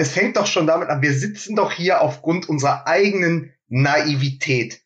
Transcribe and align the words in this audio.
es 0.00 0.12
fängt 0.12 0.36
doch 0.36 0.46
schon 0.46 0.66
damit 0.66 0.88
an, 0.88 1.02
wir 1.02 1.12
sitzen 1.14 1.56
doch 1.56 1.72
hier 1.72 2.00
aufgrund 2.00 2.48
unserer 2.48 2.86
eigenen 2.86 3.52
Naivität. 3.68 4.80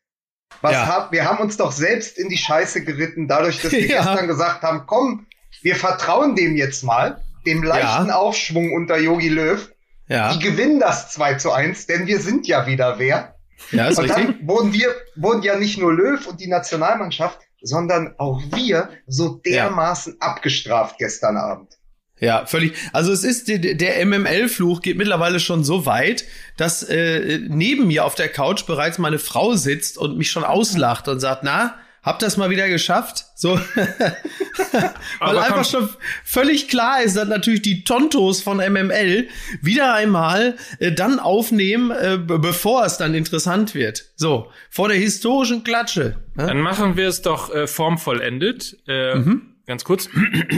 Was 0.61 0.73
Ja. 0.73 0.87
hab, 0.87 1.13
wir 1.13 1.25
haben 1.29 1.39
uns 1.39 1.57
doch 1.57 1.73
selbst 1.73 2.19
in 2.19 2.29
die 2.29 2.37
Scheiße 2.37 2.85
geritten, 2.85 3.29
dadurch, 3.29 3.61
dass 3.63 3.73
wir 3.73 3.81
Ja. 3.87 4.03
gestern 4.03 4.27
gesagt 4.29 4.63
haben, 4.63 4.85
komm, 4.87 5.27
wir 5.63 5.77
vertrauen 5.77 6.37
dem 6.37 6.57
jetzt 6.57 6.83
mal, 6.85 7.23
dem 7.47 7.63
leichten 7.63 8.11
Aufschwung 8.11 8.73
unter 8.73 8.99
Yogi 8.99 9.29
Löw. 9.29 9.71
Ja, 10.09 10.33
Die 10.35 10.39
gewinnen 10.39 10.81
das 10.81 11.13
2 11.13 11.35
zu 11.35 11.53
1, 11.53 11.87
denn 11.87 12.07
wir 12.07 12.21
sind 12.21 12.47
ja 12.47 12.67
wieder 12.67 12.99
wer. 12.99 13.37
ja, 13.71 13.87
ist 13.89 13.99
Und 13.99 14.05
richtig. 14.05 14.27
dann 14.39 14.47
wurden 14.49 14.73
wir, 14.73 14.95
wurden 15.17 15.43
ja 15.43 15.57
nicht 15.59 15.79
nur 15.79 15.93
Löw 15.95 16.27
und 16.27 16.41
die 16.41 16.47
Nationalmannschaft, 16.49 17.39
sondern 17.63 18.15
auch 18.19 18.43
wir 18.55 18.91
so 19.07 19.37
dermaßen 19.37 20.21
abgestraft 20.21 20.97
gestern 20.99 21.37
Abend. 21.39 21.79
Ja, 22.21 22.47
völlig. 22.47 22.75
Also 22.93 23.13
es 23.13 23.25
ist 23.25 23.49
der, 23.49 24.07
MML-Fluch 24.07 24.81
geht 24.83 24.97
mittlerweile 24.97 25.41
schon 25.41 25.65
so 25.65 25.85
weit, 25.85 26.25
dass 26.57 26.83
äh, 26.83 27.41
neben 27.49 27.89
mir 27.89 28.05
auf 28.05 28.15
der 28.15 28.29
Couch 28.29 28.67
bereits 28.67 28.99
meine 28.99 29.19
Frau 29.19 29.55
sitzt 29.55 29.99
und 29.99 30.17
mich 30.17 30.31
schon 30.31 30.45
auslacht 30.45 31.09
und 31.09 31.19
sagt, 31.21 31.43
na, 31.43 31.75
habt 32.03 32.23
das 32.23 32.37
mal 32.37 32.51
wieder 32.51 32.69
geschafft? 32.69 33.25
So, 33.35 33.59
weil 35.21 35.39
einfach 35.39 35.65
schon 35.65 35.89
völlig 36.25 36.69
klar 36.69 37.03
ist, 37.03 37.17
dass 37.17 37.29
natürlich 37.29 37.63
die 37.63 37.83
Tontos 37.85 38.43
von 38.43 38.59
MML 38.59 39.27
wieder 39.61 39.95
einmal 39.95 40.55
äh, 40.79 40.93
dann 40.93 41.19
aufnehmen, 41.19 41.91
äh, 41.91 42.17
be- 42.19 42.39
bevor 42.39 42.85
es 42.85 42.97
dann 42.97 43.15
interessant 43.15 43.75
wird. 43.75 44.05
So, 44.17 44.51
vor 44.71 44.89
der 44.89 44.97
historischen 44.99 45.65
Klatsche. 45.65 46.17
Ne? 46.37 46.47
Dann 46.47 46.61
machen 46.61 46.97
wir 46.97 47.09
es 47.09 47.23
doch 47.23 47.53
äh, 47.55 47.67
formvollendet. 47.67 48.79
Äh, 48.87 49.21
Ganz 49.67 49.83
kurz. 49.85 50.11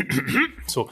so. 0.67 0.91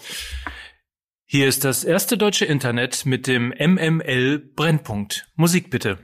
Hier 1.34 1.48
ist 1.48 1.65
das 1.65 1.83
erste 1.83 2.16
deutsche 2.16 2.45
Internet 2.45 3.06
mit 3.06 3.27
dem 3.27 3.48
MML 3.59 4.38
Brennpunkt. 4.55 5.27
Musik 5.34 5.69
bitte. 5.69 5.98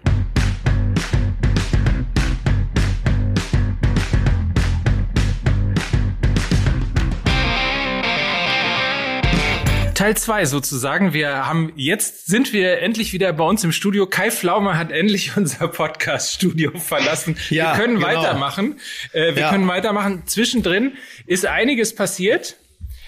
Teil 9.95 10.17
2 10.17 10.47
sozusagen. 10.47 11.13
Wir 11.13 11.47
haben 11.47 11.73
jetzt 11.77 12.27
sind 12.27 12.53
wir 12.53 12.81
endlich 12.81 13.13
wieder 13.13 13.33
bei 13.33 13.45
uns 13.45 13.63
im 13.63 13.71
Studio. 13.71 14.07
Kai 14.07 14.33
Flaume 14.33 14.77
hat 14.77 14.91
endlich 14.91 15.31
unser 15.37 15.69
Podcast-Studio 15.69 16.73
verlassen. 16.77 17.37
Ja, 17.51 17.77
wir 17.77 17.85
können 17.85 18.01
genau. 18.01 18.07
weitermachen. 18.09 18.81
Äh, 19.13 19.37
wir 19.37 19.43
Ja. 19.43 19.51
können 19.51 19.69
weitermachen. 19.69 20.25
Zwischendrin 20.27 20.95
ist 21.27 21.47
einiges 21.47 21.95
passiert. 21.95 22.57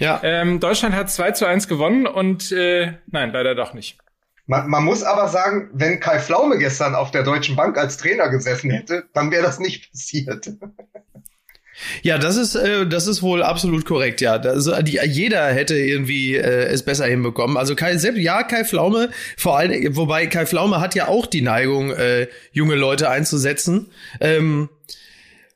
Ja. 0.03 0.20
Ähm, 0.25 0.58
Deutschland 0.58 0.97
hat 0.97 1.11
2 1.12 1.31
zu 1.31 1.47
1 1.47 1.69
gewonnen 1.69 2.08
und 2.08 2.50
äh, 2.50 2.95
nein, 3.06 3.31
leider 3.33 3.55
doch 3.55 3.72
nicht. 3.72 3.98
Man, 4.47 4.69
man 4.69 4.83
muss 4.83 5.05
aber 5.05 5.28
sagen, 5.28 5.70
wenn 5.72 6.00
Kai 6.00 6.19
Pflaume 6.19 6.59
gestern 6.59 6.97
auf 6.97 7.12
der 7.12 7.22
Deutschen 7.22 7.55
Bank 7.55 7.78
als 7.78 7.98
Trainer 7.98 8.28
gesessen 8.28 8.72
hätte, 8.72 9.05
dann 9.14 9.31
wäre 9.31 9.44
das 9.44 9.61
nicht 9.61 9.92
passiert. 9.92 10.50
Ja, 12.03 12.19
das 12.19 12.36
ist, 12.36 12.55
äh, 12.55 12.86
das 12.86 13.06
ist 13.06 13.22
wohl 13.22 13.42
absolut 13.42 13.86
korrekt, 13.86 14.20
ja. 14.20 14.34
Also, 14.34 14.81
die, 14.83 15.00
jeder 15.05 15.47
hätte 15.47 15.75
irgendwie 15.75 16.37
äh, 16.37 16.66
es 16.66 16.84
besser 16.84 17.06
hinbekommen. 17.06 17.56
Also 17.56 17.75
Kai, 17.75 17.97
selbst, 17.97 18.20
ja, 18.20 18.42
Kai 18.42 18.64
Pflaume, 18.64 19.11
vor 19.37 19.59
allem, 19.59 19.97
wobei 19.97 20.27
Kai 20.27 20.47
Pflaume 20.47 20.81
hat 20.81 20.94
ja 20.94 21.09
auch 21.09 21.27
die 21.27 21.41
Neigung, 21.41 21.91
äh, 21.91 22.28
junge 22.53 22.75
Leute 22.75 23.09
einzusetzen. 23.09 23.91
Ähm, 24.20 24.69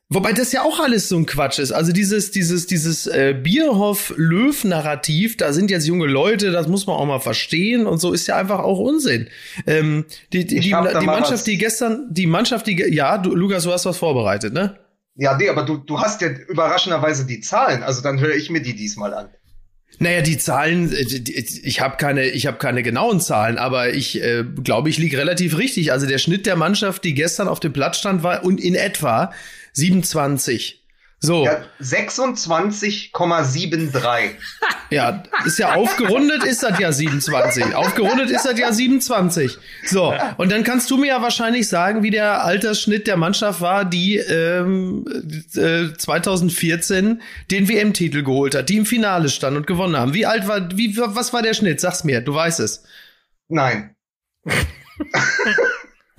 Wobei 0.09 0.31
das 0.31 0.53
ja 0.53 0.61
auch 0.63 0.79
alles 0.79 1.09
so 1.09 1.17
ein 1.17 1.25
Quatsch 1.25 1.59
ist. 1.59 1.73
Also 1.73 1.91
dieses, 1.91 2.31
dieses, 2.31 2.65
dieses 2.65 3.07
äh, 3.07 3.33
Bierhoff-Löw-Narrativ, 3.33 5.37
da 5.37 5.51
sind 5.53 5.69
jetzt 5.69 5.85
junge 5.85 6.07
Leute, 6.07 6.51
das 6.51 6.67
muss 6.67 6.87
man 6.87 6.95
auch 6.95 7.05
mal 7.05 7.19
verstehen 7.19 7.85
und 7.85 7.99
so 7.99 8.13
ist 8.13 8.27
ja 8.27 8.37
einfach 8.37 8.59
auch 8.59 8.79
Unsinn. 8.79 9.27
Ähm, 9.65 10.05
die 10.33 10.45
die, 10.45 10.59
die, 10.59 10.61
die 10.61 10.71
Mannschaft, 10.71 11.31
was- 11.33 11.43
die 11.43 11.57
gestern, 11.57 12.07
die 12.09 12.27
Mannschaft, 12.27 12.67
die, 12.67 12.77
ja, 12.93 13.17
du, 13.17 13.35
Lukas, 13.35 13.63
du 13.63 13.71
hast 13.71 13.85
was 13.85 13.97
vorbereitet, 13.97 14.53
ne? 14.53 14.77
Ja, 15.15 15.35
nee, 15.35 15.49
aber 15.49 15.63
du, 15.63 15.77
du 15.77 15.99
hast 15.99 16.21
ja 16.21 16.29
überraschenderweise 16.29 17.25
die 17.25 17.41
Zahlen, 17.41 17.83
also 17.83 18.01
dann 18.01 18.19
höre 18.19 18.35
ich 18.35 18.49
mir 18.49 18.61
die 18.61 18.75
diesmal 18.75 19.13
an. 19.13 19.29
Naja, 19.99 20.21
die 20.21 20.37
Zahlen, 20.37 20.93
äh, 20.93 21.03
ich 21.03 21.81
habe 21.81 21.97
keine, 21.97 22.25
ich 22.25 22.45
habe 22.45 22.57
keine 22.57 22.83
genauen 22.83 23.19
Zahlen, 23.19 23.57
aber 23.57 23.93
ich 23.93 24.21
äh, 24.21 24.43
glaube, 24.63 24.89
ich 24.89 24.97
liege 24.97 25.17
relativ 25.17 25.57
richtig. 25.57 25.91
Also 25.91 26.05
der 26.05 26.19
Schnitt 26.19 26.45
der 26.45 26.55
Mannschaft, 26.55 27.03
die 27.03 27.13
gestern 27.13 27.47
auf 27.47 27.59
dem 27.59 27.73
Platz 27.73 27.97
stand, 27.97 28.23
war 28.23 28.43
und 28.43 28.59
in 28.61 28.75
etwa 28.75 29.31
27. 29.73 30.83
So, 31.19 31.45
Ja, 31.45 31.63
26,73. 31.81 34.35
ja, 34.91 35.23
ist 35.45 35.57
ja 35.57 35.73
aufgerundet, 35.73 36.43
ist 36.43 36.61
das 36.61 36.77
ja 36.77 36.91
27. 36.91 37.73
Aufgerundet 37.73 38.29
ist 38.29 38.45
das 38.45 38.59
ja 38.59 38.71
27. 38.71 39.57
So, 39.85 40.13
und 40.37 40.51
dann 40.51 40.63
kannst 40.63 40.91
du 40.91 40.97
mir 40.97 41.07
ja 41.07 41.19
wahrscheinlich 41.23 41.67
sagen, 41.67 42.03
wie 42.03 42.11
der 42.11 42.43
Altersschnitt 42.43 43.07
der 43.07 43.17
Mannschaft 43.17 43.61
war, 43.61 43.83
die 43.83 44.17
ähm, 44.17 45.05
äh, 45.55 45.91
2014 45.97 47.19
den 47.49 47.67
WM-Titel 47.67 48.21
geholt 48.23 48.53
hat, 48.53 48.69
die 48.69 48.77
im 48.77 48.85
Finale 48.85 49.29
stand 49.29 49.57
und 49.57 49.65
gewonnen 49.65 49.97
haben. 49.97 50.13
Wie 50.13 50.27
alt 50.27 50.47
war, 50.47 50.69
wie, 50.77 50.95
was 50.97 51.33
war 51.33 51.41
der 51.41 51.55
Schnitt? 51.55 51.81
Sag's 51.81 52.03
mir, 52.03 52.21
du 52.21 52.35
weißt 52.35 52.59
es. 52.59 52.83
Nein. 53.47 53.95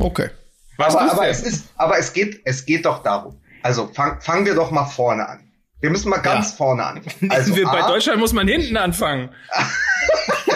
Okay. 0.00 0.30
Was 0.76 0.94
aber, 0.94 1.12
aber 1.12 1.28
es 1.28 1.42
ist, 1.42 1.64
aber 1.74 1.98
es 1.98 2.12
geht, 2.12 2.40
es 2.44 2.64
geht 2.64 2.86
doch 2.86 3.02
darum. 3.02 3.37
Also 3.62 3.88
fang, 3.92 4.20
fangen 4.20 4.46
wir 4.46 4.54
doch 4.54 4.70
mal 4.70 4.86
vorne 4.86 5.28
an. 5.28 5.52
Wir 5.80 5.90
müssen 5.90 6.08
mal 6.08 6.18
ganz 6.18 6.50
Ja. 6.50 6.56
vorne 6.56 6.84
anfangen. 6.84 7.14
Also, 7.30 7.54
Wir- 7.56 7.66
bei 7.66 7.82
A, 7.82 7.88
Deutschland 7.88 8.18
muss 8.18 8.32
man 8.32 8.48
hinten 8.48 8.76
anfangen. 8.76 9.30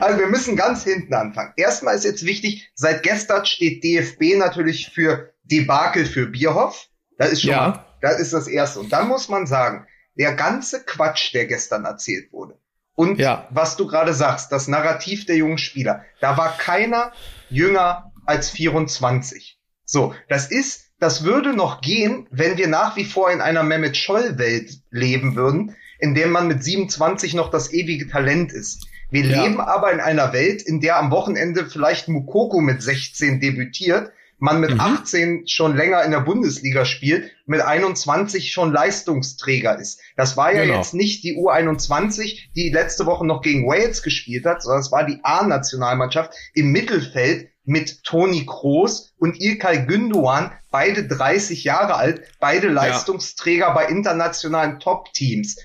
also 0.00 0.18
wir 0.18 0.26
müssen 0.28 0.56
ganz 0.56 0.84
hinten 0.84 1.14
anfangen. 1.14 1.52
Erstmal 1.56 1.94
ist 1.96 2.04
jetzt 2.04 2.24
wichtig, 2.24 2.70
seit 2.74 3.02
gestern 3.02 3.44
steht 3.46 3.82
DFB 3.84 4.36
natürlich 4.36 4.90
für 4.92 5.32
Debakel 5.44 6.06
für 6.06 6.26
Bierhoff. 6.26 6.86
Das 7.18 7.32
ist 7.32 7.42
schon 7.42 7.50
Ja. 7.50 7.68
mal, 7.68 7.84
das 8.00 8.18
ist 8.20 8.32
das 8.32 8.46
Erste. 8.46 8.80
Und 8.80 8.92
dann 8.92 9.08
muss 9.08 9.28
man 9.28 9.46
sagen, 9.46 9.86
der 10.18 10.34
ganze 10.34 10.84
Quatsch, 10.84 11.32
der 11.34 11.46
gestern 11.46 11.84
erzählt 11.84 12.32
wurde. 12.32 12.58
Und 12.94 13.18
Ja. 13.18 13.46
was 13.50 13.76
du 13.76 13.86
gerade 13.86 14.12
sagst, 14.12 14.52
das 14.52 14.68
Narrativ 14.68 15.24
der 15.26 15.36
jungen 15.36 15.58
Spieler, 15.58 16.04
da 16.20 16.36
war 16.36 16.56
keiner 16.58 17.12
jünger 17.48 18.12
als 18.26 18.50
24. 18.50 19.58
So, 19.84 20.14
das 20.28 20.50
ist, 20.50 20.89
das 21.00 21.24
würde 21.24 21.54
noch 21.54 21.80
gehen, 21.80 22.26
wenn 22.30 22.56
wir 22.56 22.68
nach 22.68 22.96
wie 22.96 23.04
vor 23.04 23.30
in 23.30 23.40
einer 23.40 23.62
Mehmet 23.62 23.96
Scholl-Welt 23.96 24.78
leben 24.90 25.34
würden, 25.34 25.74
in 25.98 26.14
der 26.14 26.28
man 26.28 26.46
mit 26.48 26.62
27 26.62 27.34
noch 27.34 27.50
das 27.50 27.72
ewige 27.72 28.06
Talent 28.08 28.52
ist. 28.52 28.86
Wir 29.10 29.24
Ja. 29.24 29.42
leben 29.42 29.60
aber 29.60 29.92
in 29.92 30.00
einer 30.00 30.32
Welt, 30.32 30.62
in 30.62 30.80
der 30.80 30.98
am 30.98 31.10
Wochenende 31.10 31.66
vielleicht 31.66 32.08
Mukoko 32.08 32.60
mit 32.60 32.82
16 32.82 33.40
debütiert, 33.40 34.12
man 34.38 34.60
mit 34.60 34.70
Mhm. 34.72 34.80
18 34.80 35.42
schon 35.48 35.76
länger 35.76 36.02
in 36.04 36.12
der 36.12 36.20
Bundesliga 36.20 36.86
spielt, 36.86 37.30
mit 37.44 37.60
21 37.60 38.52
schon 38.52 38.72
Leistungsträger 38.72 39.78
ist. 39.78 40.00
Das 40.16 40.36
war 40.38 40.54
ja 40.54 40.62
Genau. 40.64 40.76
jetzt 40.76 40.94
nicht 40.94 41.22
die 41.24 41.36
U21, 41.36 42.48
die 42.56 42.70
letzte 42.70 43.04
Woche 43.04 43.26
noch 43.26 43.42
gegen 43.42 43.66
Wales 43.66 44.02
gespielt 44.02 44.46
hat, 44.46 44.62
sondern 44.62 44.80
es 44.80 44.92
war 44.92 45.04
die 45.04 45.18
A-Nationalmannschaft 45.22 46.32
im 46.54 46.72
Mittelfeld 46.72 47.48
mit 47.70 48.02
Toni 48.02 48.46
Kroos 48.46 49.14
und 49.18 49.40
Ilkay 49.40 49.86
Gündoğan, 49.86 50.50
beide 50.72 51.04
30 51.04 51.62
Jahre 51.62 51.94
alt, 51.94 52.20
beide 52.40 52.68
Leistungsträger 52.68 53.72
bei 53.72 53.86
internationalen 53.86 54.80
Top-Teams. 54.80 55.56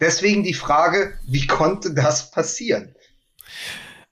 Deswegen 0.00 0.42
die 0.42 0.54
Frage, 0.54 1.14
wie 1.28 1.46
konnte 1.46 1.94
das 1.94 2.32
passieren? 2.32 2.96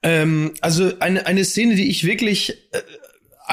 Ähm, 0.03 0.53
also 0.61 0.93
eine, 0.99 1.25
eine 1.25 1.43
Szene, 1.43 1.75
die 1.75 1.89
ich 1.89 2.05
wirklich 2.05 2.51
äh, 2.71 2.81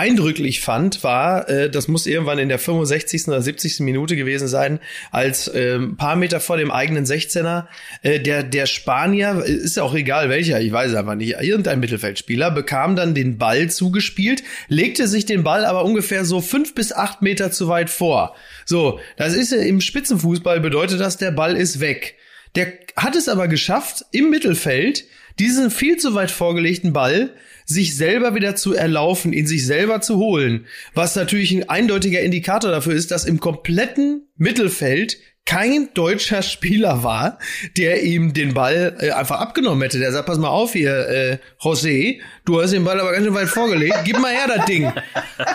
eindrücklich 0.01 0.63
fand, 0.63 1.05
war, 1.05 1.47
äh, 1.51 1.69
das 1.69 1.87
muss 1.87 2.07
irgendwann 2.07 2.39
in 2.39 2.49
der 2.49 2.59
65. 2.59 3.29
oder 3.29 3.43
70. 3.43 3.81
Minute 3.81 4.17
gewesen 4.17 4.49
sein, 4.49 4.81
als 5.11 5.47
äh, 5.47 5.75
ein 5.75 5.97
paar 5.99 6.17
Meter 6.17 6.41
vor 6.41 6.57
dem 6.57 6.71
eigenen 6.71 7.05
16er 7.05 7.67
äh, 8.01 8.19
der, 8.19 8.43
der 8.43 8.65
Spanier, 8.65 9.45
äh, 9.45 9.53
ist 9.53 9.77
ja 9.77 9.83
auch 9.83 9.95
egal 9.95 10.31
welcher, 10.31 10.59
ich 10.59 10.73
weiß 10.73 10.95
einfach 10.95 11.17
nicht, 11.17 11.37
irgendein 11.39 11.81
Mittelfeldspieler, 11.81 12.51
bekam 12.51 12.97
dann 12.97 13.15
den 13.15 13.37
Ball 13.37 13.69
zugespielt, 13.69 14.43
legte 14.69 15.07
sich 15.07 15.27
den 15.27 15.45
Ball 15.45 15.67
aber 15.67 15.85
ungefähr 15.85 16.25
so 16.25 16.41
fünf 16.41 16.75
bis 16.75 16.95
acht 16.95 17.21
Meter 17.21 17.51
zu 17.51 17.69
weit 17.69 17.91
vor. 17.91 18.35
So, 18.65 19.01
das 19.19 19.35
ist 19.35 19.53
ja 19.53 19.59
im 19.59 19.83
Spitzenfußball 19.83 20.61
bedeutet 20.61 20.99
das, 20.99 21.19
der 21.19 21.31
Ball 21.31 21.59
ist 21.59 21.81
weg. 21.81 22.17
Der 22.55 22.73
hat 22.97 23.17
es 23.17 23.29
aber 23.29 23.49
geschafft, 23.49 24.07
im 24.13 24.31
Mittelfeld 24.31 25.05
diesen 25.39 25.71
viel 25.71 25.99
zu 25.99 26.15
weit 26.15 26.31
vorgelegten 26.31 26.95
Ball 26.95 27.35
sich 27.71 27.97
selber 27.97 28.35
wieder 28.35 28.57
zu 28.57 28.75
erlaufen, 28.75 29.33
in 29.33 29.47
sich 29.47 29.65
selber 29.65 30.01
zu 30.01 30.17
holen. 30.17 30.67
Was 30.95 31.17
natürlich 31.17 31.53
ein 31.53 31.69
eindeutiger 31.69 32.21
Indikator 32.21 32.71
dafür 32.71 32.95
ist, 32.95 33.11
dass 33.11 33.25
im 33.25 33.41
kompletten 33.41 34.29
Mittelfeld 34.37 35.17
kein 35.47 35.89
deutscher 35.95 36.43
Spieler 36.43 37.03
war, 37.03 37.39
der 37.77 38.03
ihm 38.03 38.35
den 38.35 38.55
Ball 38.55 38.97
äh, 39.01 39.11
einfach 39.11 39.41
abgenommen 39.41 39.83
hätte. 39.83 39.99
Der 39.99 40.13
sagt, 40.13 40.27
pass 40.27 40.39
mal 40.39 40.49
auf 40.49 40.75
hier, 40.75 41.09
äh, 41.09 41.39
José, 41.61 42.21
du 42.45 42.61
hast 42.61 42.73
den 42.73 42.85
Ball 42.85 43.01
aber 43.01 43.13
ganz 43.13 43.25
schön 43.25 43.35
weit 43.35 43.49
vorgelegt, 43.49 43.97
gib 44.05 44.19
mal 44.21 44.33
her 44.33 44.47
das 44.55 44.67
Ding. 44.67 44.93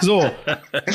So, 0.02 0.30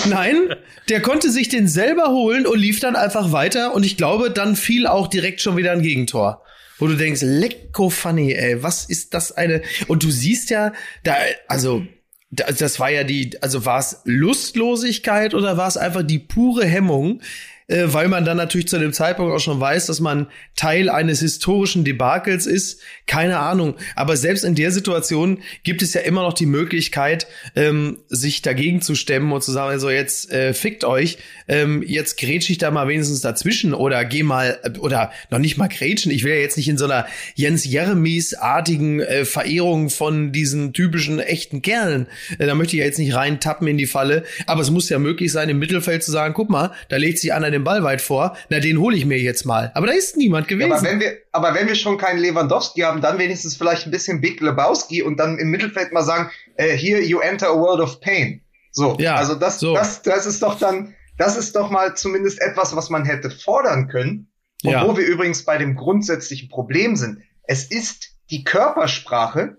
nein, 0.09 0.55
der 0.89 1.01
konnte 1.01 1.31
sich 1.31 1.49
den 1.49 1.69
selber 1.69 2.09
holen 2.09 2.47
und 2.47 2.59
lief 2.59 2.81
dann 2.81 2.97
einfach 2.97 3.33
weiter 3.33 3.75
und 3.75 3.87
ich 3.87 3.97
glaube, 3.97 4.31
dann 4.31 4.57
fiel 4.57 4.87
auch 4.87 5.07
direkt 5.07 5.41
schon 5.41 5.57
wieder 5.57 5.73
ein 5.73 5.83
Gegentor. 5.83 6.43
Wo 6.81 6.87
du 6.87 6.97
denkst, 6.97 7.23
lecko 7.23 7.91
funny, 7.91 8.33
ey, 8.33 8.63
was 8.63 8.85
ist 8.85 9.15
das 9.15 9.33
eine? 9.33 9.63
Und 9.87 10.03
du 10.03 10.11
siehst 10.11 10.51
ja, 10.51 10.73
da, 11.05 11.15
also, 11.47 11.85
das 12.31 12.79
war 12.79 12.91
ja 12.91 13.05
die, 13.05 13.41
also 13.43 13.65
war 13.65 13.81
es 13.81 14.01
Lustlosigkeit 14.05 15.35
oder 15.35 15.57
war 15.57 15.69
es 15.69 15.77
einfach 15.77 16.03
die 16.03 16.21
pure 16.21 16.65
Hemmung, 16.65 17.21
äh, 17.71 17.93
weil 17.93 18.09
man 18.09 18.25
dann 18.25 18.37
natürlich 18.37 18.69
zu 18.69 18.79
dem 18.79 18.93
Zeitpunkt 18.93 19.33
auch 19.33 19.41
schon 19.41 19.61
weiß, 19.61 19.87
dass 19.87 20.01
man 20.01 20.27
Teil 20.57 20.89
eines 20.91 21.21
historischen 21.21 21.85
Debakels 21.85 22.47
ist. 22.47 22.81
Keine 23.07 23.39
Ahnung. 23.39 23.77
Aber 23.95 24.17
selbst 24.17 24.45
in 24.45 24.55
der 24.55 24.73
Situation 24.73 25.39
gibt 25.63 25.83
es 25.83 25.95
ja 25.95 26.01
immer 26.01 26.23
noch 26.23 26.33
die 26.33 26.47
Möglichkeit, 26.47 27.29
ähm, 27.55 27.99
sich 28.09 28.43
dagegen 28.43 28.83
zu 28.83 28.95
stemmen 28.95 29.33
und 29.33 29.43
zu 29.43 29.53
sagen, 29.53 29.71
also 29.71 29.89
jetzt 29.89 30.31
äh, 30.33 30.53
fickt 30.53 30.85
euch, 30.85 31.19
ähm, 31.49 31.83
jetzt 31.87 32.19
grätsch 32.19 32.51
ich 32.51 32.59
da 32.59 32.71
mal 32.71 32.89
wenigstens 32.89 33.21
dazwischen 33.21 33.73
oder 33.73 34.05
geh 34.05 34.25
mal, 34.25 34.59
äh, 34.65 34.79
oder 34.79 35.13
noch 35.31 35.39
nicht 35.39 35.57
mal 35.57 35.69
grätschen. 35.69 36.11
Ich 36.11 36.25
will 36.25 36.33
ja 36.33 36.41
jetzt 36.41 36.57
nicht 36.57 36.69
in 36.69 36.79
so 36.79 36.87
einer 36.87 37.07
Jens 37.37 37.65
Jeremies-artigen 37.65 39.01
äh, 39.01 39.25
Verehrung 39.25 39.91
von 39.91 40.33
diesen 40.33 40.73
typischen 40.73 41.21
echten 41.21 41.63
Kerlen. 41.63 42.07
Äh, 42.39 42.47
da 42.47 42.55
möchte 42.57 42.75
ich 42.75 42.81
ja 42.81 42.87
jetzt 42.87 42.99
nicht 42.99 43.15
rein 43.15 43.39
tappen 43.39 43.69
in 43.69 43.79
die 43.79 43.87
Falle. 43.87 44.25
Aber 44.47 44.61
es 44.61 44.71
muss 44.71 44.89
ja 44.89 44.99
möglich 44.99 45.31
sein, 45.31 45.49
im 45.49 45.59
Mittelfeld 45.59 46.03
zu 46.03 46.11
sagen, 46.11 46.35
guck 46.35 46.51
mal, 46.51 46.73
da 46.89 46.97
legt 46.97 47.19
sich 47.19 47.33
einer 47.33 47.51
den 47.51 47.60
Ball 47.65 47.83
weit 47.83 48.01
vor. 48.01 48.37
Na, 48.49 48.61
den 48.61 48.79
hole 48.79 48.97
ich 48.97 49.05
mir 49.07 49.19
jetzt 49.19 49.45
mal. 49.45 49.71
Aber 49.75 49.87
da 49.87 49.93
ist 49.93 50.17
niemand 50.17 50.49
gewesen. 50.49 50.71
Ja, 50.71 50.77
aber 50.77 50.85
wenn 50.87 51.01
wir, 51.01 51.17
aber 51.33 51.55
wenn 51.55 51.67
wir 51.69 51.75
schon 51.75 51.99
keinen 51.99 52.19
Lewandowski 52.19 52.81
haben, 52.81 53.01
dann 53.01 53.19
wenigstens 53.19 53.57
vielleicht 53.57 53.87
ein 53.87 53.91
bisschen 53.91 54.21
Big 54.21 54.41
Lebowski 54.41 55.03
und 55.03 55.19
dann 55.19 55.39
im 55.39 55.51
Mittelfeld 55.51 55.93
mal 55.93 56.03
sagen, 56.03 56.31
äh, 56.57 56.77
here 56.77 57.01
you 57.01 57.21
enter 57.21 57.49
a 57.49 57.55
world 57.55 57.81
of 57.81 58.01
pain. 58.01 58.43
So, 58.73 58.97
ja, 58.99 59.17
also 59.17 59.35
das, 59.35 59.59
so. 59.59 59.75
das, 59.75 60.03
das 60.03 60.27
ist 60.27 60.43
doch 60.43 60.59
dann, 60.59 60.95
das 61.19 61.37
ist 61.37 61.57
doch 61.57 61.71
mal 61.71 61.97
zumindest 61.97 62.41
etwas, 62.41 62.77
was 62.77 62.91
man 62.91 63.05
hätte 63.05 63.31
fordern 63.31 63.89
können. 63.89 64.29
Und 64.63 64.71
ja. 64.73 64.87
wo 64.87 64.97
wir 64.97 65.07
übrigens 65.07 65.45
bei 65.45 65.57
dem 65.57 65.75
grundsätzlichen 65.75 66.49
Problem 66.49 66.97
sind. 66.97 67.23
Es 67.45 67.65
ist 67.65 68.11
die 68.31 68.45
Körpersprache, 68.45 69.57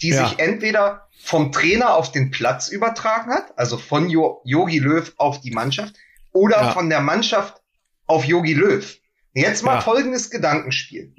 die 0.00 0.10
ja. 0.10 0.28
sich 0.28 0.38
entweder 0.38 1.08
vom 1.24 1.52
Trainer 1.52 1.94
auf 1.94 2.12
den 2.12 2.30
Platz 2.30 2.68
übertragen 2.68 3.32
hat, 3.32 3.58
also 3.58 3.78
von 3.78 4.10
Yogi 4.10 4.78
Löw 4.78 5.12
auf 5.16 5.40
die 5.40 5.50
Mannschaft, 5.50 5.94
oder 6.34 6.60
ja. 6.60 6.72
von 6.72 6.90
der 6.90 7.00
Mannschaft 7.00 7.62
auf 8.06 8.26
Yogi 8.26 8.52
Löw. 8.52 8.98
Jetzt 9.32 9.64
mal 9.64 9.80
folgendes 9.80 10.30
Gedankenspiel. 10.30 11.14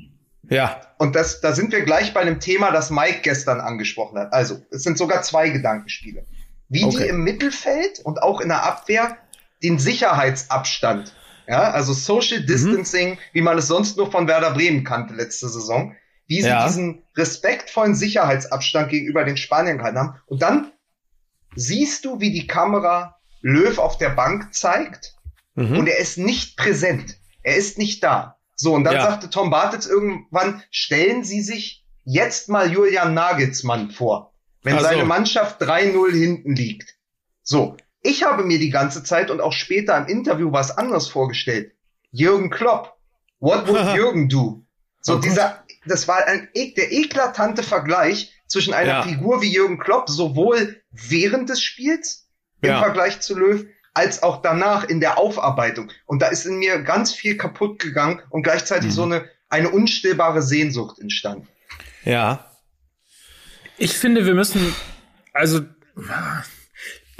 Ja. 0.49 0.79
Und 0.99 1.15
das, 1.15 1.41
da 1.41 1.53
sind 1.53 1.71
wir 1.71 1.81
gleich 1.81 2.13
bei 2.13 2.21
einem 2.21 2.39
Thema, 2.39 2.71
das 2.71 2.91
Mike 2.91 3.21
gestern 3.23 3.59
angesprochen 3.59 4.19
hat. 4.19 4.31
Also, 4.31 4.61
es 4.69 4.83
sind 4.83 4.97
sogar 4.97 5.23
zwei 5.23 5.49
Gedankenspiele. 5.49 6.25
Wie 6.69 6.85
okay. 6.85 6.97
die 6.97 7.03
im 7.09 7.23
Mittelfeld 7.23 7.99
und 7.99 8.21
auch 8.21 8.41
in 8.41 8.49
der 8.49 8.63
Abwehr 8.63 9.17
den 9.63 9.79
Sicherheitsabstand, 9.79 11.13
ja, 11.47 11.71
also 11.71 11.93
Social 11.93 12.41
mhm. 12.41 12.45
Distancing, 12.45 13.09
mhm. 13.11 13.17
wie 13.33 13.41
man 13.41 13.57
es 13.57 13.67
sonst 13.67 13.97
nur 13.97 14.11
von 14.11 14.27
Werder 14.27 14.51
Bremen 14.51 14.83
kannte 14.83 15.13
letzte 15.13 15.49
Saison, 15.49 15.95
wie 16.27 16.41
sie 16.41 16.49
ja. 16.49 16.65
diesen 16.65 17.03
respektvollen 17.15 17.95
Sicherheitsabstand 17.95 18.89
gegenüber 18.89 19.23
den 19.23 19.37
Spaniern 19.37 19.77
gehalten 19.77 19.99
haben. 19.99 20.19
Und 20.25 20.41
dann 20.41 20.71
siehst 21.55 22.05
du, 22.05 22.19
wie 22.19 22.31
die 22.31 22.47
Kamera 22.47 23.19
Löw 23.45 23.77
auf 23.77 23.99
der 23.99 24.09
Bank 24.09 24.55
zeigt 24.55 25.13
mhm. 25.53 25.77
und 25.77 25.87
er 25.87 25.99
ist 25.99 26.17
nicht 26.17 26.57
präsent. 26.57 27.17
Er 27.43 27.55
ist 27.55 27.77
nicht 27.77 28.03
da. 28.03 28.39
So, 28.55 28.73
und 28.73 28.85
dann 28.85 28.95
ja. 28.95 29.01
sagte 29.03 29.29
Tom 29.29 29.51
Bartels 29.51 29.85
irgendwann, 29.85 30.63
stellen 30.71 31.23
Sie 31.23 31.41
sich 31.41 31.85
jetzt 32.05 32.49
mal 32.49 32.71
Julian 32.71 33.13
Nagelsmann 33.13 33.91
vor, 33.91 34.33
wenn 34.63 34.73
also. 34.77 34.87
seine 34.87 35.05
Mannschaft 35.05 35.61
3-0 35.61 36.11
hinten 36.11 36.55
liegt. 36.55 36.95
So, 37.43 37.77
ich 38.01 38.23
habe 38.23 38.43
mir 38.43 38.57
die 38.57 38.71
ganze 38.71 39.03
Zeit 39.03 39.29
und 39.29 39.41
auch 39.41 39.53
später 39.53 39.95
im 39.95 40.07
Interview 40.07 40.51
was 40.51 40.75
anderes 40.75 41.07
vorgestellt. 41.07 41.73
Jürgen 42.09 42.49
Klopp. 42.49 42.97
What 43.39 43.67
would 43.67 43.85
Jürgen 43.95 44.27
do? 44.27 44.65
So, 45.01 45.17
oh 45.17 45.19
dieser, 45.19 45.63
das 45.85 46.07
war 46.07 46.25
ein, 46.25 46.49
der 46.55 46.91
eklatante 46.91 47.61
Vergleich 47.61 48.33
zwischen 48.47 48.73
einer 48.73 48.89
ja. 48.89 49.03
Figur 49.03 49.43
wie 49.43 49.53
Jürgen 49.53 49.77
Klopp, 49.77 50.09
sowohl 50.09 50.81
während 50.89 51.49
des 51.49 51.61
Spiels 51.61 52.24
im 52.65 52.71
ja. 52.73 52.81
Vergleich 52.81 53.21
zu 53.21 53.37
Löw, 53.37 53.65
als 53.93 54.23
auch 54.23 54.41
danach 54.41 54.83
in 54.83 54.99
der 54.99 55.17
Aufarbeitung. 55.17 55.91
Und 56.05 56.21
da 56.21 56.27
ist 56.27 56.45
in 56.45 56.57
mir 56.57 56.81
ganz 56.81 57.13
viel 57.13 57.37
kaputt 57.37 57.79
gegangen 57.79 58.21
und 58.29 58.43
gleichzeitig 58.43 58.89
mhm. 58.89 58.95
so 58.95 59.03
eine, 59.03 59.29
eine 59.49 59.69
unstillbare 59.69 60.41
Sehnsucht 60.41 60.99
entstanden. 60.99 61.47
Ja. 62.03 62.51
Ich 63.77 63.97
finde, 63.97 64.25
wir 64.25 64.35
müssen, 64.35 64.75
also, 65.33 65.61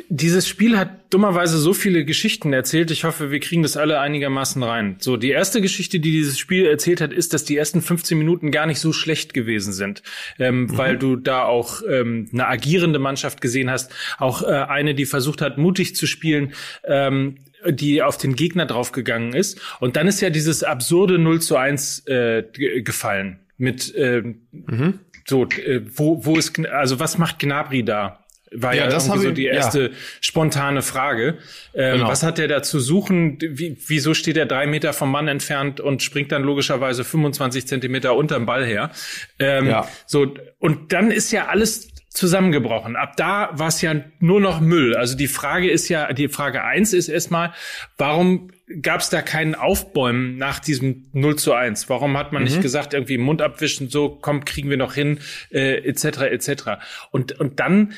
dieses 0.10 0.48
Spiel 0.48 0.78
hat 0.78 1.14
dummerweise 1.14 1.58
so 1.58 1.74
viele 1.74 2.06
Geschichten 2.06 2.54
erzählt. 2.54 2.92
Ich 2.92 3.04
hoffe, 3.04 3.32
wir 3.32 3.40
kriegen 3.40 3.64
das 3.64 3.78
alle 3.78 4.00
einigermaßen 4.00 4.62
rein. 4.62 4.98
So, 5.00 5.18
die 5.18 5.30
erste 5.30 5.62
Geschichte, 5.62 6.00
die 6.00 6.12
dieses 6.12 6.38
Spiel 6.38 6.66
erzählt 6.66 7.02
hat, 7.02 7.14
ist, 7.14 7.34
dass 7.34 7.44
die 7.44 7.58
ersten 7.58 7.82
15 7.82 8.18
Minuten 8.18 8.52
gar 8.52 8.66
nicht 8.66 8.80
so 8.80 8.94
schlecht 8.94 9.34
gewesen 9.34 9.74
sind, 9.74 10.04
ähm, 10.40 10.64
mhm. 10.64 10.78
weil 10.78 10.98
du 10.98 11.16
da 11.16 11.44
auch 11.44 11.82
ähm, 11.90 12.30
eine 12.32 12.48
agierende 12.48 13.00
Mannschaft 13.00 13.42
gesehen 13.42 13.70
hast, 13.70 13.94
auch 14.18 14.44
äh, 14.44 14.46
eine, 14.46 14.96
die 14.96 15.06
versucht 15.06 15.42
hat, 15.42 15.58
mutig 15.58 15.96
zu 15.96 16.08
spielen. 16.08 16.54
Ähm, 16.84 17.38
die 17.68 18.04
auf 18.04 18.20
den 18.20 18.36
Gegner 18.36 18.68
draufgegangen 18.68 19.34
ist. 19.34 19.60
Und 19.80 19.96
dann 19.96 20.08
ist 20.08 20.22
ja 20.22 20.30
dieses 20.30 20.64
absurde 20.64 21.18
0 21.18 21.42
zu 21.42 21.58
1 21.58 22.06
äh, 22.06 22.44
gefallen. 22.84 23.40
Mit 23.58 23.96
äh, 23.96 24.22
mhm. 24.52 25.00
so, 25.26 25.46
äh, 25.46 25.82
wo, 25.96 26.24
wo 26.26 26.38
ist, 26.38 26.64
also 26.68 27.00
was 27.00 27.18
macht 27.18 27.40
Gnabry 27.40 27.84
da? 27.84 28.25
War 28.52 28.76
ja, 28.76 28.84
ja 28.84 28.90
das 28.90 29.08
irgendwie 29.08 29.28
so 29.28 29.34
die 29.34 29.46
erste 29.46 29.82
ja. 29.82 29.90
spontane 30.22 30.82
Frage. 30.82 31.38
Ähm, 31.74 31.98
genau. 31.98 32.10
Was 32.10 32.24
hat 32.24 32.38
der 32.38 32.48
da 32.48 32.64
zu 32.64 32.80
suchen? 32.80 33.38
Wie, 33.42 33.78
wieso 33.88 34.14
steht 34.14 34.38
er 34.38 34.46
drei 34.46 34.68
Meter 34.68 34.94
vom 34.94 35.12
Mann 35.12 35.28
entfernt 35.28 35.80
und 35.80 36.04
springt 36.04 36.32
dann 36.32 36.44
logischerweise 36.44 37.04
25 37.04 37.68
Zentimeter 37.68 38.16
unterm 38.16 38.46
Ball 38.46 38.66
her? 38.66 38.92
Ähm, 39.40 39.68
ja. 39.68 39.88
So 40.06 40.34
und 40.60 40.94
dann 40.94 41.12
ist 41.12 41.32
ja 41.32 41.48
alles 41.48 41.90
zusammengebrochen. 42.10 42.96
Ab 42.96 43.18
da 43.18 43.50
war 43.54 43.68
es 43.68 43.82
ja 43.82 43.96
nur 44.20 44.40
noch 44.40 44.62
Müll. 44.62 44.96
Also 44.96 45.18
die 45.18 45.28
Frage 45.28 45.70
ist 45.70 45.90
ja, 45.90 46.14
die 46.14 46.30
Frage 46.30 46.64
eins 46.64 46.94
ist 46.94 47.10
erstmal, 47.10 47.54
warum 47.98 48.52
gab 48.82 49.02
es 49.02 49.10
da 49.10 49.22
keinen 49.22 49.54
Aufbäumen 49.54 50.38
nach 50.38 50.60
diesem 50.60 51.06
0 51.12 51.36
zu 51.36 51.54
1? 51.54 51.90
Warum 51.90 52.18
hat 52.18 52.32
man 52.32 52.44
mhm. 52.44 52.50
nicht 52.50 52.62
gesagt, 52.62 52.94
irgendwie 52.94 53.18
Mund 53.18 53.42
abwischen, 53.42 53.90
so, 53.90 54.10
komm, 54.10 54.46
kriegen 54.46 54.70
wir 54.70 54.78
noch 54.78 54.94
hin, 54.94 55.20
äh, 55.52 55.88
etc., 55.88 56.22
etc. 56.22 56.64
Und, 57.12 57.40
und 57.40 57.60
dann 57.60 57.94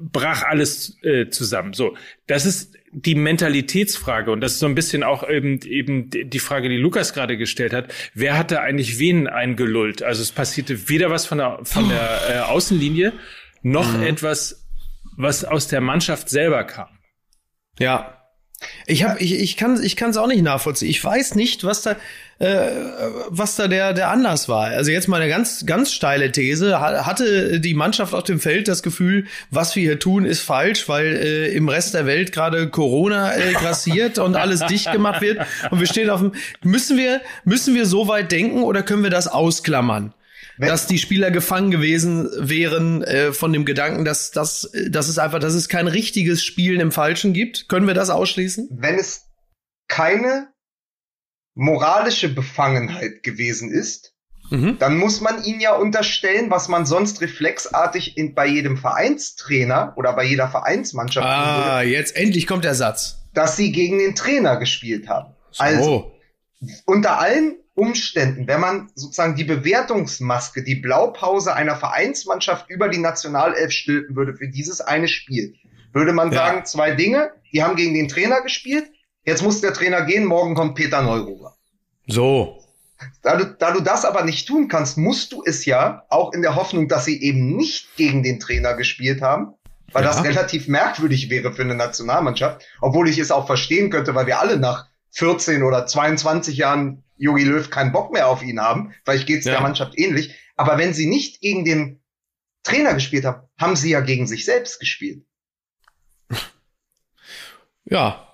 brach 0.00 0.42
alles 0.42 0.96
äh, 1.02 1.28
zusammen. 1.28 1.72
So, 1.72 1.96
das 2.26 2.46
ist 2.46 2.76
die 2.90 3.14
Mentalitätsfrage 3.14 4.30
und 4.30 4.40
das 4.40 4.54
ist 4.54 4.60
so 4.60 4.66
ein 4.66 4.74
bisschen 4.74 5.02
auch 5.02 5.28
eben, 5.28 5.60
eben 5.62 6.10
die 6.10 6.38
Frage, 6.38 6.68
die 6.68 6.76
Lukas 6.76 7.12
gerade 7.12 7.36
gestellt 7.36 7.72
hat. 7.72 7.92
Wer 8.14 8.38
hatte 8.38 8.60
eigentlich 8.60 8.98
wen 8.98 9.26
eingelullt? 9.26 10.02
Also 10.02 10.22
es 10.22 10.32
passierte 10.32 10.88
weder 10.88 11.10
was 11.10 11.26
von 11.26 11.38
der, 11.38 11.60
von 11.64 11.88
der 11.88 12.20
äh, 12.30 12.38
Außenlinie 12.40 13.12
noch 13.62 13.92
mhm. 13.92 14.04
etwas, 14.04 14.66
was 15.16 15.44
aus 15.44 15.68
der 15.68 15.80
Mannschaft 15.80 16.28
selber 16.28 16.64
kam. 16.64 16.88
Ja, 17.78 18.17
ich 18.86 19.04
hab, 19.04 19.20
ich, 19.20 19.38
ich 19.38 19.56
kann, 19.56 19.82
ich 19.82 19.96
kann 19.96 20.10
es 20.10 20.16
auch 20.16 20.26
nicht 20.26 20.42
nachvollziehen. 20.42 20.88
Ich 20.88 21.02
weiß 21.02 21.36
nicht, 21.36 21.62
was 21.62 21.82
da, 21.82 21.96
äh, 22.38 22.70
was 23.28 23.54
da 23.54 23.68
der, 23.68 23.92
der 23.92 24.10
Anlass 24.10 24.48
war. 24.48 24.66
Also 24.66 24.90
jetzt 24.90 25.06
mal 25.06 25.20
eine 25.20 25.30
ganz, 25.30 25.64
ganz 25.64 25.92
steile 25.92 26.32
These. 26.32 26.80
Hatte 26.80 27.60
die 27.60 27.74
Mannschaft 27.74 28.14
auf 28.14 28.24
dem 28.24 28.40
Feld 28.40 28.66
das 28.66 28.82
Gefühl, 28.82 29.26
was 29.50 29.76
wir 29.76 29.82
hier 29.82 29.98
tun, 29.98 30.24
ist 30.24 30.40
falsch, 30.40 30.88
weil 30.88 31.06
äh, 31.06 31.48
im 31.54 31.68
Rest 31.68 31.94
der 31.94 32.06
Welt 32.06 32.32
gerade 32.32 32.68
Corona 32.68 33.36
äh, 33.36 33.52
grassiert 33.52 34.18
und 34.18 34.34
alles 34.34 34.60
dicht 34.66 34.90
gemacht 34.90 35.20
wird 35.20 35.38
und 35.70 35.78
wir 35.80 35.86
stehen 35.86 36.10
auf 36.10 36.20
dem, 36.20 36.32
müssen 36.62 36.96
wir, 36.96 37.20
müssen 37.44 37.74
wir 37.74 37.86
so 37.86 38.08
weit 38.08 38.32
denken 38.32 38.62
oder 38.62 38.82
können 38.82 39.02
wir 39.02 39.10
das 39.10 39.28
ausklammern? 39.28 40.14
Wenn, 40.58 40.68
dass 40.68 40.86
die 40.86 40.98
Spieler 40.98 41.30
gefangen 41.30 41.70
gewesen 41.70 42.28
wären 42.36 43.02
äh, 43.02 43.32
von 43.32 43.52
dem 43.52 43.64
Gedanken, 43.64 44.04
dass, 44.04 44.32
dass, 44.32 44.70
dass 44.88 45.08
es 45.08 45.18
einfach, 45.18 45.38
dass 45.38 45.54
es 45.54 45.68
kein 45.68 45.86
richtiges 45.86 46.42
Spielen 46.42 46.80
im 46.80 46.92
Falschen 46.92 47.32
gibt. 47.32 47.68
Können 47.68 47.86
wir 47.86 47.94
das 47.94 48.10
ausschließen? 48.10 48.68
Wenn 48.72 48.96
es 48.96 49.26
keine 49.86 50.48
moralische 51.54 52.28
Befangenheit 52.28 53.22
gewesen 53.22 53.70
ist, 53.70 54.14
mhm. 54.50 54.78
dann 54.78 54.96
muss 54.96 55.20
man 55.20 55.44
ihnen 55.44 55.60
ja 55.60 55.74
unterstellen, 55.74 56.50
was 56.50 56.68
man 56.68 56.86
sonst 56.86 57.20
reflexartig 57.20 58.16
in, 58.16 58.34
bei 58.34 58.46
jedem 58.46 58.76
Vereinstrainer 58.76 59.92
oder 59.96 60.12
bei 60.12 60.24
jeder 60.24 60.48
Vereinsmannschaft. 60.48 61.26
Ah, 61.26 61.78
würde, 61.80 61.90
jetzt 61.90 62.16
endlich 62.16 62.46
kommt 62.46 62.64
der 62.64 62.74
Satz. 62.74 63.18
Dass 63.34 63.56
sie 63.56 63.72
gegen 63.72 63.98
den 63.98 64.14
Trainer 64.14 64.56
gespielt 64.56 65.08
haben. 65.08 65.34
So. 65.50 65.62
Also, 65.62 66.12
unter 66.86 67.20
allen 67.20 67.56
Umständen, 67.78 68.48
wenn 68.48 68.60
man 68.60 68.90
sozusagen 68.96 69.36
die 69.36 69.44
Bewertungsmaske, 69.44 70.64
die 70.64 70.74
Blaupause 70.74 71.54
einer 71.54 71.76
Vereinsmannschaft 71.76 72.68
über 72.68 72.88
die 72.88 72.98
Nationalelf 72.98 73.70
stülpen 73.70 74.16
würde 74.16 74.34
für 74.34 74.48
dieses 74.48 74.80
eine 74.80 75.06
Spiel, 75.06 75.54
würde 75.92 76.12
man 76.12 76.32
ja. 76.32 76.38
sagen, 76.38 76.64
zwei 76.64 76.90
Dinge, 76.90 77.30
die 77.52 77.62
haben 77.62 77.76
gegen 77.76 77.94
den 77.94 78.08
Trainer 78.08 78.40
gespielt, 78.42 78.90
jetzt 79.24 79.44
muss 79.44 79.60
der 79.60 79.72
Trainer 79.72 80.02
gehen, 80.02 80.24
morgen 80.24 80.56
kommt 80.56 80.74
Peter 80.74 81.02
Neururer. 81.02 81.56
So. 82.08 82.64
Da 83.22 83.36
du, 83.36 83.44
da 83.44 83.70
du 83.70 83.80
das 83.80 84.04
aber 84.04 84.24
nicht 84.24 84.48
tun 84.48 84.66
kannst, 84.66 84.98
musst 84.98 85.30
du 85.30 85.44
es 85.46 85.64
ja, 85.64 86.02
auch 86.08 86.32
in 86.32 86.42
der 86.42 86.56
Hoffnung, 86.56 86.88
dass 86.88 87.04
sie 87.04 87.22
eben 87.22 87.56
nicht 87.56 87.94
gegen 87.96 88.24
den 88.24 88.40
Trainer 88.40 88.74
gespielt 88.74 89.22
haben, 89.22 89.54
weil 89.92 90.02
ja. 90.02 90.10
das 90.10 90.24
relativ 90.24 90.66
merkwürdig 90.66 91.30
wäre 91.30 91.52
für 91.52 91.62
eine 91.62 91.76
Nationalmannschaft, 91.76 92.66
obwohl 92.80 93.08
ich 93.08 93.18
es 93.18 93.30
auch 93.30 93.46
verstehen 93.46 93.90
könnte, 93.90 94.16
weil 94.16 94.26
wir 94.26 94.40
alle 94.40 94.58
nach 94.58 94.88
14 95.12 95.62
oder 95.62 95.86
22 95.86 96.56
Jahren 96.56 97.04
Jogi 97.18 97.44
Löw 97.44 97.68
keinen 97.68 97.92
Bock 97.92 98.12
mehr 98.12 98.28
auf 98.28 98.42
ihn 98.42 98.60
haben. 98.60 98.94
Vielleicht 99.04 99.26
geht's 99.26 99.44
ja. 99.44 99.52
der 99.52 99.60
Mannschaft 99.60 99.98
ähnlich. 99.98 100.34
Aber 100.56 100.78
wenn 100.78 100.94
sie 100.94 101.06
nicht 101.06 101.40
gegen 101.40 101.64
den 101.64 102.00
Trainer 102.62 102.94
gespielt 102.94 103.24
haben, 103.24 103.48
haben 103.58 103.76
sie 103.76 103.90
ja 103.90 104.00
gegen 104.00 104.26
sich 104.26 104.44
selbst 104.44 104.80
gespielt. 104.80 105.24
Ja, 107.90 108.28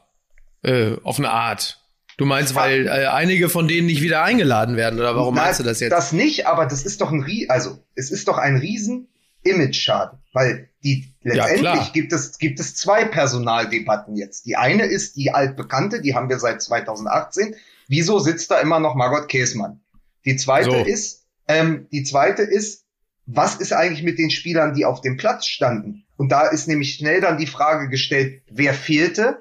äh, 0.64 0.97
auf 1.05 1.21
eine 1.21 1.31
Art. 1.31 1.81
Du 2.17 2.26
meinst, 2.26 2.57
weil 2.57 2.88
äh, 2.88 3.07
einige 3.07 3.49
von 3.49 3.69
denen 3.69 3.87
nicht 3.87 4.03
wieder 4.03 4.25
eingeladen 4.25 4.76
werden, 4.76 4.99
oder 4.99 5.14
warum 5.14 5.37
Na, 5.37 5.43
meinst 5.43 5.61
du 5.61 5.64
das 5.64 5.79
jetzt? 5.79 5.93
Das 5.93 6.12
nicht, 6.12 6.49
aber 6.49 6.67
das 6.67 6.85
ist 6.85 7.00
doch 7.00 7.12
ein 7.12 7.23
Rie 7.23 7.49
also 7.49 7.79
es 7.95 8.11
ist 8.11 8.26
doch 8.26 8.38
ein 8.38 8.57
riesen 8.57 9.09
Image-Schaden, 9.45 10.19
weil 10.33 10.71
die 10.83 11.14
letztendlich 11.23 11.64
ja, 11.64 11.91
gibt 11.93 12.12
es 12.12 12.38
gibt 12.38 12.61
es 12.61 12.75
zwei 12.76 13.05
Personaldebatten 13.05 14.17
jetzt. 14.17 14.47
Die 14.47 14.57
eine 14.57 14.87
ist 14.87 15.17
die 15.17 15.33
altbekannte, 15.33 16.00
die 16.00 16.14
haben 16.14 16.29
wir 16.29 16.38
seit 16.38 16.62
2018. 16.62 17.55
Wieso 17.88 18.19
sitzt 18.19 18.50
da 18.50 18.61
immer 18.61 18.81
noch 18.81 18.95
Margot 18.95 19.29
Käßmann? 19.29 19.81
Die 20.25 20.37
zweite 20.37 20.71
so. 20.71 20.76
ist, 20.85 21.26
ähm, 21.49 21.88
die 21.93 22.05
zweite 22.05 22.43
ist, 22.43 22.85
was 23.26 23.57
ist 23.57 23.73
eigentlich 23.73 24.03
mit 24.03 24.19
den 24.19 24.31
Spielern, 24.31 24.75
die 24.75 24.85
auf 24.85 25.00
dem 25.00 25.17
Platz 25.17 25.47
standen? 25.47 26.05
Und 26.17 26.31
da 26.31 26.47
ist 26.47 26.69
nämlich 26.69 26.95
schnell 26.95 27.21
dann 27.21 27.38
die 27.38 27.47
Frage 27.47 27.88
gestellt, 27.88 28.43
wer 28.50 28.75
fehlte 28.75 29.41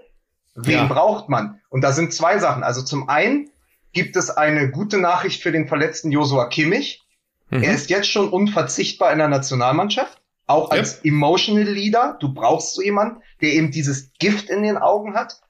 Wen 0.56 0.74
ja. 0.74 0.86
braucht 0.86 1.30
man? 1.30 1.62
Und 1.70 1.82
da 1.82 1.92
sind 1.92 2.14
zwei 2.14 2.38
Sachen. 2.40 2.64
Also 2.64 2.84
zum 2.84 3.10
einen 3.10 3.50
gibt 3.92 4.16
es 4.16 4.30
eine 4.30 4.70
gute 4.70 4.98
Nachricht 4.98 5.42
für 5.42 5.52
den 5.52 5.68
verletzten 5.68 6.12
Josua 6.12 6.46
Kimmich. 6.48 7.04
Mhm. 7.50 7.64
Er 7.64 7.74
ist 7.74 7.90
jetzt 7.90 8.10
schon 8.10 8.30
unverzichtbar 8.30 9.12
in 9.12 9.20
der 9.20 9.28
Nationalmannschaft. 9.28 10.22
Auch 10.46 10.72
als 10.72 10.98
yep. 10.98 11.06
Emotional 11.06 11.64
Leader. 11.64 12.18
Du 12.20 12.34
brauchst 12.34 12.76
so 12.76 12.82
jemanden, 12.82 13.22
der 13.42 13.54
eben 13.54 13.72
dieses 13.72 14.12
Gift 14.20 14.50
in 14.50 14.62
den 14.62 14.78
Augen 14.78 15.16
hat. 15.16 15.42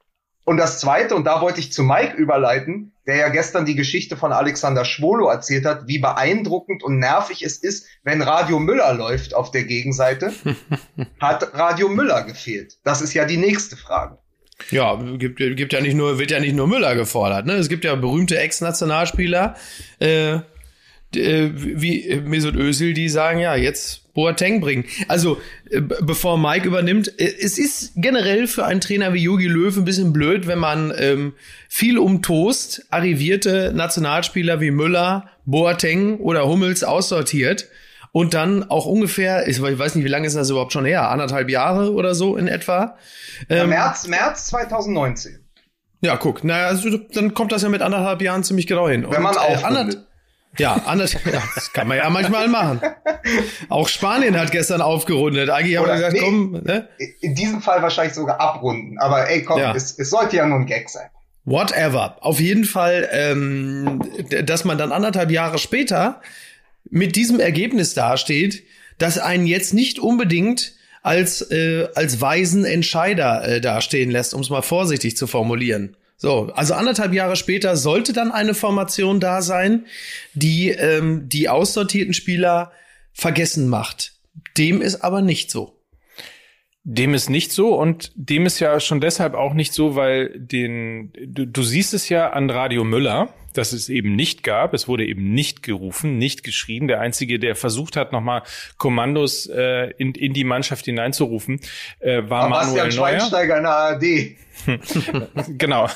Und 0.46 0.58
das 0.58 0.80
zweite, 0.80 1.16
und 1.16 1.26
da 1.26 1.42
wollte 1.42 1.60
ich 1.60 1.72
zu 1.72 1.84
Mike 1.84 2.18
überleiten, 2.18 2.92
der 3.08 3.16
ja 3.18 3.30
gestern 3.30 3.66
die 3.66 3.76
Geschichte 3.76 4.18
von 4.18 4.32
Alexander 4.32 4.86
Schwolo 4.86 5.30
erzählt 5.30 5.66
hat, 5.66 5.88
wie 5.88 6.00
beeindruckend 6.00 6.84
und 6.84 7.00
nervig 7.00 7.44
es 7.44 7.58
ist, 7.58 7.88
wenn 8.04 8.22
Radio 8.22 8.60
Müller 8.60 8.94
läuft 8.94 9.34
auf 9.34 9.52
der 9.52 9.64
Gegenseite, 9.64 10.34
hat 11.20 11.54
Radio 11.54 11.90
Müller 11.90 12.24
gefehlt. 12.24 12.78
Das 12.84 13.02
ist 13.02 13.14
ja 13.14 13.26
die 13.26 13.38
nächste 13.38 13.78
Frage. 13.78 14.18
Ja, 14.70 14.96
gibt, 14.96 15.38
gibt 15.38 15.74
ja 15.74 15.82
nicht 15.82 15.96
nur, 15.96 16.20
wird 16.20 16.32
ja 16.32 16.40
nicht 16.40 16.56
nur 16.56 16.68
Müller 16.68 16.96
gefordert. 16.96 17.46
Ne? 17.46 17.54
Es 17.54 17.70
gibt 17.70 17.86
ja 17.86 17.96
berühmte 17.96 18.38
Ex-Nationalspieler, 18.40 19.56
äh, 20.00 20.36
äh 21.16 21.52
wie 21.54 22.22
Mesut 22.24 22.56
Özil, 22.56 22.94
die 22.94 23.10
sagen, 23.10 23.40
ja, 23.40 23.56
jetzt 23.56 24.03
Boateng 24.14 24.62
bringen. 24.62 24.86
Also, 25.08 25.40
äh, 25.70 25.82
bevor 25.82 26.38
Mike 26.38 26.68
übernimmt, 26.68 27.20
äh, 27.20 27.34
es 27.42 27.58
ist 27.58 27.94
generell 27.96 28.48
für 28.48 28.66
einen 28.66 28.82
Trainer 28.82 29.14
wie 29.14 29.24
Jogi 29.24 29.48
Löw 29.48 29.76
ein 29.76 29.86
bisschen 29.86 30.14
blöd, 30.14 30.46
wenn 30.48 30.60
man 30.60 30.94
ähm, 30.98 31.34
viel 31.68 31.98
um 31.98 32.22
Toast 32.22 32.86
arrivierte 32.90 33.74
Nationalspieler 33.74 34.62
wie 34.62 34.72
Müller, 34.72 35.30
Boateng 35.46 36.20
oder 36.20 36.48
Hummels 36.48 36.84
aussortiert 36.84 37.68
und 38.12 38.36
dann 38.36 38.70
auch 38.70 38.86
ungefähr, 38.86 39.48
ich 39.48 39.62
weiß 39.62 39.96
nicht, 39.96 40.06
wie 40.06 40.10
lange 40.10 40.28
ist 40.28 40.36
das 40.36 40.52
überhaupt 40.52 40.72
schon 40.72 40.86
her, 40.86 41.10
anderthalb 41.10 41.50
Jahre 41.50 41.92
oder 41.92 42.14
so 42.14 42.38
in 42.38 42.48
etwa. 42.48 42.98
Ähm, 43.50 43.70
März, 43.70 44.08
März 44.08 44.46
2019. 44.48 45.40
Ja, 46.02 46.18
guck, 46.18 46.44
naja, 46.44 46.68
also, 46.68 46.98
dann 46.98 47.34
kommt 47.34 47.52
das 47.52 47.64
ja 47.64 47.70
mit 47.70 47.82
anderthalb 47.82 48.22
Jahren 48.22 48.44
ziemlich 48.44 48.68
genau 48.68 48.88
hin. 48.88 49.06
Wenn 49.10 49.24
man 49.24 49.36
auch 49.36 49.64
äh, 49.64 49.96
ja, 50.58 50.74
anders, 50.86 51.14
ja, 51.14 51.42
das 51.56 51.74
kann 51.74 51.88
man 51.88 51.98
ja 51.98 52.10
manchmal 52.10 52.48
machen. 52.48 52.82
Auch 53.70 53.88
Spanien 53.88 54.38
hat 54.40 54.52
gestern 54.52 54.82
aufgerundet. 54.82 55.50
Eigentlich 55.50 55.78
haben 55.78 55.88
wir 55.88 55.96
gesagt, 55.96 56.14
nee, 56.14 56.20
komm, 56.20 56.52
ne? 56.64 56.90
In 57.22 57.36
diesem 57.36 57.62
Fall 57.62 57.82
wahrscheinlich 57.82 58.14
sogar 58.14 58.40
abrunden. 58.40 59.00
Aber 59.00 59.30
ey, 59.30 59.44
komm, 59.44 59.60
ja. 59.60 59.74
es, 59.76 59.98
es 59.98 60.10
sollte 60.10 60.38
ja 60.38 60.46
nur 60.46 60.60
ein 60.60 60.66
Gag 60.66 60.90
sein. 60.90 61.10
Whatever. 61.46 62.18
Auf 62.22 62.40
jeden 62.40 62.66
Fall, 62.66 63.10
ähm, 63.12 64.02
dass 64.46 64.64
man 64.64 64.78
dann 64.78 64.92
anderthalb 64.92 65.32
Jahre 65.32 65.58
später 65.58 66.22
mit 66.90 67.16
diesem 67.16 67.40
Ergebnis 67.40 67.94
dasteht, 67.94 68.64
dass 68.98 69.18
einen 69.18 69.48
jetzt 69.48 69.74
nicht 69.74 70.00
unbedingt 70.00 70.74
als, 71.02 71.42
äh, 71.52 71.88
als 71.96 72.22
weisen 72.22 72.64
Entscheider 72.64 73.46
äh, 73.46 73.62
dastehen 73.62 74.12
lässt, 74.12 74.34
um 74.34 74.42
es 74.42 74.50
mal 74.50 74.62
vorsichtig 74.62 75.18
zu 75.18 75.28
formulieren. 75.28 75.98
So, 76.24 76.50
also 76.56 76.74
anderthalb 76.74 77.12
Jahre 77.12 77.36
später 77.36 77.76
sollte 77.76 78.14
dann 78.14 78.32
eine 78.32 78.54
Formation 78.54 79.20
da 79.20 79.42
sein, 79.42 79.88
die 80.34 80.70
ähm, 80.70 81.28
die 81.28 81.50
aussortierten 81.50 82.14
Spieler 82.14 82.72
vergessen 83.12 83.68
macht. 83.68 84.14
Dem 84.58 84.82
ist 84.82 85.04
aber 85.04 85.22
nicht 85.22 85.52
so. 85.52 85.78
Dem 86.86 87.14
ist 87.14 87.30
nicht 87.30 87.52
so 87.52 87.76
und 87.76 88.14
dem 88.16 88.46
ist 88.46 88.62
ja 88.62 88.80
schon 88.80 89.02
deshalb 89.02 89.34
auch 89.34 89.54
nicht 89.54 89.74
so, 89.74 89.98
weil 89.98 90.32
den 90.40 91.12
du, 91.26 91.46
du 91.46 91.62
siehst 91.62 91.94
es 91.94 92.08
ja 92.08 92.30
an 92.30 92.50
Radio 92.50 92.86
Müller, 92.86 93.28
dass 93.54 93.74
es 93.74 93.90
eben 93.90 94.16
nicht 94.16 94.44
gab. 94.44 94.74
Es 94.74 94.88
wurde 94.88 95.06
eben 95.06 95.34
nicht 95.34 95.64
gerufen, 95.64 96.18
nicht 96.18 96.44
geschrien. 96.44 96.88
Der 96.88 97.00
einzige, 97.00 97.40
der 97.40 97.56
versucht 97.56 97.96
hat, 97.96 98.12
nochmal 98.12 98.44
Kommandos 98.78 99.48
äh, 99.48 99.92
in, 99.98 100.14
in 100.14 100.34
die 100.34 100.44
Mannschaft 100.44 100.86
hineinzurufen, 100.86 101.60
äh, 102.00 102.24
war 102.28 102.44
Aber 102.44 102.66
Manuel 102.66 102.84
Neuer. 102.84 102.92
Schweinsteiger 102.92 103.58
in 103.58 103.64
der 103.64 103.72
ARD. 103.72 104.04
genau, 105.58 105.88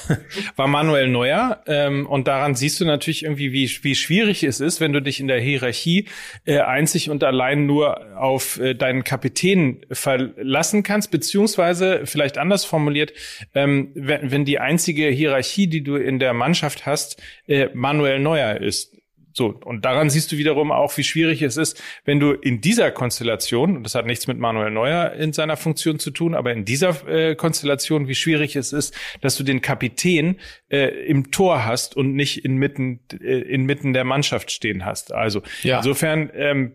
war 0.56 0.68
Manuel 0.68 1.08
Neuer. 1.08 1.64
Ähm, 1.68 2.06
und 2.08 2.28
daran 2.28 2.56
siehst 2.56 2.80
du 2.80 2.86
natürlich 2.86 3.24
irgendwie, 3.24 3.52
wie, 3.52 3.70
wie 3.82 3.96
schwierig 3.96 4.44
es 4.44 4.60
ist, 4.60 4.82
wenn 4.82 4.94
du 4.94 5.02
dich 5.02 5.20
in 5.20 5.28
der 5.28 5.40
Hierarchie 5.40 6.06
äh, 6.46 6.60
einzig 6.60 7.10
und 7.10 7.24
allein 7.24 7.66
nur 7.66 8.18
auf 8.18 8.60
äh, 8.60 8.74
deinen 8.74 9.04
Kapitän 9.04 9.86
verlassen 9.92 10.84
kannst, 10.84 11.12
beziehungsweise 11.12 12.02
vielleicht 12.06 12.38
anders 12.38 12.66
formuliert, 12.66 13.14
ähm, 13.54 13.92
wenn, 13.94 14.32
wenn 14.32 14.46
die 14.46 14.60
einzige 14.60 15.08
Hierarchie, 15.08 15.68
die 15.68 15.84
du 15.84 15.96
in 15.96 16.20
der 16.20 16.34
Mannschaft 16.34 16.86
hast, 16.86 17.22
äh, 17.48 17.70
Manuel 17.74 18.20
Neuer 18.20 18.62
ist. 18.62 18.96
So, 19.38 19.50
und 19.50 19.86
daran 19.86 20.10
siehst 20.10 20.32
du 20.32 20.38
wiederum 20.38 20.72
auch, 20.72 20.98
wie 20.98 21.04
schwierig 21.04 21.44
es 21.44 21.58
ist, 21.58 21.80
wenn 22.06 22.20
du 22.20 22.32
in 22.32 22.60
dieser 22.60 22.90
Konstellation, 22.90 23.78
und 23.78 23.84
das 23.84 23.94
hat 23.94 24.08
nichts 24.08 24.26
mit 24.26 24.40
Manuel 24.40 24.72
Neuer 24.72 25.12
in 25.14 25.32
seiner 25.32 25.58
Funktion 25.58 26.00
zu 26.00 26.10
tun, 26.10 26.34
aber 26.34 26.52
in 26.54 26.66
dieser 26.66 27.08
äh, 27.08 27.36
Konstellation, 27.36 28.08
wie 28.08 28.16
schwierig 28.16 28.56
es 28.56 28.74
ist, 28.74 28.96
dass 29.22 29.38
du 29.38 29.44
den 29.44 29.62
Kapitän 29.62 30.40
äh, 30.70 30.88
im 31.06 31.30
Tor 31.30 31.66
hast 31.66 31.96
und 31.96 32.16
nicht 32.16 32.46
inmitten, 32.46 33.02
äh, 33.12 33.42
inmitten 33.42 33.94
der 33.94 34.06
Mannschaft 34.06 34.50
stehen 34.50 34.86
hast. 34.86 35.14
Also 35.14 35.44
ja. 35.62 35.78
insofern 35.78 36.32
ähm, 36.34 36.74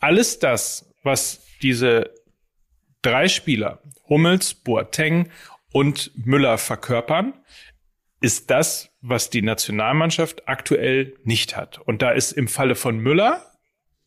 alles 0.00 0.40
das, 0.40 0.92
was 1.04 1.46
diese 1.62 2.10
drei 3.00 3.28
Spieler, 3.28 3.80
Hummels, 4.08 4.54
Boateng 4.54 5.30
und 5.72 6.10
Müller 6.16 6.58
verkörpern, 6.58 7.34
ist 8.24 8.50
das, 8.50 8.88
was 9.02 9.28
die 9.28 9.42
Nationalmannschaft 9.42 10.48
aktuell 10.48 11.14
nicht 11.24 11.58
hat. 11.58 11.78
Und 11.78 12.00
da 12.00 12.10
ist 12.10 12.32
im 12.32 12.48
Falle 12.48 12.74
von 12.74 12.98
Müller, 12.98 13.42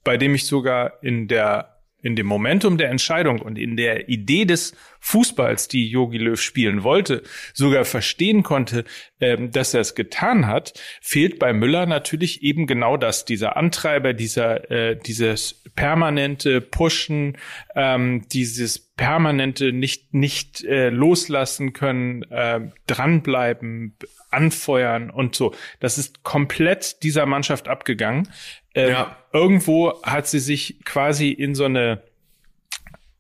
bei 0.04 0.18
dem 0.18 0.34
ich 0.34 0.48
sogar 0.48 1.04
in 1.04 1.28
der 1.28 1.76
in 2.02 2.16
dem 2.16 2.26
Momentum 2.26 2.78
der 2.78 2.90
Entscheidung 2.90 3.42
und 3.42 3.58
in 3.60 3.76
der 3.76 4.10
Idee 4.10 4.46
des 4.46 4.76
Fußballs, 5.00 5.68
die 5.68 5.88
Yogi 5.88 6.18
Löw 6.18 6.40
spielen 6.42 6.84
wollte, 6.84 7.24
sogar 7.54 7.86
verstehen 7.86 8.44
konnte, 8.44 8.84
ähm, 9.20 9.52
dass 9.52 9.74
er 9.74 9.82
es 9.82 9.96
getan 9.96 10.48
hat, 10.48 10.74
fehlt 11.02 11.40
bei 11.40 11.54
Müller 11.54 11.86
natürlich 11.86 12.44
eben 12.44 12.68
genau 12.68 12.98
das, 12.98 13.26
dieser 13.26 13.58
Antreiber, 13.58 14.14
dieser 14.14 14.70
äh, 14.72 14.98
dieses 14.98 15.64
permanente 15.76 16.62
Pushen, 16.62 17.38
ähm, 17.76 18.28
dieses 18.32 18.80
permanente 18.80 19.72
nicht 19.72 20.14
nicht 20.14 20.64
äh, 20.64 20.90
loslassen 20.90 21.74
können, 21.74 22.24
äh, 22.24 22.62
dranbleiben, 22.88 23.96
anfeuern 24.30 25.10
und 25.10 25.36
so. 25.36 25.54
Das 25.80 25.98
ist 25.98 26.24
komplett 26.24 27.04
dieser 27.04 27.26
Mannschaft 27.26 27.68
abgegangen. 27.68 28.30
Ähm, 28.76 28.92
ja. 28.92 29.18
Irgendwo 29.34 30.02
hat 30.04 30.28
sie 30.28 30.40
sich 30.40 30.80
quasi 30.84 31.30
in 31.30 31.56
so 31.56 31.66
eine, 31.66 32.04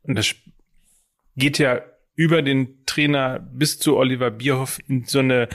das 0.04 0.36
geht 1.38 1.60
ja 1.60 1.82
über 2.16 2.42
den 2.42 2.86
Trainer 2.86 3.40
bis 3.40 3.80
zu 3.80 3.96
Oliver 3.96 4.32
Bierhoff 4.32 4.80
in 4.88 5.06
so 5.06 5.20
eine 5.20 5.48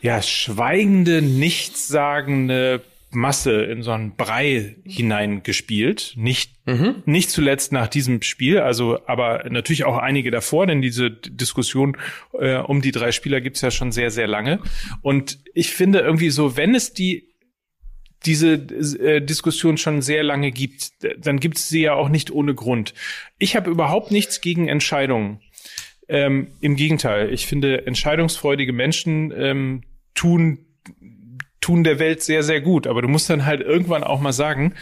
ja 0.00 0.22
schweigende, 0.22 1.22
nichtssagende 1.22 2.82
Masse 3.10 3.62
in 3.64 3.82
so 3.82 3.92
einen 3.92 4.16
Brei 4.16 4.76
hineingespielt. 4.84 6.12
Nicht, 6.16 6.52
mhm. 6.66 7.02
nicht 7.06 7.30
zuletzt 7.30 7.72
nach 7.72 7.88
diesem 7.88 8.20
Spiel, 8.22 8.58
also 8.58 9.00
aber 9.06 9.46
natürlich 9.48 9.84
auch 9.84 9.96
einige 9.96 10.30
davor, 10.30 10.66
denn 10.66 10.82
diese 10.82 11.10
Diskussion 11.10 11.96
äh, 12.38 12.56
um 12.56 12.82
die 12.82 12.92
drei 12.92 13.12
Spieler 13.12 13.40
gibt's 13.40 13.62
ja 13.62 13.70
schon 13.70 13.90
sehr, 13.90 14.10
sehr 14.10 14.26
lange. 14.26 14.60
Und 15.00 15.38
ich 15.54 15.72
finde 15.72 16.00
irgendwie 16.00 16.30
so, 16.30 16.56
wenn 16.56 16.74
es 16.74 16.92
die 16.92 17.28
diese 18.26 18.54
äh, 18.54 19.20
Diskussion 19.20 19.78
schon 19.78 20.02
sehr 20.02 20.22
lange 20.22 20.50
gibt, 20.50 20.90
dann 21.18 21.40
gibt 21.40 21.56
es 21.56 21.68
sie 21.68 21.82
ja 21.82 21.94
auch 21.94 22.08
nicht 22.08 22.30
ohne 22.30 22.54
Grund. 22.54 22.92
Ich 23.38 23.56
habe 23.56 23.70
überhaupt 23.70 24.10
nichts 24.10 24.40
gegen 24.40 24.68
Entscheidungen. 24.68 25.40
Ähm, 26.08 26.48
Im 26.60 26.76
Gegenteil, 26.76 27.32
ich 27.32 27.46
finde, 27.46 27.86
entscheidungsfreudige 27.86 28.72
Menschen 28.72 29.32
ähm, 29.36 29.82
tun 30.14 30.58
tun 31.60 31.82
der 31.82 31.98
Welt 31.98 32.22
sehr, 32.22 32.44
sehr 32.44 32.60
gut. 32.60 32.86
Aber 32.86 33.02
du 33.02 33.08
musst 33.08 33.28
dann 33.28 33.44
halt 33.44 33.60
irgendwann 33.60 34.04
auch 34.04 34.20
mal 34.20 34.32
sagen, 34.32 34.74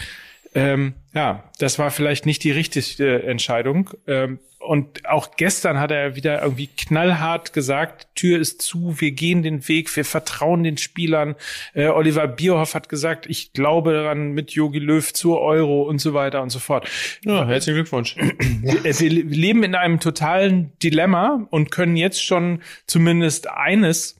ähm, 0.55 0.95
ja, 1.15 1.51
das 1.59 1.79
war 1.79 1.91
vielleicht 1.91 2.27
nicht 2.27 2.45
die 2.45 2.51
richtige 2.51 3.23
Entscheidung. 3.23 3.91
Ähm, 4.07 4.39
und 4.65 5.07
auch 5.07 5.37
gestern 5.37 5.79
hat 5.79 5.91
er 5.91 6.17
wieder 6.17 6.43
irgendwie 6.43 6.69
knallhart 6.69 7.53
gesagt, 7.53 8.09
Tür 8.15 8.39
ist 8.41 8.63
zu, 8.63 9.01
wir 9.01 9.13
gehen 9.13 9.43
den 9.43 9.69
Weg, 9.69 9.95
wir 9.95 10.05
vertrauen 10.05 10.65
den 10.65 10.79
Spielern. 10.79 11.35
Äh, 11.75 11.89
Oliver 11.89 12.27
Bierhoff 12.27 12.75
hat 12.75 12.89
gesagt, 12.89 13.27
ich 13.27 13.53
glaube 13.53 13.93
daran 13.93 14.33
mit 14.33 14.53
Jogi 14.53 14.79
Löw 14.79 15.13
zur 15.13 15.41
Euro 15.41 15.83
und 15.83 15.99
so 15.99 16.15
weiter 16.15 16.43
und 16.43 16.51
so 16.51 16.59
fort. 16.59 16.89
Ja, 17.25 17.47
herzlichen 17.47 17.77
Glückwunsch. 17.77 18.17
Wir, 18.65 18.83
wir 18.85 19.11
leben 19.11 19.63
in 19.63 19.75
einem 19.75 20.01
totalen 20.01 20.73
Dilemma 20.83 21.47
und 21.51 21.71
können 21.71 21.97
jetzt 21.97 22.23
schon 22.23 22.63
zumindest 22.87 23.51
eines 23.51 24.17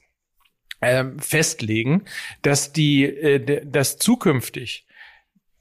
äh, 0.81 1.05
festlegen, 1.19 2.03
dass 2.43 2.73
die, 2.73 3.05
äh, 3.05 3.65
dass 3.65 3.99
zukünftig 3.99 4.87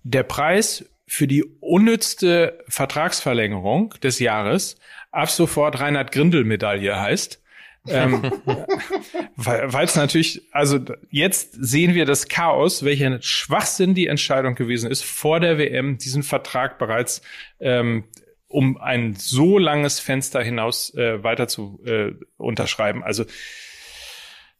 der 0.04 0.24
Preis 0.24 0.86
für 1.14 1.28
die 1.28 1.44
unnützte 1.60 2.64
Vertragsverlängerung 2.68 3.94
des 4.02 4.18
Jahres 4.18 4.78
ab 5.12 5.30
sofort 5.30 5.80
Reinhard 5.80 6.12
Grindel 6.12 6.44
Medaille 6.44 7.00
heißt. 7.00 7.40
ähm, 7.88 8.24
weil 9.36 9.86
es 9.86 9.96
natürlich, 9.96 10.42
also 10.52 10.80
jetzt 11.12 11.54
sehen 11.54 11.94
wir 11.94 12.06
das 12.06 12.30
Chaos, 12.30 12.84
welcher 12.84 13.22
Schwachsinn 13.22 13.94
die 13.94 14.08
Entscheidung 14.08 14.56
gewesen 14.56 14.90
ist, 14.90 15.04
vor 15.04 15.40
der 15.40 15.60
WM 15.60 16.00
diesen 16.00 16.24
Vertrag 16.24 16.80
bereits 16.80 17.22
ähm, 17.60 18.06
um 18.48 18.78
ein 18.78 19.14
so 19.14 19.60
langes 19.60 20.00
Fenster 20.00 20.42
hinaus 20.42 20.96
äh, 20.96 21.24
weiter 21.24 21.48
zu 21.48 21.80
äh, 21.86 22.14
unterschreiben. 22.38 23.04
Also 23.04 23.26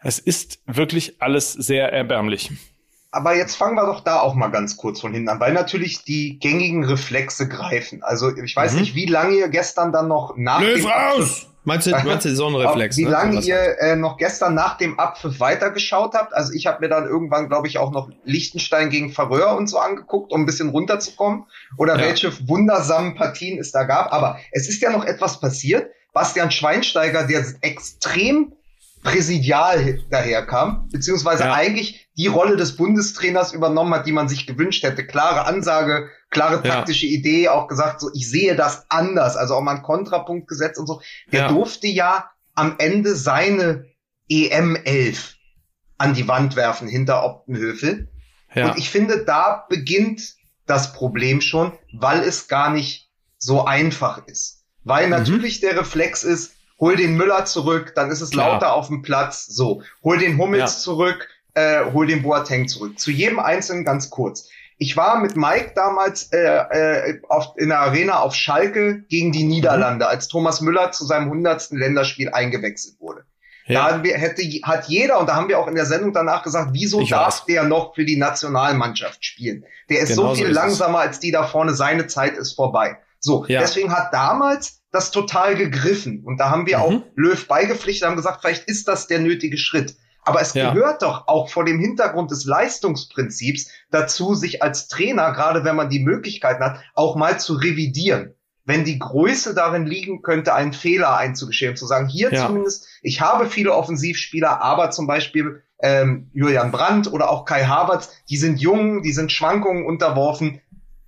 es 0.02 0.20
ist 0.20 0.62
wirklich 0.68 1.20
alles 1.20 1.52
sehr 1.54 1.92
erbärmlich. 1.92 2.52
Aber 3.14 3.36
jetzt 3.36 3.56
fangen 3.56 3.76
wir 3.76 3.86
doch 3.86 4.00
da 4.00 4.22
auch 4.22 4.34
mal 4.34 4.48
ganz 4.48 4.76
kurz 4.76 5.00
von 5.00 5.14
hinten 5.14 5.30
an, 5.30 5.40
weil 5.40 5.54
natürlich 5.54 6.04
die 6.04 6.40
gängigen 6.40 6.84
Reflexe 6.84 7.48
greifen. 7.48 8.02
Also 8.02 8.36
ich 8.36 8.56
weiß 8.56 8.74
mhm. 8.74 8.80
nicht, 8.80 8.96
wie 8.96 9.06
lange 9.06 9.36
ihr 9.36 9.50
gestern 9.50 9.92
dann 9.92 10.08
noch 10.08 10.36
nach 10.36 10.60
Löw 10.60 10.82
dem 10.82 10.88
raus! 10.88 11.48
Meinst 11.64 11.86
du, 11.86 11.92
meinst 12.06 12.26
du 12.26 12.36
so 12.36 12.48
ein 12.48 12.56
Reflex? 12.56 12.98
Wie 12.98 13.06
ne? 13.06 13.12
lange 13.12 13.40
ihr 13.42 13.80
äh, 13.80 13.96
noch 13.96 14.18
gestern 14.18 14.56
nach 14.56 14.80
dem 14.80 15.00
Abpfiff 15.00 15.40
weitergeschaut 15.40 16.16
habt? 16.16 16.34
Also 16.34 16.54
ich 16.54 16.66
habe 16.66 16.80
mir 16.82 16.90
dann 16.90 17.06
irgendwann, 17.06 17.50
glaube 17.50 17.68
ich, 17.68 17.78
auch 17.78 17.92
noch 17.92 18.10
Liechtenstein 18.26 18.90
gegen 18.90 19.12
Faröer 19.12 19.56
und 19.56 19.68
so 19.68 19.78
angeguckt, 19.78 20.32
um 20.32 20.42
ein 20.42 20.46
bisschen 20.48 20.70
runterzukommen. 20.70 21.46
Oder 21.78 21.98
ja. 21.98 22.08
welche 22.08 22.48
wundersamen 22.48 23.14
Partien 23.14 23.60
es 23.60 23.72
da 23.72 23.84
gab. 23.84 24.12
Aber 24.12 24.40
es 24.52 24.68
ist 24.68 24.82
ja 24.82 24.90
noch 24.90 25.06
etwas 25.06 25.40
passiert. 25.40 25.92
Bastian 26.14 26.50
Schweinsteiger, 26.50 27.28
der 27.28 27.46
extrem 27.62 28.54
präsidial 29.04 30.00
daherkam, 30.10 30.90
beziehungsweise 30.92 31.44
ja. 31.44 31.54
eigentlich 31.54 32.03
die 32.16 32.28
Rolle 32.28 32.58
des 32.58 32.76
Bundestrainers 32.76 33.54
übernommen 33.54 33.94
hat, 33.94 34.06
die 34.06 34.12
man 34.12 34.30
sich 34.30 34.46
gewünscht 34.46 34.84
hätte. 34.84 35.06
Klare 35.06 35.46
Ansage, 35.46 36.10
klare 36.30 36.62
taktische 36.62 37.08
ja. 37.08 37.18
Idee, 37.18 37.50
auch 37.50 37.68
gesagt, 37.68 38.02
so 38.02 38.10
ich 38.14 38.30
sehe 38.30 38.56
das 38.56 38.86
anders, 38.90 39.36
also 39.36 39.56
auch 39.56 39.62
mal 39.62 39.76
einen 39.76 39.84
Kontrapunkt 39.84 40.48
gesetzt 40.48 40.80
und 40.80 40.88
so. 40.88 41.02
Der 41.32 41.42
ja. 41.42 41.48
durfte 41.48 41.88
ja 41.88 42.30
am 42.54 42.76
Ende 42.78 43.16
seine 43.16 43.86
EM 44.30 44.76
11 44.76 45.36
an 45.98 46.14
die 46.14 46.28
Wand 46.28 46.56
werfen 46.56 46.88
hinter 46.88 47.24
Optenhöfel. 47.24 48.10
Ja. 48.54 48.70
Und 48.70 48.78
ich 48.78 48.90
finde, 48.90 49.26
da 49.26 49.66
beginnt 49.70 50.36
das 50.66 50.94
Problem 50.94 51.42
schon, 51.42 51.74
weil 51.94 52.22
es 52.22 52.48
gar 52.48 52.70
nicht 52.70 53.10
so 53.38 53.66
einfach 53.66 54.26
ist. 54.28 54.64
Weil 54.84 55.06
mhm. 55.06 55.12
natürlich 55.12 55.62
der 55.62 55.78
Reflex 55.78 56.24
ist, 56.24 56.54
hol 56.80 56.96
den 56.96 57.16
Müller 57.16 57.46
zurück, 57.46 57.94
dann 57.96 58.12
ist 58.12 58.22
es 58.22 58.32
Klar. 58.32 58.54
lauter 58.54 58.74
auf 58.74 58.88
dem 58.88 59.02
Platz. 59.02 59.46
So, 59.46 59.84
hol 60.04 60.18
den 60.18 60.38
Hummels 60.38 60.74
ja. 60.74 60.80
zurück, 60.80 61.30
äh, 61.54 61.86
hol 61.92 62.08
den 62.08 62.24
Boateng 62.24 62.68
zurück. 62.68 63.00
Zu 63.00 63.12
jedem 63.12 63.40
Einzelnen 63.40 63.86
ganz 63.86 64.10
kurz. 64.10 64.50
Ich 64.78 64.98
war 64.98 65.20
mit 65.20 65.36
Mike 65.36 65.72
damals 65.76 66.32
äh, 66.34 66.38
äh, 66.38 67.22
auf, 67.30 67.54
in 67.58 67.70
der 67.70 67.80
Arena 67.80 68.20
auf 68.20 68.36
Schalke 68.36 69.04
gegen 69.08 69.32
die 69.32 69.44
Niederlande, 69.44 70.06
mhm. 70.06 70.10
als 70.10 70.28
Thomas 70.28 70.62
Müller 70.62 70.92
zu 70.92 71.06
seinem 71.06 71.30
hundertsten 71.30 71.78
Länderspiel 71.78 72.30
eingewechselt 72.30 73.00
wurde. 73.00 73.24
Ja. 73.66 73.98
Da 73.98 74.04
hätte, 74.04 74.42
hat 74.64 74.88
jeder, 74.90 75.20
und 75.20 75.30
da 75.30 75.36
haben 75.36 75.48
wir 75.48 75.58
auch 75.58 75.68
in 75.68 75.76
der 75.76 75.86
Sendung 75.86 76.12
danach 76.12 76.44
gesagt, 76.44 76.72
wieso 76.74 77.00
ich 77.00 77.12
darf 77.12 77.42
weiß. 77.42 77.46
der 77.46 77.64
noch 77.64 77.96
für 77.96 78.04
die 78.04 78.18
Nationalmannschaft 78.18 79.24
spielen? 79.24 79.64
Der 79.90 80.00
ist 80.00 80.10
genau 80.10 80.30
so 80.30 80.36
viel 80.36 80.46
so 80.46 80.52
ist 80.52 80.56
langsamer 80.56 81.00
es. 81.00 81.08
als 81.08 81.20
die 81.20 81.32
da 81.32 81.48
vorne, 81.48 81.74
seine 81.74 82.08
Zeit 82.08 82.36
ist 82.36 82.54
vorbei. 82.54 82.98
So, 83.20 83.46
ja. 83.48 83.62
deswegen 83.62 83.94
hat 83.94 84.14
damals 84.14 84.82
das 84.92 85.12
total 85.12 85.56
gegriffen. 85.56 86.24
Und 86.26 86.40
da 86.40 86.50
haben 86.50 86.66
wir 86.66 86.80
mhm. 86.80 86.84
auch 86.84 87.02
Löw 87.16 87.48
beigepflichtet, 87.48 88.08
haben 88.08 88.18
gesagt, 88.18 88.42
vielleicht 88.42 88.66
ist 88.66 88.90
das 88.90 89.08
der 89.08 89.20
nötige 89.20 89.58
Schritt. 89.58 89.96
Aber 90.26 90.42
es 90.42 90.54
ja. 90.54 90.74
gehört 90.74 91.02
doch 91.02 91.28
auch 91.28 91.50
vor 91.50 91.66
dem 91.66 91.80
Hintergrund 91.80 92.32
des 92.32 92.46
Leistungsprinzips 92.46 93.70
dazu, 93.92 94.36
sich 94.36 94.64
als 94.64 94.88
Trainer, 94.88 95.32
gerade 95.34 95.64
wenn 95.64 95.76
man 95.76 95.90
die 95.90 96.00
Möglichkeiten 96.00 96.64
hat, 96.64 96.80
auch 96.94 97.16
mal 97.16 97.40
zu 97.40 97.54
revidieren. 97.56 98.34
Wenn 98.66 98.86
die 98.86 98.98
Größe 98.98 99.54
darin 99.54 99.86
liegen 99.86 100.22
könnte, 100.22 100.54
einen 100.54 100.72
Fehler 100.72 101.18
einzugestehen, 101.18 101.76
zu 101.76 101.86
sagen, 101.86 102.08
hier 102.08 102.32
ja. 102.32 102.48
zumindest, 102.48 102.88
ich 103.02 103.20
habe 103.20 103.48
viele 103.48 103.74
Offensivspieler, 103.74 104.62
aber 104.62 104.92
zum 104.92 105.06
Beispiel 105.06 105.62
ähm, 105.82 106.30
Julian 106.34 106.72
Brandt 106.72 107.12
oder 107.12 107.30
auch 107.30 107.44
Kai 107.44 107.66
Havertz, 107.66 108.10
die 108.30 108.38
sind 108.38 108.62
jung, 108.62 109.02
die 109.02 109.12
sind 109.12 109.34
Schwankungen 109.34 109.86
unterworfen. 109.86 110.62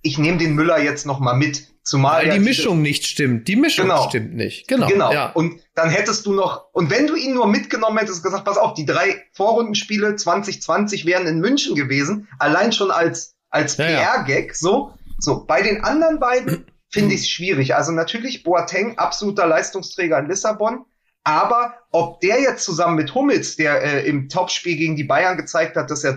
Ich 0.06 0.18
nehme 0.18 0.38
den 0.38 0.54
Müller 0.54 0.80
jetzt 0.80 1.04
noch 1.04 1.18
mal 1.18 1.34
mit 1.34 1.66
Zumal 1.86 2.26
Weil 2.26 2.32
die 2.32 2.44
Mischung 2.44 2.82
nicht 2.82 3.06
stimmt. 3.06 3.46
Die 3.46 3.54
Mischung 3.54 3.86
genau. 3.86 4.08
stimmt 4.08 4.34
nicht. 4.34 4.66
Genau. 4.66 4.88
Genau. 4.88 5.12
Ja. 5.12 5.30
Und 5.30 5.60
dann 5.76 5.88
hättest 5.88 6.26
du 6.26 6.32
noch, 6.32 6.66
und 6.72 6.90
wenn 6.90 7.06
du 7.06 7.14
ihn 7.14 7.32
nur 7.32 7.46
mitgenommen 7.46 7.96
hättest, 7.98 8.24
gesagt, 8.24 8.44
pass 8.44 8.58
auf, 8.58 8.74
die 8.74 8.84
drei 8.84 9.22
Vorrundenspiele 9.34 10.16
2020 10.16 11.06
wären 11.06 11.28
in 11.28 11.38
München 11.38 11.76
gewesen, 11.76 12.26
allein 12.40 12.72
schon 12.72 12.90
als, 12.90 13.36
als 13.50 13.76
ja, 13.76 13.86
PR-Gag, 13.86 14.56
so. 14.56 14.94
So, 15.20 15.46
bei 15.46 15.62
den 15.62 15.84
anderen 15.84 16.18
beiden 16.18 16.66
finde 16.90 17.14
ich 17.14 17.20
es 17.20 17.28
schwierig. 17.28 17.76
Also 17.76 17.92
natürlich 17.92 18.42
Boateng, 18.42 18.98
absoluter 18.98 19.46
Leistungsträger 19.46 20.18
in 20.18 20.26
Lissabon. 20.26 20.86
Aber 21.22 21.74
ob 21.92 22.20
der 22.20 22.40
jetzt 22.40 22.64
zusammen 22.64 22.96
mit 22.96 23.14
Hummels, 23.14 23.54
der 23.54 23.82
äh, 23.82 24.08
im 24.08 24.28
Topspiel 24.28 24.76
gegen 24.76 24.96
die 24.96 25.04
Bayern 25.04 25.36
gezeigt 25.36 25.76
hat, 25.76 25.88
dass 25.90 26.02
er 26.02 26.14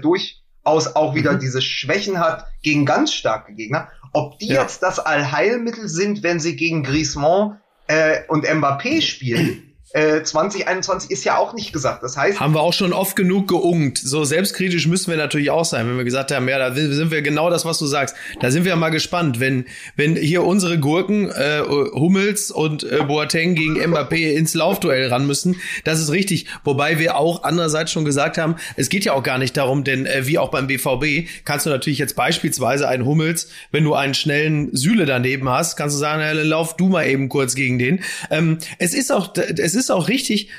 durchaus 0.70 0.96
auch 0.96 1.16
wieder 1.16 1.34
mhm. 1.34 1.40
diese 1.40 1.62
Schwächen 1.62 2.20
hat 2.20 2.46
gegen 2.62 2.86
ganz 2.86 3.14
starke 3.14 3.54
Gegner, 3.54 3.90
ob 4.14 4.40
die 4.40 4.50
ja. 4.50 4.62
jetzt 4.62 4.84
das 4.84 5.00
Allheilmittel 5.00 5.88
sind, 5.88 6.24
wenn 6.24 6.40
sie 6.40 6.56
gegen 6.56 6.84
Griezmann 6.84 7.60
äh, 7.88 8.22
und 8.28 8.46
Mbappé 8.46 9.02
spielen, 9.02 9.69
äh, 9.92 10.22
2021 10.22 11.10
ist 11.10 11.24
ja 11.24 11.38
auch 11.38 11.54
nicht 11.54 11.74
gesagt. 11.74 12.04
Das 12.04 12.16
heißt. 12.16 12.40
Haben 12.40 12.54
wir 12.54 12.62
auch 12.62 12.74
schon 12.74 12.94
oft 12.94 13.16
genug 13.16 13.48
geungt. 13.48 13.98
So 13.98 14.24
selbstkritisch 14.24 14.88
müssen 14.88 15.10
wir 15.10 15.18
natürlich 15.18 15.50
auch 15.50 15.66
sein, 15.66 15.88
wenn 15.88 15.98
wir 15.98 16.04
gesagt 16.04 16.32
haben, 16.32 16.48
ja, 16.48 16.60
da 16.60 16.74
sind 16.74 17.10
wir 17.10 17.22
genau 17.22 17.50
das, 17.50 17.66
was 17.66 17.80
du 17.80 17.88
sagst. 17.88 18.16
Da 18.40 18.52
sind 18.52 18.66
wir 18.66 18.76
mal 18.76 18.90
gespannt, 18.90 19.40
wenn, 19.40 19.66
wenn 19.96 20.16
hier 20.16 20.44
unsere 20.44 20.80
Gurken, 20.80 21.30
äh, 21.32 21.62
Hummels 21.68 22.52
und 22.52 22.84
äh, 22.84 23.04
Boateng 23.04 23.56
gegen 23.56 23.78
Mbappé 23.78 24.34
ins 24.34 24.54
Laufduell 24.54 25.08
ran 25.08 25.26
müssen. 25.26 25.56
Das 25.86 26.00
ist 26.00 26.12
richtig. 26.12 26.46
Wobei 26.64 27.00
wir 27.00 27.18
auch 27.18 27.44
andererseits 27.44 27.92
schon 27.92 28.06
gesagt 28.06 28.38
haben, 28.38 28.58
es 28.76 28.90
geht 28.90 29.06
ja 29.06 29.14
auch 29.14 29.24
gar 29.24 29.40
nicht 29.40 29.58
darum, 29.58 29.84
denn 29.84 30.06
äh, 30.06 30.28
wie 30.28 30.38
auch 30.38 30.50
beim 30.50 30.68
BVB 30.68 31.28
kannst 31.46 31.66
du 31.66 31.72
natürlich 31.72 31.98
jetzt 32.00 32.16
beispielsweise 32.16 32.88
einen 32.88 33.06
Hummels, 33.06 33.50
wenn 33.72 33.84
du 33.84 33.96
einen 33.96 34.14
schnellen 34.14 34.76
Süle 34.76 35.06
daneben 35.06 35.50
hast, 35.50 35.78
kannst 35.78 35.96
du 35.96 36.00
sagen, 36.00 36.22
ja, 36.22 36.32
lauf 36.34 36.78
du 36.78 36.90
mal 36.90 37.08
eben 37.08 37.28
kurz 37.30 37.56
gegen 37.56 37.80
den. 37.80 38.02
Ähm, 38.30 38.60
es 38.78 38.94
ist 38.94 39.12
auch, 39.12 39.34
es 39.36 39.76
ist 39.76 39.79
ist 39.80 39.92
auch 39.92 40.08
richtig, 40.08 40.50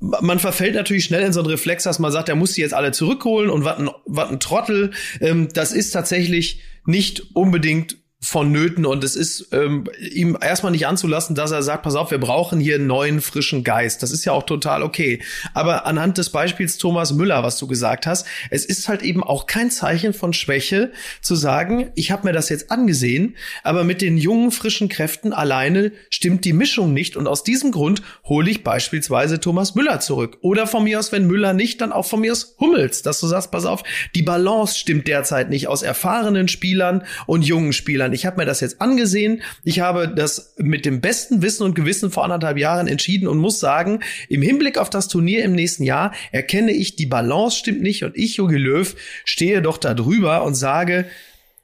man 0.00 0.38
verfällt 0.38 0.74
natürlich 0.74 1.04
schnell 1.04 1.22
in 1.22 1.32
so 1.32 1.40
einen 1.40 1.50
Reflex, 1.50 1.84
dass 1.84 1.98
man 1.98 2.10
sagt, 2.10 2.28
er 2.28 2.34
muss 2.34 2.54
die 2.54 2.62
jetzt 2.62 2.74
alle 2.74 2.92
zurückholen 2.92 3.50
und 3.50 3.64
was 3.64 3.78
ein, 3.78 3.90
ein 4.16 4.40
Trottel. 4.40 4.92
Ähm, 5.20 5.48
das 5.52 5.72
ist 5.72 5.90
tatsächlich 5.90 6.60
nicht 6.86 7.36
unbedingt 7.36 7.96
vonnöten 8.22 8.84
und 8.84 9.02
es 9.02 9.16
ist 9.16 9.48
ähm, 9.52 9.84
ihm 9.98 10.36
erstmal 10.38 10.72
nicht 10.72 10.86
anzulassen, 10.86 11.34
dass 11.34 11.52
er 11.52 11.62
sagt, 11.62 11.84
pass 11.84 11.94
auf, 11.94 12.10
wir 12.10 12.18
brauchen 12.18 12.60
hier 12.60 12.74
einen 12.74 12.86
neuen 12.86 13.22
frischen 13.22 13.64
Geist. 13.64 14.02
Das 14.02 14.10
ist 14.10 14.26
ja 14.26 14.32
auch 14.32 14.42
total 14.42 14.82
okay. 14.82 15.22
Aber 15.54 15.86
anhand 15.86 16.18
des 16.18 16.28
Beispiels 16.28 16.76
Thomas 16.76 17.14
Müller, 17.14 17.42
was 17.42 17.56
du 17.56 17.66
gesagt 17.66 18.06
hast, 18.06 18.26
es 18.50 18.66
ist 18.66 18.88
halt 18.88 19.02
eben 19.02 19.24
auch 19.24 19.46
kein 19.46 19.70
Zeichen 19.70 20.12
von 20.12 20.34
Schwäche 20.34 20.92
zu 21.22 21.34
sagen, 21.34 21.92
ich 21.94 22.10
habe 22.10 22.26
mir 22.26 22.34
das 22.34 22.50
jetzt 22.50 22.70
angesehen, 22.70 23.36
aber 23.64 23.84
mit 23.84 24.02
den 24.02 24.18
jungen 24.18 24.50
frischen 24.50 24.90
Kräften 24.90 25.32
alleine 25.32 25.90
stimmt 26.10 26.44
die 26.44 26.52
Mischung 26.52 26.92
nicht 26.92 27.16
und 27.16 27.26
aus 27.26 27.42
diesem 27.42 27.70
Grund 27.72 28.02
hole 28.24 28.50
ich 28.50 28.62
beispielsweise 28.62 29.40
Thomas 29.40 29.74
Müller 29.74 29.98
zurück 30.00 30.36
oder 30.42 30.66
von 30.66 30.84
mir 30.84 30.98
aus, 30.98 31.10
wenn 31.10 31.26
Müller 31.26 31.54
nicht, 31.54 31.80
dann 31.80 31.90
auch 31.90 32.04
von 32.04 32.20
mir 32.20 32.32
aus 32.32 32.56
Hummels, 32.60 33.00
dass 33.00 33.18
du 33.18 33.26
sagst, 33.26 33.50
pass 33.50 33.64
auf, 33.64 33.82
die 34.14 34.22
Balance 34.22 34.78
stimmt 34.78 35.08
derzeit 35.08 35.48
nicht 35.48 35.68
aus 35.68 35.82
erfahrenen 35.82 36.48
Spielern 36.48 37.04
und 37.26 37.46
jungen 37.46 37.72
Spielern 37.72 38.09
Deutschland. 38.10 38.14
Ich 38.14 38.26
habe 38.26 38.36
mir 38.38 38.46
das 38.46 38.60
jetzt 38.60 38.80
angesehen. 38.80 39.42
Ich 39.64 39.80
habe 39.80 40.08
das 40.08 40.54
mit 40.58 40.84
dem 40.84 41.00
besten 41.00 41.42
Wissen 41.42 41.64
und 41.64 41.74
Gewissen 41.74 42.10
vor 42.10 42.24
anderthalb 42.24 42.58
Jahren 42.58 42.86
entschieden 42.86 43.28
und 43.28 43.38
muss 43.38 43.60
sagen, 43.60 44.00
im 44.28 44.42
Hinblick 44.42 44.78
auf 44.78 44.90
das 44.90 45.08
Turnier 45.08 45.44
im 45.44 45.52
nächsten 45.52 45.84
Jahr 45.84 46.12
erkenne 46.32 46.72
ich, 46.72 46.96
die 46.96 47.06
Balance 47.06 47.58
stimmt 47.58 47.82
nicht 47.82 48.04
und 48.04 48.16
ich, 48.16 48.36
Jogi 48.36 48.56
Löw, 48.56 48.94
stehe 49.24 49.62
doch 49.62 49.78
da 49.78 49.94
drüber 49.94 50.44
und 50.44 50.54
sage, 50.54 51.06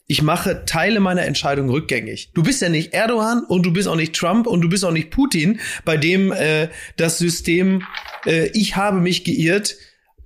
ich 0.08 0.22
mache 0.22 0.64
Teile 0.66 1.00
meiner 1.00 1.24
Entscheidung 1.24 1.68
rückgängig. 1.68 2.30
Du 2.32 2.44
bist 2.44 2.62
ja 2.62 2.68
nicht 2.68 2.94
Erdogan 2.94 3.42
und 3.48 3.66
du 3.66 3.72
bist 3.72 3.88
auch 3.88 3.96
nicht 3.96 4.14
Trump 4.14 4.46
und 4.46 4.60
du 4.60 4.68
bist 4.68 4.84
auch 4.84 4.92
nicht 4.92 5.10
Putin, 5.10 5.58
bei 5.84 5.96
dem 5.96 6.30
äh, 6.30 6.68
das 6.96 7.18
System 7.18 7.82
äh, 8.24 8.46
ich 8.54 8.76
habe 8.76 9.00
mich 9.00 9.24
geirrt 9.24 9.74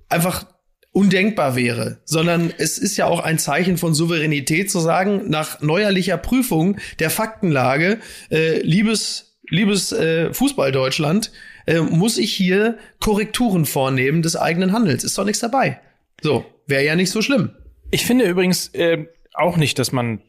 einfach 0.07 0.45
undenkbar 0.93 1.55
wäre, 1.55 1.99
sondern 2.05 2.51
es 2.57 2.77
ist 2.77 2.97
ja 2.97 3.05
auch 3.05 3.21
ein 3.21 3.39
Zeichen 3.39 3.77
von 3.77 3.93
Souveränität 3.93 4.69
zu 4.69 4.79
sagen, 4.79 5.29
nach 5.29 5.61
neuerlicher 5.61 6.17
Prüfung 6.17 6.77
der 6.99 7.09
Faktenlage, 7.09 7.99
äh, 8.29 8.59
liebes 8.61 9.27
liebes 9.49 9.91
äh, 9.91 10.33
Fußball 10.33 10.71
Deutschland, 10.71 11.31
äh, 11.67 11.79
muss 11.81 12.17
ich 12.17 12.33
hier 12.33 12.77
Korrekturen 13.01 13.65
vornehmen 13.65 14.21
des 14.21 14.37
eigenen 14.37 14.71
Handels. 14.71 15.03
Ist 15.03 15.17
doch 15.17 15.25
nichts 15.25 15.41
dabei. 15.41 15.79
So, 16.21 16.45
wäre 16.67 16.85
ja 16.85 16.95
nicht 16.95 17.11
so 17.11 17.21
schlimm. 17.21 17.49
Ich 17.89 18.05
finde 18.05 18.25
übrigens 18.25 18.69
äh, 18.69 19.07
auch 19.33 19.57
nicht, 19.57 19.77
dass 19.77 19.91
man 19.91 20.21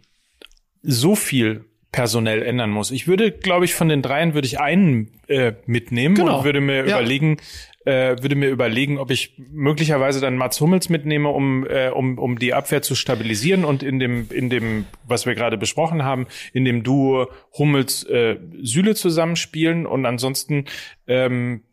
so 0.83 1.15
viel 1.15 1.65
personell 1.93 2.43
ändern 2.43 2.71
muss. 2.71 2.91
Ich 2.91 3.07
würde, 3.07 3.31
glaube 3.31 3.65
ich, 3.65 3.75
von 3.75 3.89
den 3.89 4.03
dreien 4.03 4.35
würde 4.35 4.47
ich 4.47 4.59
einen 4.59 5.13
äh, 5.29 5.53
mitnehmen 5.67 6.15
Genau. 6.17 6.39
und 6.39 6.45
würde 6.45 6.61
mir 6.61 6.79
Ja. 6.89 6.99
überlegen, 6.99 7.37
äh, 7.85 8.17
würde 8.23 8.37
mir 8.37 8.49
überlegen, 8.49 8.99
ob 8.99 9.11
ich 9.11 9.35
möglicherweise 9.39 10.21
dann 10.21 10.37
Mats 10.37 10.61
Hummels 10.61 10.89
mitnehme, 10.89 11.29
um, 11.29 11.67
äh, 11.67 11.89
um, 11.89 12.19
um 12.19 12.39
die 12.39 12.55
Abwehr 12.55 12.83
zu 12.83 12.95
stabilisieren 12.95 13.65
und 13.65 13.83
in 13.83 13.99
dem, 13.99 14.29
in 14.31 14.51
dem, 14.51 14.87
was 15.05 15.27
wir 15.27 15.35
gerade 15.35 15.59
besprochen 15.59 16.05
haben, 16.05 16.27
in 16.53 16.65
dem 16.65 16.83
Duo 16.83 17.29
Hummels 17.57 18.05
äh, 18.05 18.39
Süle 18.63 18.95
zusammenspielen 18.95 19.87
und 19.87 20.07
ansonsten 20.07 20.67
ähm, 21.07 21.65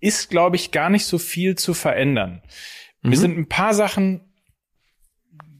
ist, 0.00 0.30
glaube 0.30 0.56
ich, 0.56 0.70
gar 0.70 0.90
nicht 0.90 1.06
so 1.06 1.18
viel 1.18 1.56
zu 1.56 1.74
verändern. 1.74 2.42
Mir 3.02 3.18
sind 3.18 3.36
ein 3.36 3.48
paar 3.48 3.74
Sachen 3.74 4.22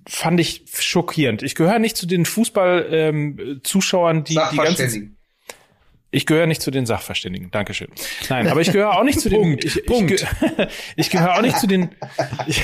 fand 0.07 0.41
ich 0.41 0.65
schockierend. 0.79 1.43
Ich 1.43 1.55
gehöre 1.55 1.79
nicht 1.79 1.97
zu 1.97 2.07
den 2.07 2.25
Fußball-Zuschauern, 2.27 4.25
die 4.25 4.35
die 4.35 4.57
ganze 4.57 4.57
Sachverständigen. 4.57 5.14
Ich 6.15 6.27
gehöre 6.27 6.47
nicht 6.47 6.63
zu 6.63 6.71
den 6.71 6.87
Sachverständigen. 6.87 7.51
Dankeschön. 7.51 7.89
Nein, 8.29 8.49
aber 8.49 8.61
ich 8.61 8.73
gehöre 8.73 8.97
auch 8.99 9.05
nicht 9.05 9.21
zu 9.21 9.29
den. 9.29 9.41
Punkt, 9.41 9.65
ich, 9.65 9.85
Punkt. 9.87 10.11
Ich, 10.13 10.21
ge- 10.57 10.69
ich 10.97 11.11
gehöre 11.11 11.35
auch 11.37 11.43
nicht 11.43 11.59
zu 11.59 11.67
den. 11.67 11.91
Ich, 12.47 12.63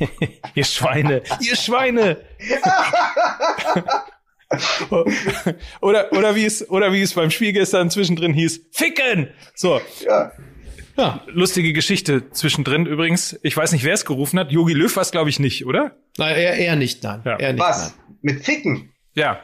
ihr 0.54 0.64
Schweine, 0.64 1.22
ihr 1.40 1.56
Schweine. 1.56 2.18
oder 5.80 6.12
oder 6.12 6.34
wie 6.34 6.44
es 6.44 6.68
oder 6.70 6.92
wie 6.92 7.02
es 7.02 7.14
beim 7.14 7.30
Spiel 7.30 7.52
gestern 7.52 7.90
zwischendrin 7.90 8.32
hieß, 8.32 8.68
ficken. 8.72 9.28
So. 9.54 9.80
Ja. 10.04 10.32
Ja, 10.96 11.22
lustige 11.28 11.72
Geschichte 11.72 12.28
zwischendrin 12.32 12.84
übrigens. 12.84 13.38
Ich 13.44 13.56
weiß 13.56 13.70
nicht, 13.70 13.84
wer 13.84 13.94
es 13.94 14.04
gerufen 14.04 14.36
hat. 14.40 14.50
Yogi 14.50 14.72
Löw 14.74 14.94
war 14.96 15.02
es, 15.02 15.12
glaube 15.12 15.30
ich, 15.30 15.38
nicht, 15.38 15.64
oder? 15.64 15.96
Nein, 16.16 16.34
eher, 16.34 16.54
eher 16.54 16.74
nicht, 16.74 17.04
nein. 17.04 17.22
Ja. 17.24 17.36
Eher 17.38 17.52
nicht, 17.52 17.62
Was? 17.62 17.94
nein. 17.96 18.16
Mit 18.20 18.44
Ficken? 18.44 18.92
Ja. 19.14 19.38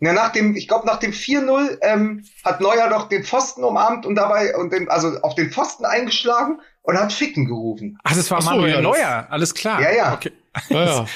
Na, 0.00 0.12
nach 0.12 0.32
dem, 0.32 0.56
ich 0.56 0.68
glaube, 0.68 0.86
nach 0.86 0.98
dem 0.98 1.12
4-0 1.12 1.78
ähm, 1.82 2.24
hat 2.44 2.60
Neuer 2.60 2.88
doch 2.88 3.08
den 3.08 3.24
Pfosten 3.24 3.64
umarmt 3.64 4.06
und 4.06 4.14
dabei 4.14 4.56
und 4.56 4.72
den, 4.72 4.88
also 4.88 5.08
auf 5.22 5.34
den 5.34 5.50
Pfosten 5.50 5.84
eingeschlagen 5.84 6.60
und 6.82 6.98
hat 6.98 7.12
Ficken 7.12 7.46
gerufen. 7.46 7.98
Ach, 8.04 8.14
das 8.14 8.30
war 8.30 8.38
Ach 8.38 8.42
so, 8.42 8.50
Manuel 8.50 8.74
ja, 8.74 8.80
Neuer. 8.80 9.26
Alles 9.30 9.54
klar. 9.54 9.80
Ja, 9.80 9.92
ja. 9.92 10.14
Okay. 10.14 10.32
Ja, 10.70 10.84
ja. 10.84 11.06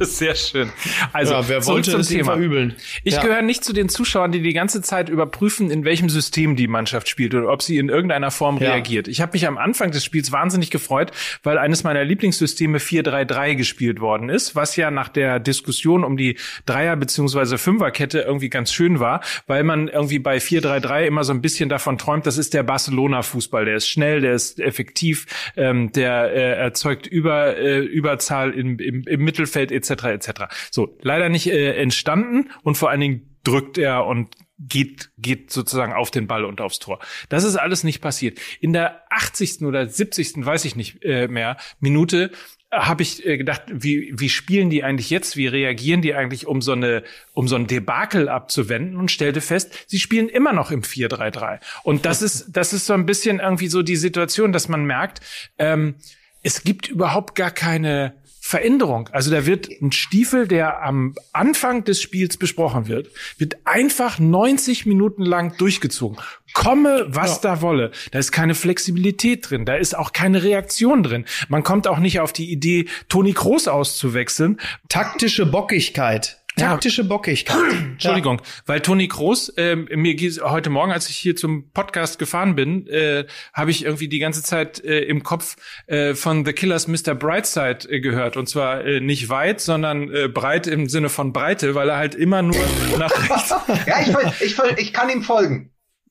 Sehr 0.00 0.34
schön. 0.34 0.70
Also, 1.12 1.34
ja, 1.34 1.48
wer 1.48 1.66
wollte 1.66 1.90
zum 1.92 2.00
es 2.00 2.08
Thema. 2.08 2.32
verübeln? 2.32 2.74
Ich 3.02 3.14
ja. 3.14 3.22
gehöre 3.22 3.42
nicht 3.42 3.64
zu 3.64 3.72
den 3.72 3.88
Zuschauern, 3.88 4.32
die 4.32 4.40
die 4.42 4.52
ganze 4.52 4.82
Zeit 4.82 5.08
überprüfen, 5.08 5.70
in 5.70 5.84
welchem 5.84 6.08
System 6.08 6.56
die 6.56 6.66
Mannschaft 6.66 7.08
spielt 7.08 7.34
oder 7.34 7.50
ob 7.50 7.62
sie 7.62 7.78
in 7.78 7.88
irgendeiner 7.88 8.30
Form 8.30 8.58
Ja. 8.58 8.70
reagiert. 8.72 9.08
Ich 9.08 9.20
habe 9.20 9.32
mich 9.34 9.46
am 9.46 9.58
Anfang 9.58 9.90
des 9.90 10.04
Spiels 10.04 10.32
wahnsinnig 10.32 10.70
gefreut, 10.70 11.12
weil 11.42 11.58
eines 11.58 11.84
meiner 11.84 12.04
Lieblingssysteme 12.04 12.78
4-3-3 12.78 13.54
gespielt 13.54 14.00
worden 14.00 14.28
ist, 14.28 14.54
was 14.56 14.76
ja 14.76 14.90
nach 14.90 15.08
der 15.08 15.40
Diskussion 15.40 16.04
um 16.04 16.16
die 16.16 16.36
Dreier- 16.66 16.96
bzw. 16.96 17.58
Fünferkette 17.58 18.20
irgendwie 18.20 18.48
ganz 18.50 18.72
schön 18.72 19.00
war, 19.00 19.20
weil 19.46 19.64
man 19.64 19.88
irgendwie 19.88 20.18
bei 20.18 20.38
4-3-3 20.38 21.04
immer 21.06 21.24
so 21.24 21.32
ein 21.32 21.42
bisschen 21.42 21.68
davon 21.68 21.98
träumt, 21.98 22.26
das 22.26 22.38
ist 22.38 22.54
der 22.54 22.62
Barcelona-Fußball. 22.62 23.64
Der 23.64 23.76
ist 23.76 23.88
schnell, 23.88 24.20
der 24.20 24.34
ist 24.34 24.60
effektiv, 24.60 25.26
ähm, 25.56 25.92
der 25.92 26.32
äh, 26.32 26.52
erzeugt 26.58 27.06
über, 27.06 27.56
äh, 27.56 27.80
Überzahl 27.94 28.52
im, 28.52 28.78
im, 28.78 29.02
im 29.06 29.20
Mittelfeld 29.24 29.72
etc. 29.72 29.90
etc. 30.04 30.30
So, 30.70 30.98
leider 31.00 31.28
nicht 31.28 31.46
äh, 31.46 31.74
entstanden 31.74 32.50
und 32.62 32.76
vor 32.76 32.90
allen 32.90 33.00
Dingen 33.00 33.36
drückt 33.44 33.78
er 33.78 34.06
und 34.06 34.34
geht, 34.58 35.10
geht 35.18 35.50
sozusagen 35.50 35.92
auf 35.92 36.10
den 36.10 36.26
Ball 36.26 36.44
und 36.44 36.60
aufs 36.60 36.78
Tor. 36.78 37.00
Das 37.28 37.44
ist 37.44 37.56
alles 37.56 37.84
nicht 37.84 38.00
passiert. 38.00 38.38
In 38.60 38.72
der 38.72 39.02
80. 39.10 39.62
oder 39.62 39.86
70. 39.86 40.44
weiß 40.44 40.64
ich 40.64 40.76
nicht 40.76 41.04
äh, 41.04 41.28
mehr, 41.28 41.56
Minute 41.80 42.30
habe 42.70 43.02
ich 43.02 43.24
äh, 43.24 43.36
gedacht, 43.36 43.62
wie, 43.68 44.12
wie 44.14 44.28
spielen 44.28 44.70
die 44.70 44.84
eigentlich 44.84 45.10
jetzt? 45.10 45.36
Wie 45.36 45.46
reagieren 45.46 46.02
die 46.02 46.14
eigentlich, 46.14 46.46
um 46.46 46.60
so 46.60 46.72
eine, 46.72 47.02
um 47.32 47.48
so 47.48 47.56
ein 47.56 47.66
Debakel 47.66 48.28
abzuwenden? 48.28 48.96
Und 48.96 49.10
stellte 49.10 49.40
fest, 49.40 49.84
sie 49.86 49.98
spielen 49.98 50.28
immer 50.28 50.52
noch 50.52 50.70
im 50.70 50.82
4-3-3. 50.82 51.60
Und 51.82 52.04
das 52.04 52.22
ist, 52.22 52.48
das 52.52 52.72
ist 52.72 52.86
so 52.86 52.94
ein 52.94 53.06
bisschen 53.06 53.40
irgendwie 53.40 53.68
so 53.68 53.82
die 53.82 53.96
Situation, 53.96 54.52
dass 54.52 54.68
man 54.68 54.84
merkt, 54.84 55.20
ähm, 55.58 55.96
es 56.44 56.62
gibt 56.62 56.88
überhaupt 56.88 57.34
gar 57.34 57.50
keine 57.50 58.14
Veränderung. 58.46 59.08
Also 59.10 59.30
da 59.30 59.46
wird 59.46 59.70
ein 59.80 59.90
Stiefel, 59.90 60.46
der 60.46 60.82
am 60.82 61.14
Anfang 61.32 61.84
des 61.84 62.02
Spiels 62.02 62.36
besprochen 62.36 62.88
wird, 62.88 63.08
wird 63.38 63.56
einfach 63.64 64.18
90 64.18 64.84
Minuten 64.84 65.22
lang 65.22 65.56
durchgezogen. 65.56 66.18
Komme, 66.52 67.06
was 67.08 67.40
da 67.40 67.62
wolle. 67.62 67.90
Da 68.12 68.18
ist 68.18 68.32
keine 68.32 68.54
Flexibilität 68.54 69.48
drin. 69.48 69.64
Da 69.64 69.76
ist 69.76 69.96
auch 69.96 70.12
keine 70.12 70.42
Reaktion 70.42 71.02
drin. 71.02 71.24
Man 71.48 71.62
kommt 71.62 71.88
auch 71.88 71.98
nicht 71.98 72.20
auf 72.20 72.34
die 72.34 72.52
Idee, 72.52 72.84
Toni 73.08 73.32
Kroos 73.32 73.66
auszuwechseln. 73.66 74.60
Taktische 74.90 75.46
Bockigkeit. 75.46 76.43
Ja. 76.56 76.68
Taktische 76.70 77.02
Bockigkeit. 77.02 77.56
Entschuldigung, 77.94 78.40
weil 78.66 78.80
Toni 78.80 79.08
Kroos, 79.08 79.52
ähm, 79.56 79.88
mir 79.92 80.14
geht 80.14 80.40
heute 80.40 80.70
Morgen, 80.70 80.92
als 80.92 81.08
ich 81.08 81.16
hier 81.16 81.34
zum 81.34 81.70
Podcast 81.72 82.18
gefahren 82.20 82.54
bin, 82.54 82.86
äh, 82.86 83.24
habe 83.52 83.72
ich 83.72 83.84
irgendwie 83.84 84.06
die 84.08 84.20
ganze 84.20 84.42
Zeit 84.42 84.84
äh, 84.84 85.00
im 85.00 85.24
Kopf 85.24 85.56
äh, 85.88 86.14
von 86.14 86.44
The 86.46 86.52
Killers 86.52 86.86
Mr. 86.86 87.14
Brightside 87.16 87.88
äh, 87.90 87.98
gehört. 88.00 88.36
Und 88.36 88.48
zwar 88.48 88.84
äh, 88.84 89.00
nicht 89.00 89.28
weit, 89.30 89.60
sondern 89.60 90.12
äh, 90.14 90.28
breit 90.28 90.68
im 90.68 90.88
Sinne 90.88 91.08
von 91.08 91.32
Breite, 91.32 91.74
weil 91.74 91.88
er 91.88 91.96
halt 91.96 92.14
immer 92.14 92.42
nur 92.42 92.54
nach 92.98 93.10
rechts. 93.10 93.54
Ja, 93.86 94.00
ich, 94.02 94.12
voll- 94.12 94.32
ich, 94.40 94.54
voll- 94.54 94.74
ich 94.78 94.92
kann 94.92 95.08
ihm 95.10 95.22
folgen. 95.22 95.70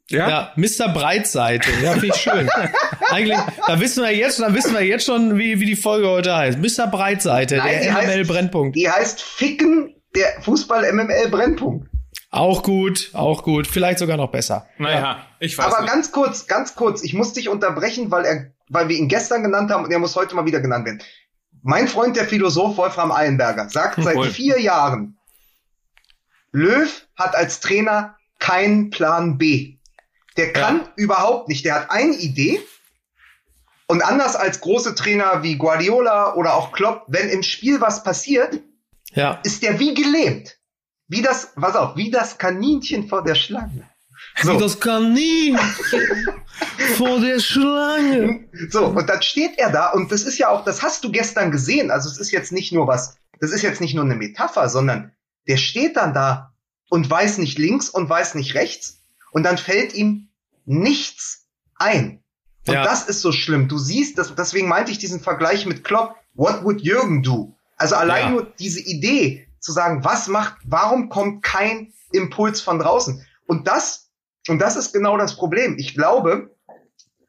Ja? 0.10 0.28
Ja, 0.30 0.54
Mr. 0.58 0.90
Breitseite. 0.94 1.70
Ja, 1.82 1.92
finde 1.94 2.08
ich 2.08 2.16
schön. 2.16 2.50
Eigentlich, 3.10 3.38
da 3.66 3.80
wissen 3.80 4.04
wir 4.04 4.14
jetzt, 4.14 4.42
da 4.42 4.54
wissen 4.54 4.74
wir 4.74 4.82
jetzt 4.86 5.06
schon, 5.06 5.38
wie, 5.38 5.62
wie 5.62 5.66
die 5.66 5.78
Folge 5.78 6.10
heute 6.10 6.36
heißt. 6.36 6.60
Mr. 6.60 6.88
Breitseite, 6.88 7.56
Nein, 7.58 7.80
der 7.82 7.94
heißt- 7.96 8.08
MML 8.08 8.26
Brennpunkt. 8.26 8.76
Die 8.76 8.90
heißt 8.90 9.22
Ficken, 9.22 9.96
der 10.16 10.42
Fußball-MML-Brennpunkt. 10.42 11.90
Auch 12.30 12.64
gut, 12.64 13.12
auch 13.14 13.44
gut. 13.44 13.68
Vielleicht 13.68 14.00
sogar 14.00 14.18
noch 14.18 14.32
besser. 14.32 14.68
Naja, 14.80 15.26
ich 15.40 15.58
weiß 15.58 15.66
Aber 15.66 15.82
nicht. 15.82 15.94
ganz 15.94 16.12
kurz, 16.12 16.48
ganz 16.48 16.76
kurz, 16.76 17.04
ich 17.04 17.14
muss 17.14 17.34
dich 17.34 17.48
unterbrechen, 17.48 18.10
weil 18.10 18.26
er, 18.26 18.52
weil 18.70 18.90
wir 18.90 18.98
ihn 18.98 19.08
gestern 19.08 19.44
genannt 19.44 19.70
haben 19.72 19.86
und 19.86 19.92
er 19.92 20.00
muss 20.00 20.16
heute 20.16 20.36
mal 20.36 20.46
wieder 20.46 20.60
genannt 20.60 20.86
werden. 20.86 21.02
Mein 21.62 21.88
Freund, 21.88 22.16
der 22.16 22.26
Philosoph 22.26 22.76
Wolfram 22.76 23.12
Eilenberger, 23.12 23.70
sagt 23.70 24.04
seit 24.04 24.16
Wohl. 24.16 24.30
vier 24.30 24.60
Jahren, 24.60 25.18
Löw 26.52 27.08
hat 27.16 27.36
als 27.36 27.60
Trainer 27.60 28.18
keinen 28.40 28.90
Plan 28.90 29.38
B. 29.38 29.78
Der 30.38 30.54
kann 30.54 30.82
überhaupt 30.96 31.48
nicht. 31.50 31.66
Der 31.66 31.76
hat 31.76 31.92
eine 31.92 32.14
Idee. 32.14 32.60
Und 33.88 34.02
anders 34.02 34.36
als 34.36 34.60
große 34.62 34.96
Trainer 34.96 35.44
wie 35.44 35.58
Guardiola 35.58 36.34
oder 36.34 36.56
auch 36.56 36.72
Klopp, 36.72 37.04
wenn 37.08 37.30
im 37.30 37.44
Spiel 37.44 37.80
was 37.80 38.04
passiert, 38.04 38.60
Ja. 39.16 39.40
ist 39.44 39.62
der 39.64 39.80
wie 39.80 39.94
gelähmt. 39.94 40.58
Wie 41.08 41.22
das, 41.22 41.52
was 41.56 41.76
auf, 41.76 41.96
wie 41.96 42.10
das 42.10 42.38
Kaninchen 42.38 43.08
vor 43.08 43.24
der 43.24 43.36
Schlange. 43.36 43.88
So. 44.42 44.56
Wie 44.56 44.60
das 44.60 44.80
Kaninchen 44.80 45.60
vor 46.98 47.20
der 47.20 47.40
Schlange. 47.40 48.46
So, 48.70 48.86
und 48.88 49.08
dann 49.10 49.22
steht 49.22 49.58
er 49.58 49.70
da 49.72 49.92
und 49.92 50.12
das 50.12 50.24
ist 50.24 50.38
ja 50.38 50.50
auch, 50.50 50.64
das 50.64 50.82
hast 50.82 51.04
du 51.04 51.12
gestern 51.12 51.52
gesehen. 51.52 51.92
Also 51.92 52.10
es 52.10 52.18
ist 52.18 52.32
jetzt 52.32 52.52
nicht 52.52 52.72
nur 52.72 52.88
was, 52.88 53.18
das 53.40 53.52
ist 53.52 53.62
jetzt 53.62 53.82
nicht 53.82 53.94
nur 53.94 54.06
eine 54.06 54.16
Metapher, 54.16 54.70
sondern 54.70 55.12
der 55.48 55.58
steht 55.58 55.98
dann 55.98 56.14
da 56.14 56.54
und 56.90 57.10
weiß 57.10 57.38
nicht 57.38 57.58
links 57.60 57.90
und 57.90 58.10
weiß 58.10 58.36
nicht 58.36 58.56
rechts 58.56 59.02
und 59.32 59.44
dann 59.44 59.58
fällt 59.58 59.94
ihm 59.94 60.30
nichts 60.66 61.46
ein. 61.76 62.24
Und 62.68 62.76
Ja. 62.76 62.84
das 62.84 63.04
ist 63.10 63.22
so 63.22 63.32
schlimm. 63.34 63.68
Du 63.68 63.78
siehst, 63.78 64.18
das, 64.18 64.34
deswegen 64.36 64.70
meinte 64.70 64.92
ich 64.92 64.98
diesen 64.98 65.20
Vergleich 65.20 65.66
mit 65.66 65.84
Klopp. 65.84 66.16
What 66.34 66.64
would 66.64 66.82
Jürgen 66.82 67.22
do? 67.24 67.56
Also 67.84 67.96
allein 67.96 68.24
Ja. 68.24 68.30
nur 68.30 68.54
diese 68.60 68.80
Idee 68.80 69.46
zu 69.60 69.74
sagen, 69.74 70.06
was 70.06 70.30
macht, 70.30 70.56
warum 70.64 71.10
kommt 71.10 71.44
kein 71.44 71.92
Impuls 72.14 72.62
von 72.62 72.80
draußen? 72.80 73.26
Und 73.46 73.68
das, 73.68 74.10
und 74.48 74.60
das 74.60 74.78
ist 74.78 74.94
genau 74.94 75.18
das 75.18 75.36
Problem. 75.36 75.76
Ich 75.78 75.94
glaube, 75.94 76.56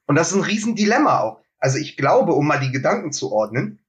und 0.06 0.14
das 0.14 0.30
ist 0.30 0.36
ein 0.36 0.42
Riesendilemma 0.42 1.18
auch. 1.18 1.40
Also 1.58 1.78
ich 1.78 1.96
glaube, 1.96 2.34
um 2.34 2.46
mal 2.46 2.60
die 2.60 2.70
Gedanken 2.70 3.10
zu 3.10 3.32
ordnen, 3.32 3.80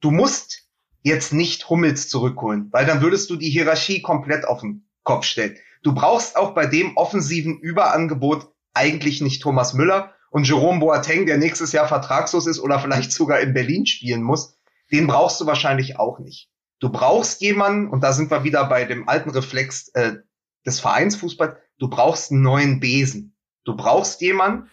du 0.00 0.10
musst 0.10 0.64
jetzt 1.04 1.32
nicht 1.32 1.70
Hummels 1.70 2.08
zurückholen, 2.08 2.66
weil 2.72 2.84
dann 2.84 3.00
würdest 3.00 3.30
du 3.30 3.36
die 3.36 3.50
Hierarchie 3.50 4.02
komplett 4.02 4.44
auf 4.44 4.62
den 4.62 4.88
Kopf 5.04 5.24
stellen. 5.24 5.56
Du 5.84 5.94
brauchst 5.94 6.36
auch 6.36 6.52
bei 6.52 6.66
dem 6.66 6.96
offensiven 6.96 7.60
Überangebot 7.60 8.48
eigentlich 8.74 9.20
nicht 9.20 9.40
Thomas 9.40 9.72
Müller 9.72 10.14
und 10.30 10.48
Jerome 10.48 10.80
Boateng, 10.80 11.26
der 11.26 11.38
nächstes 11.38 11.70
Jahr 11.70 11.86
vertragslos 11.86 12.48
ist 12.48 12.58
oder 12.58 12.80
vielleicht 12.80 13.12
sogar 13.12 13.38
in 13.38 13.54
Berlin 13.54 13.86
spielen 13.86 14.24
muss. 14.24 14.57
Den 14.92 15.06
brauchst 15.06 15.40
du 15.40 15.46
wahrscheinlich 15.46 15.98
auch 15.98 16.18
nicht. 16.18 16.48
Du 16.80 16.90
brauchst 16.90 17.40
jemanden, 17.40 17.88
und 17.88 18.02
da 18.02 18.12
sind 18.12 18.30
wir 18.30 18.44
wieder 18.44 18.64
bei 18.68 18.84
dem 18.84 19.08
alten 19.08 19.30
Reflex 19.30 19.88
äh, 19.94 20.16
des 20.64 20.80
Vereinsfußballs, 20.80 21.56
du 21.78 21.88
brauchst 21.88 22.30
einen 22.30 22.42
neuen 22.42 22.80
Besen. 22.80 23.36
Du 23.64 23.76
brauchst 23.76 24.20
jemanden, 24.20 24.70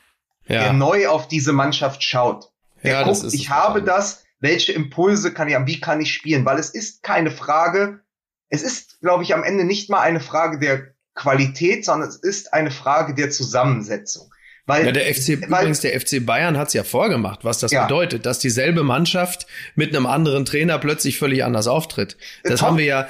der 0.48 0.62
Ja. 0.62 0.74
neu 0.74 1.08
auf 1.08 1.28
diese 1.28 1.52
Mannschaft 1.52 2.04
schaut. 2.04 2.52
Der 2.84 2.92
Ja, 2.92 3.04
guckt, 3.04 3.34
ich 3.34 3.50
habe 3.50 3.82
das, 3.82 4.24
welche 4.40 4.74
Impulse 4.74 5.34
kann 5.34 5.48
ich 5.48 5.56
haben, 5.56 5.68
wie 5.68 5.80
kann 5.80 6.02
ich 6.02 6.14
spielen? 6.14 6.46
Weil 6.46 6.60
es 6.60 6.70
ist 6.70 7.02
keine 7.02 7.32
Frage, 7.32 8.02
es 8.50 8.62
ist, 8.62 9.00
glaube 9.02 9.24
ich, 9.24 9.34
am 9.34 9.44
Ende 9.44 9.64
nicht 9.64 9.90
mal 9.90 10.02
eine 10.02 10.20
Frage 10.20 10.60
der 10.60 10.94
Qualität, 11.16 11.84
sondern 11.86 12.10
es 12.10 12.18
ist 12.18 12.54
eine 12.54 12.72
Frage 12.72 13.16
der 13.16 13.32
Zusammensetzung. 13.32 14.32
Weil, 14.68 14.86
ja, 14.86 14.92
der 14.92 15.14
FC, 15.14 15.42
weil, 15.50 15.60
übrigens, 15.60 15.82
der 15.82 16.00
FC 16.00 16.26
Bayern 16.26 16.58
hat 16.58 16.70
es 16.70 16.74
ja 16.74 16.84
vorgemacht, 16.84 17.44
was 17.44 17.60
das 17.60 17.72
ja. 17.72 17.84
bedeutet, 17.84 18.26
dass 18.26 18.40
dieselbe 18.40 18.84
Mannschaft 18.84 19.46
mit 19.76 19.96
einem 19.96 20.08
anderen 20.08 20.46
Trainer 20.46 20.80
plötzlich 20.80 21.20
völlig 21.20 21.44
anders 21.44 21.68
auftritt. 21.68 22.18
Das 22.44 22.62
Tom, 22.62 22.70
haben 22.70 22.78
wir 22.78 22.86
ja, 22.86 23.08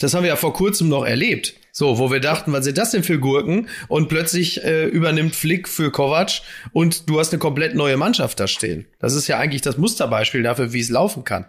das 0.00 0.12
haben 0.12 0.22
wir 0.22 0.28
ja 0.28 0.36
vor 0.36 0.52
kurzem 0.52 0.88
noch 0.88 1.04
erlebt. 1.06 1.54
So, 1.72 1.98
wo 1.98 2.10
wir 2.10 2.20
dachten, 2.20 2.52
was 2.52 2.64
sind 2.64 2.76
das 2.76 2.90
denn 2.90 3.04
für 3.04 3.18
Gurken? 3.20 3.68
Und 3.86 4.08
plötzlich 4.08 4.64
äh, 4.64 4.86
übernimmt 4.86 5.36
Flick 5.36 5.68
für 5.68 5.92
Kovac 5.92 6.40
und 6.72 7.08
du 7.08 7.20
hast 7.20 7.32
eine 7.32 7.38
komplett 7.38 7.74
neue 7.74 7.96
Mannschaft 7.96 8.40
da 8.40 8.48
stehen. 8.48 8.86
Das 8.98 9.14
ist 9.14 9.28
ja 9.28 9.38
eigentlich 9.38 9.62
das 9.62 9.78
Musterbeispiel 9.78 10.42
dafür, 10.42 10.72
wie 10.72 10.80
es 10.80 10.88
laufen 10.88 11.24
kann. 11.24 11.46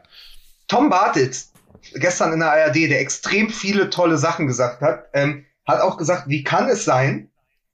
Tom 0.68 0.90
Bartels, 0.90 1.52
gestern 1.96 2.32
in 2.32 2.40
der 2.40 2.52
ARD, 2.52 2.76
der 2.76 3.02
extrem 3.02 3.50
viele 3.50 3.90
tolle 3.90 4.18
Sachen 4.18 4.46
gesagt 4.48 4.82
hat, 4.82 5.06
ähm, 5.14 5.46
hat 5.66 5.82
auch 5.82 5.98
gesagt, 5.98 6.30
wie 6.30 6.44
kann 6.44 6.70
es 6.70 6.86
sein, 6.86 7.32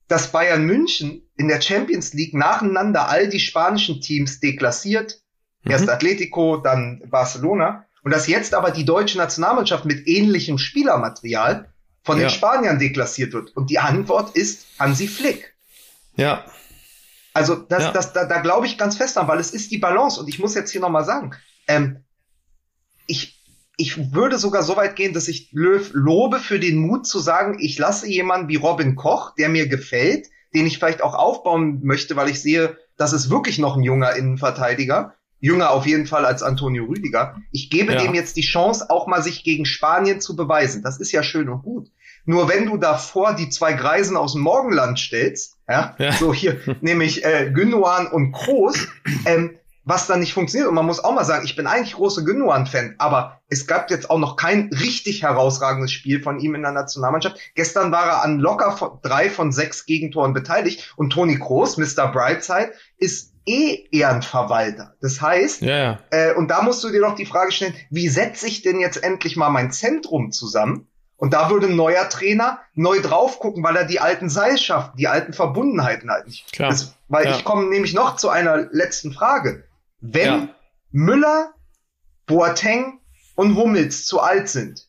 dass 0.07 0.31
Bayern 0.31 0.65
München 0.65 1.24
in 1.37 1.47
der 1.47 1.61
Champions 1.61 2.13
League 2.13 2.33
nacheinander 2.33 3.09
all 3.09 3.27
die 3.29 3.39
spanischen 3.39 4.01
Teams 4.01 4.39
deklassiert, 4.39 5.21
mhm. 5.63 5.71
erst 5.71 5.89
Atletico, 5.89 6.57
dann 6.57 7.03
Barcelona, 7.09 7.85
und 8.03 8.11
dass 8.11 8.27
jetzt 8.27 8.53
aber 8.53 8.71
die 8.71 8.85
deutsche 8.85 9.17
Nationalmannschaft 9.17 9.85
mit 9.85 10.07
ähnlichem 10.07 10.57
Spielermaterial 10.57 11.73
von 12.03 12.19
den 12.19 12.29
Spaniern 12.29 12.77
deklassiert 12.77 13.33
wird. 13.33 13.57
Und 13.57 13.71
die 13.71 13.79
Antwort 13.79 14.35
ist 14.35 14.67
Hansi 14.77 15.07
Flick. 15.07 15.55
Ja. 16.15 16.45
Also 17.33 17.55
das, 17.55 17.83
ja. 17.83 17.91
das, 17.91 18.13
da, 18.13 18.25
da 18.25 18.41
glaube 18.41 18.67
ich 18.67 18.77
ganz 18.77 18.95
fest 18.95 19.17
an, 19.17 19.27
weil 19.27 19.39
es 19.39 19.51
ist 19.51 19.71
die 19.71 19.79
Balance. 19.79 20.19
Und 20.19 20.27
ich 20.27 20.37
muss 20.37 20.53
jetzt 20.53 20.71
hier 20.71 20.81
nochmal 20.81 21.03
sagen, 21.03 21.33
ähm, 21.67 22.03
ich, 23.07 23.43
ich 23.75 24.13
würde 24.13 24.37
sogar 24.37 24.61
so 24.61 24.77
weit 24.77 24.95
gehen, 24.95 25.13
dass 25.13 25.27
ich 25.27 25.49
Löw 25.51 25.89
lobe 25.93 26.39
für 26.39 26.59
den 26.59 26.77
Mut 26.77 27.07
zu 27.07 27.17
sagen, 27.17 27.57
ich 27.59 27.77
lasse 27.79 28.07
jemanden 28.07 28.49
wie 28.49 28.55
Robin 28.55 28.95
Koch, 28.95 29.33
der 29.35 29.49
mir 29.49 29.67
gefällt, 29.67 30.27
den 30.55 30.65
ich 30.65 30.79
vielleicht 30.79 31.03
auch 31.03 31.13
aufbauen 31.13 31.81
möchte, 31.83 32.15
weil 32.15 32.29
ich 32.29 32.41
sehe, 32.41 32.77
das 32.97 33.13
ist 33.13 33.29
wirklich 33.29 33.59
noch 33.59 33.75
ein 33.75 33.83
junger 33.83 34.15
Innenverteidiger, 34.15 35.13
jünger 35.39 35.71
auf 35.71 35.85
jeden 35.85 36.07
Fall 36.07 36.25
als 36.25 36.41
Antonio 36.41 36.85
Rüdiger. 36.85 37.35
Ich 37.51 37.69
gebe 37.69 37.93
ja. 37.93 38.01
dem 38.01 38.15
jetzt 38.15 38.37
die 38.37 38.41
Chance, 38.41 38.89
auch 38.89 39.05
mal 39.05 39.21
sich 39.21 39.43
gegen 39.43 39.65
Spanien 39.65 40.21
zu 40.21 40.35
beweisen. 40.35 40.81
Das 40.81 40.99
ist 40.99 41.11
ja 41.11 41.21
schön 41.21 41.49
und 41.49 41.61
gut. 41.61 41.89
Nur 42.25 42.49
wenn 42.49 42.65
du 42.65 42.77
davor 42.77 43.35
die 43.35 43.49
zwei 43.49 43.73
Greisen 43.73 44.17
aus 44.17 44.33
dem 44.33 44.41
Morgenland 44.41 44.97
stellst, 44.97 45.57
ja, 45.69 45.95
ja. 45.99 46.11
so 46.13 46.33
hier, 46.33 46.59
nämlich 46.81 47.23
äh, 47.23 47.51
Gündogan 47.53 48.07
und 48.07 48.31
Kroos, 48.31 48.87
ähm, 49.25 49.57
was 49.85 50.07
dann 50.07 50.19
nicht 50.19 50.33
funktioniert. 50.33 50.67
Und 50.67 50.75
man 50.75 50.85
muss 50.85 51.03
auch 51.03 51.13
mal 51.13 51.23
sagen, 51.23 51.45
ich 51.45 51.55
bin 51.55 51.67
eigentlich 51.67 51.93
großer 51.93 52.23
Gündogan-Fan, 52.23 52.95
aber 52.97 53.39
es 53.47 53.67
gab 53.67 53.89
jetzt 53.91 54.09
auch 54.09 54.17
noch 54.17 54.35
kein 54.35 54.69
richtig 54.73 55.23
herausragendes 55.23 55.91
Spiel 55.91 56.21
von 56.21 56.39
ihm 56.39 56.55
in 56.55 56.63
der 56.63 56.71
Nationalmannschaft. 56.71 57.37
Gestern 57.53 57.91
war 57.91 58.05
er 58.07 58.23
an 58.23 58.39
locker 58.39 58.75
von, 58.75 58.99
drei 59.03 59.29
von 59.29 59.51
sechs 59.51 59.85
Gegentoren 59.85 60.33
beteiligt 60.33 60.93
und 60.97 61.11
Toni 61.11 61.37
Kroos, 61.37 61.77
Mr. 61.77 62.11
Brightside, 62.11 62.73
ist 62.97 63.33
eh 63.45 63.85
Ehrenverwalter. 63.91 64.95
Das 65.01 65.21
heißt, 65.21 65.61
ja, 65.61 65.77
ja. 65.77 65.99
Äh, 66.09 66.33
und 66.33 66.49
da 66.49 66.63
musst 66.63 66.83
du 66.83 66.89
dir 66.89 67.01
doch 67.01 67.15
die 67.15 67.27
Frage 67.27 67.51
stellen, 67.51 67.75
wie 67.91 68.09
setze 68.09 68.47
ich 68.47 68.63
denn 68.63 68.79
jetzt 68.79 69.03
endlich 69.03 69.37
mal 69.37 69.49
mein 69.49 69.71
Zentrum 69.71 70.31
zusammen? 70.31 70.87
Und 71.17 71.33
da 71.33 71.49
würde 71.49 71.67
ein 71.67 71.75
neuer 71.75 72.09
Trainer 72.09 72.59
neu 72.73 72.99
drauf 73.01 73.39
gucken, 73.39 73.63
weil 73.63 73.75
er 73.75 73.85
die 73.85 74.01
alten 74.01 74.29
Seilschaften, 74.29 74.97
die 74.97 75.07
alten 75.07 75.31
Verbundenheiten 75.31 76.11
halt 76.11 76.27
nicht. 76.27 76.51
Klar. 76.51 76.69
Das, 76.69 76.95
weil 77.07 77.25
ja. 77.25 77.31
ich 77.31 77.45
komme 77.45 77.67
nämlich 77.67 77.93
noch 77.93 78.17
zu 78.17 78.29
einer 78.29 78.67
letzten 78.71 79.13
Frage. 79.13 79.63
Wenn 80.13 80.25
ja. 80.25 80.49
Müller, 80.91 81.53
Boateng 82.25 82.99
und 83.35 83.55
Hummels 83.55 84.05
zu 84.05 84.19
alt 84.19 84.49
sind 84.49 84.87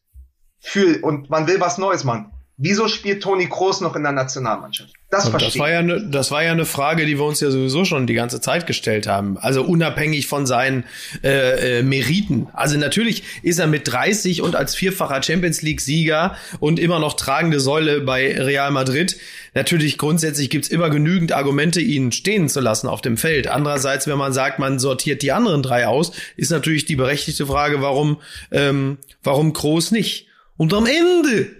für, 0.60 1.02
und 1.02 1.30
man 1.30 1.46
will 1.46 1.60
was 1.60 1.78
Neues 1.78 2.04
machen, 2.04 2.32
wieso 2.58 2.88
spielt 2.88 3.22
Toni 3.22 3.48
Kroos 3.48 3.80
noch 3.80 3.96
in 3.96 4.02
der 4.02 4.12
Nationalmannschaft? 4.12 4.92
Das, 5.08 5.30
das 5.30 5.58
war 5.58 5.70
ja 5.70 5.82
ne, 5.82 6.08
das 6.10 6.32
war 6.32 6.42
ja 6.42 6.50
eine 6.50 6.64
Frage, 6.64 7.06
die 7.06 7.16
wir 7.16 7.24
uns 7.24 7.38
ja 7.40 7.50
sowieso 7.50 7.84
schon 7.84 8.08
die 8.08 8.14
ganze 8.14 8.40
Zeit 8.40 8.66
gestellt 8.66 9.06
haben. 9.06 9.38
Also 9.38 9.62
unabhängig 9.62 10.26
von 10.26 10.46
seinen 10.46 10.84
äh, 11.22 11.78
äh, 11.78 11.82
Meriten. 11.82 12.48
Also 12.54 12.76
natürlich 12.76 13.22
ist 13.42 13.60
er 13.60 13.68
mit 13.68 13.86
30 13.86 14.42
und 14.42 14.56
als 14.56 14.74
vierfacher 14.74 15.22
Champions 15.22 15.62
League 15.62 15.80
Sieger 15.80 16.34
und 16.58 16.80
immer 16.80 16.98
noch 16.98 17.14
tragende 17.14 17.60
Säule 17.60 18.00
bei 18.00 18.40
Real 18.40 18.72
Madrid. 18.72 19.16
Natürlich 19.54 19.96
grundsätzlich 19.96 20.50
gibt's 20.50 20.68
immer 20.68 20.90
genügend 20.90 21.32
Argumente, 21.32 21.80
ihn 21.80 22.10
stehen 22.10 22.48
zu 22.48 22.60
lassen 22.60 22.88
auf 22.88 23.00
dem 23.00 23.16
Feld. 23.16 23.46
Andererseits, 23.46 24.08
wenn 24.08 24.18
man 24.18 24.32
sagt, 24.32 24.58
man 24.58 24.78
sortiert 24.80 25.22
die 25.22 25.30
anderen 25.32 25.62
drei 25.62 25.86
aus, 25.86 26.12
ist 26.36 26.50
natürlich 26.50 26.84
die 26.84 26.96
berechtigte 26.96 27.46
Frage, 27.46 27.80
warum 27.80 28.18
ähm, 28.50 28.98
warum 29.22 29.52
Groß 29.52 29.92
nicht. 29.92 30.26
Und 30.56 30.74
am 30.74 30.86
Ende, 30.86 31.50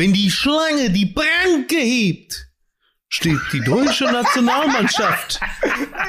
wenn 0.00 0.14
die 0.14 0.30
Schlange 0.30 0.88
die 0.88 1.04
Pranke 1.04 1.76
hebt 1.76 2.48
steht 3.10 3.40
die 3.52 3.60
deutsche 3.60 4.04
Nationalmannschaft 4.04 5.40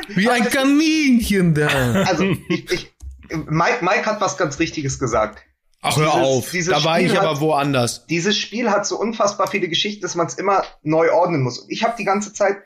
wie 0.08 0.30
ein 0.30 0.46
Kaninchen 0.46 1.54
da. 1.54 1.68
Also 2.04 2.24
ich, 2.48 2.72
ich, 2.72 2.94
Mike, 3.30 3.84
Mike 3.84 4.06
hat 4.06 4.22
was 4.22 4.38
ganz 4.38 4.60
Richtiges 4.60 4.98
gesagt. 4.98 5.44
Ach, 5.82 5.98
hör 5.98 6.06
dieses, 6.06 6.22
auf, 6.22 6.52
dieses 6.52 6.74
da 6.74 6.84
war 6.86 6.96
Spiel 6.96 7.08
ich 7.08 7.18
hat, 7.18 7.26
aber 7.26 7.42
woanders. 7.42 8.06
Dieses 8.06 8.38
Spiel 8.38 8.72
hat 8.72 8.86
so 8.86 8.98
unfassbar 8.98 9.48
viele 9.48 9.68
Geschichten, 9.68 10.02
dass 10.02 10.16
man 10.16 10.28
es 10.28 10.36
immer 10.36 10.64
neu 10.84 11.12
ordnen 11.12 11.42
muss. 11.42 11.60
Und 11.60 11.70
ich 11.70 11.84
habe 11.84 11.96
die 11.98 12.06
ganze 12.06 12.32
Zeit 12.32 12.60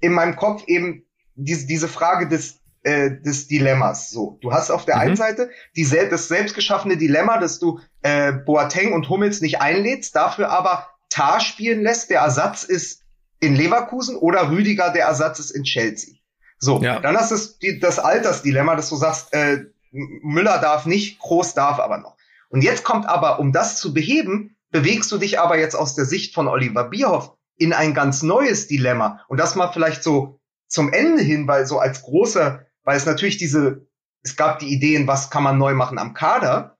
in 0.00 0.12
meinem 0.12 0.36
Kopf 0.36 0.62
eben 0.68 1.04
diese, 1.34 1.66
diese 1.66 1.88
Frage 1.88 2.28
des, 2.28 2.61
äh, 2.82 3.10
des 3.10 3.48
Dilemmas. 3.48 4.10
So, 4.10 4.38
du 4.42 4.52
hast 4.52 4.70
auf 4.70 4.84
der 4.84 4.96
mhm. 4.96 5.02
einen 5.02 5.16
Seite 5.16 5.50
die, 5.76 5.84
das 5.84 6.28
selbstgeschaffene 6.28 6.96
Dilemma, 6.96 7.38
dass 7.38 7.58
du 7.58 7.80
äh, 8.02 8.32
Boateng 8.32 8.92
und 8.92 9.08
Hummels 9.08 9.40
nicht 9.40 9.60
einlädst, 9.60 10.16
dafür 10.16 10.50
aber 10.50 10.88
Tar 11.10 11.40
spielen 11.40 11.82
lässt. 11.82 12.10
Der 12.10 12.20
Ersatz 12.20 12.64
ist 12.64 13.02
in 13.40 13.54
Leverkusen 13.56 14.16
oder 14.16 14.50
Rüdiger 14.50 14.90
der 14.90 15.06
Ersatz 15.06 15.38
ist 15.38 15.50
in 15.50 15.64
Chelsea. 15.64 16.14
So, 16.58 16.80
ja. 16.80 17.00
dann 17.00 17.16
hast 17.16 17.62
du 17.62 17.78
das 17.80 17.98
Altersdilemma, 17.98 18.76
dass 18.76 18.88
du 18.88 18.96
sagst, 18.96 19.32
äh, 19.32 19.64
Müller 19.90 20.58
darf 20.58 20.86
nicht, 20.86 21.18
Groß 21.18 21.54
darf 21.54 21.80
aber 21.80 21.98
noch. 21.98 22.16
Und 22.48 22.62
jetzt 22.62 22.84
kommt 22.84 23.06
aber, 23.06 23.40
um 23.40 23.52
das 23.52 23.78
zu 23.78 23.92
beheben, 23.92 24.56
bewegst 24.70 25.10
du 25.10 25.18
dich 25.18 25.40
aber 25.40 25.58
jetzt 25.58 25.74
aus 25.74 25.94
der 25.94 26.04
Sicht 26.04 26.34
von 26.34 26.48
Oliver 26.48 26.84
Bierhoff 26.84 27.34
in 27.56 27.72
ein 27.72 27.94
ganz 27.94 28.22
neues 28.22 28.68
Dilemma. 28.68 29.24
Und 29.28 29.38
das 29.38 29.54
mal 29.54 29.72
vielleicht 29.72 30.02
so 30.02 30.40
zum 30.68 30.92
Ende 30.92 31.22
hin, 31.22 31.46
weil 31.46 31.66
so 31.66 31.78
als 31.78 32.02
großer, 32.02 32.64
weil 32.84 32.96
es 32.96 33.06
natürlich 33.06 33.36
diese, 33.36 33.86
es 34.22 34.36
gab 34.36 34.58
die 34.58 34.72
Ideen, 34.72 35.06
was 35.06 35.30
kann 35.30 35.42
man 35.42 35.58
neu 35.58 35.74
machen 35.74 35.98
am 35.98 36.14
Kader, 36.14 36.76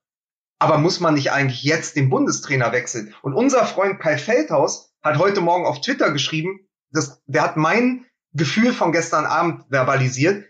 aber 0.58 0.78
muss 0.78 1.00
man 1.00 1.14
nicht 1.14 1.32
eigentlich 1.32 1.64
jetzt 1.64 1.96
den 1.96 2.08
Bundestrainer 2.08 2.72
wechseln? 2.72 3.14
Und 3.22 3.34
unser 3.34 3.66
Freund 3.66 3.98
Kai 4.00 4.16
Feldhaus 4.16 4.92
hat 5.02 5.18
heute 5.18 5.40
Morgen 5.40 5.66
auf 5.66 5.80
Twitter 5.80 6.12
geschrieben, 6.12 6.68
das, 6.92 7.20
der 7.26 7.42
hat 7.42 7.56
mein 7.56 8.06
Gefühl 8.32 8.72
von 8.72 8.92
gestern 8.92 9.26
Abend 9.26 9.64
verbalisiert. 9.70 10.44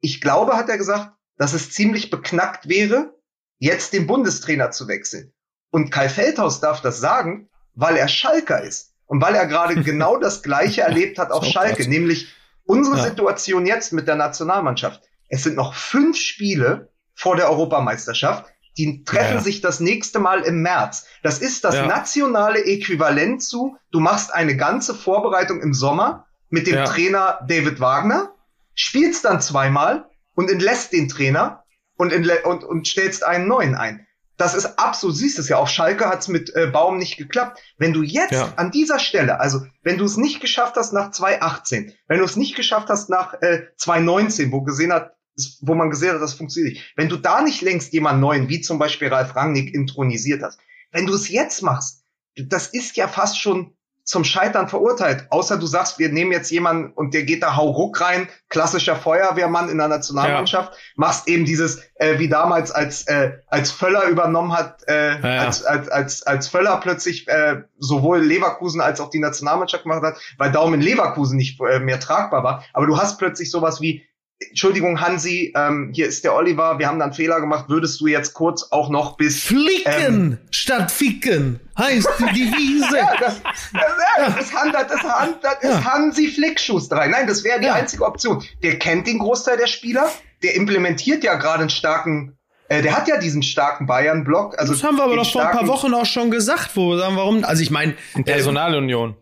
Ich 0.00 0.20
glaube, 0.20 0.56
hat 0.56 0.68
er 0.68 0.78
gesagt, 0.78 1.12
dass 1.36 1.52
es 1.52 1.70
ziemlich 1.70 2.10
beknackt 2.10 2.68
wäre, 2.68 3.14
jetzt 3.58 3.92
den 3.92 4.06
Bundestrainer 4.06 4.70
zu 4.70 4.88
wechseln. 4.88 5.32
Und 5.70 5.90
Kai 5.90 6.08
Feldhaus 6.08 6.60
darf 6.60 6.80
das 6.80 7.00
sagen, 7.00 7.48
weil 7.74 7.96
er 7.96 8.08
Schalker 8.08 8.62
ist. 8.62 8.94
Und 9.06 9.20
weil 9.22 9.34
er 9.34 9.46
gerade 9.46 9.74
genau 9.82 10.18
das 10.18 10.42
Gleiche 10.42 10.82
erlebt 10.82 11.18
hat 11.18 11.30
auf 11.30 11.44
Schalke, 11.44 11.76
krass. 11.76 11.86
nämlich 11.86 12.34
unsere 12.68 12.98
ja. 12.98 13.04
Situation 13.04 13.66
jetzt 13.66 13.92
mit 13.92 14.06
der 14.06 14.16
Nationalmannschaft. 14.16 15.02
Es 15.28 15.42
sind 15.42 15.56
noch 15.56 15.74
fünf 15.74 16.16
Spiele 16.16 16.90
vor 17.14 17.34
der 17.34 17.50
Europameisterschaft. 17.50 18.44
Die 18.76 19.02
treffen 19.04 19.36
ja, 19.36 19.40
sich 19.40 19.60
das 19.60 19.80
nächste 19.80 20.20
Mal 20.20 20.42
im 20.42 20.62
März. 20.62 21.06
Das 21.22 21.38
ist 21.38 21.64
das 21.64 21.74
nationale 21.74 22.64
Äquivalent 22.64 23.42
zu, 23.42 23.76
du 23.90 23.98
machst 23.98 24.32
eine 24.32 24.56
ganze 24.56 24.94
Vorbereitung 24.94 25.60
im 25.60 25.74
Sommer 25.74 26.26
mit 26.50 26.66
dem 26.66 26.84
Trainer 26.84 27.40
David 27.48 27.80
Wagner, 27.80 28.32
spielst 28.74 29.24
dann 29.24 29.40
zweimal 29.40 30.08
und 30.36 30.50
entlässt 30.50 30.92
den 30.92 31.08
Trainer 31.08 31.64
und, 31.96 32.12
und, 32.12 32.64
und 32.64 32.86
stellst 32.86 33.24
einen 33.24 33.48
neuen 33.48 33.74
ein. 33.74 34.06
Das 34.38 34.54
ist 34.54 34.78
absolut, 34.78 35.16
siehst 35.16 35.38
es 35.40 35.48
ja, 35.48 35.58
auf 35.58 35.68
Schalke 35.68 36.06
hat's 36.06 36.28
mit 36.28 36.54
äh, 36.54 36.68
Baum 36.68 36.96
nicht 36.96 37.16
geklappt. 37.16 37.60
Wenn 37.76 37.92
du 37.92 38.02
jetzt 38.02 38.32
ja. 38.32 38.52
an 38.56 38.70
dieser 38.70 39.00
Stelle, 39.00 39.40
also 39.40 39.66
wenn 39.82 39.98
du 39.98 40.04
es 40.04 40.16
nicht 40.16 40.40
geschafft 40.40 40.76
hast 40.76 40.92
nach 40.92 41.10
2018, 41.10 41.92
wenn 42.06 42.18
du 42.18 42.24
es 42.24 42.36
nicht 42.36 42.54
geschafft 42.54 42.88
hast 42.88 43.10
nach 43.10 43.34
äh, 43.42 43.64
2019, 43.76 44.52
wo 44.52 44.62
gesehen 44.62 44.92
hat, 44.92 45.16
wo 45.60 45.74
man 45.74 45.90
gesehen 45.90 46.14
hat, 46.14 46.22
das 46.22 46.34
funktioniert 46.34 46.74
nicht. 46.74 46.92
Wenn 46.94 47.08
du 47.08 47.16
da 47.16 47.42
nicht 47.42 47.62
längst 47.62 47.92
jemand 47.92 48.20
neuen, 48.20 48.48
wie 48.48 48.60
zum 48.60 48.78
Beispiel 48.78 49.08
Ralf 49.08 49.34
Rangnick, 49.34 49.74
intronisiert 49.74 50.42
hast, 50.42 50.60
wenn 50.92 51.06
du 51.06 51.14
es 51.14 51.28
jetzt 51.28 51.62
machst, 51.62 52.04
das 52.36 52.68
ist 52.68 52.96
ja 52.96 53.08
fast 53.08 53.40
schon 53.40 53.76
zum 54.08 54.24
Scheitern 54.24 54.68
verurteilt. 54.68 55.26
Außer 55.28 55.58
du 55.58 55.66
sagst, 55.66 55.98
wir 55.98 56.08
nehmen 56.08 56.32
jetzt 56.32 56.50
jemanden 56.50 56.92
und 56.94 57.12
der 57.12 57.24
geht 57.24 57.42
da 57.42 57.56
hauruck 57.56 58.00
rein, 58.00 58.26
klassischer 58.48 58.96
Feuerwehrmann 58.96 59.68
in 59.68 59.76
der 59.76 59.88
Nationalmannschaft, 59.88 60.72
ja. 60.72 60.78
machst 60.96 61.28
eben 61.28 61.44
dieses, 61.44 61.82
äh, 61.96 62.18
wie 62.18 62.30
damals 62.30 62.70
als 62.70 63.06
äh, 63.06 63.32
als 63.48 63.70
Völler 63.70 64.04
übernommen 64.04 64.56
hat, 64.56 64.82
äh, 64.88 65.20
ja, 65.20 65.28
ja. 65.28 65.40
Als, 65.42 65.62
als, 65.62 65.88
als, 65.90 66.22
als 66.22 66.48
Völler 66.48 66.78
plötzlich 66.78 67.28
äh, 67.28 67.60
sowohl 67.78 68.20
Leverkusen 68.20 68.80
als 68.80 68.98
auch 68.98 69.10
die 69.10 69.18
Nationalmannschaft 69.18 69.82
gemacht 69.82 70.02
hat, 70.02 70.16
weil 70.38 70.52
Daumen 70.52 70.80
Leverkusen 70.80 71.36
nicht 71.36 71.60
äh, 71.60 71.78
mehr 71.78 72.00
tragbar 72.00 72.42
war. 72.42 72.64
Aber 72.72 72.86
du 72.86 72.96
hast 72.96 73.18
plötzlich 73.18 73.50
sowas 73.50 73.82
wie 73.82 74.07
Entschuldigung, 74.40 75.00
Hansi, 75.00 75.52
ähm, 75.56 75.90
hier 75.92 76.06
ist 76.06 76.22
der 76.22 76.34
Oliver, 76.34 76.78
wir 76.78 76.86
haben 76.86 77.00
da 77.00 77.06
einen 77.06 77.14
Fehler 77.14 77.40
gemacht. 77.40 77.64
Würdest 77.68 78.00
du 78.00 78.06
jetzt 78.06 78.34
kurz 78.34 78.68
auch 78.70 78.88
noch 78.88 79.16
bis. 79.16 79.42
Flicken 79.42 79.82
ähm, 79.86 80.38
statt 80.50 80.92
ficken 80.92 81.58
heißt 81.76 82.08
die 82.20 82.24
Devise. 82.44 82.96
ja, 82.96 83.14
das, 83.18 83.42
das, 83.42 83.52
ja, 83.72 84.30
das, 84.30 84.54
handelt, 84.54 84.90
das, 84.90 85.02
handelt, 85.02 85.42
das 85.42 85.56
ja. 85.62 85.70
ist 85.70 85.84
Hansi 85.84 86.28
Flickschusterei. 86.28 87.08
Nein, 87.08 87.26
das 87.26 87.42
wäre 87.42 87.58
die 87.58 87.66
ja. 87.66 87.74
einzige 87.74 88.04
Option. 88.04 88.44
Der 88.62 88.78
kennt 88.78 89.08
den 89.08 89.18
Großteil 89.18 89.56
der 89.56 89.66
Spieler, 89.66 90.08
der 90.44 90.54
implementiert 90.54 91.24
ja 91.24 91.34
gerade 91.34 91.62
einen 91.62 91.70
starken 91.70 92.38
äh, 92.68 92.82
der 92.82 92.94
hat 92.96 93.08
ja 93.08 93.18
diesen 93.18 93.42
starken 93.42 93.86
Bayern-Block. 93.86 94.58
Also 94.58 94.74
das 94.74 94.84
haben 94.84 94.96
wir 94.96 95.04
aber 95.04 95.16
doch 95.16 95.30
vor 95.30 95.46
ein 95.46 95.56
paar 95.56 95.66
Wochen 95.66 95.94
auch 95.94 96.04
schon 96.04 96.30
gesagt, 96.30 96.76
wo 96.76 96.96
sagen 96.96 97.16
warum. 97.16 97.42
Also 97.44 97.62
ich 97.62 97.70
meine 97.70 97.94
Personalunion. 98.24 99.16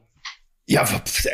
Ja, 0.69 0.85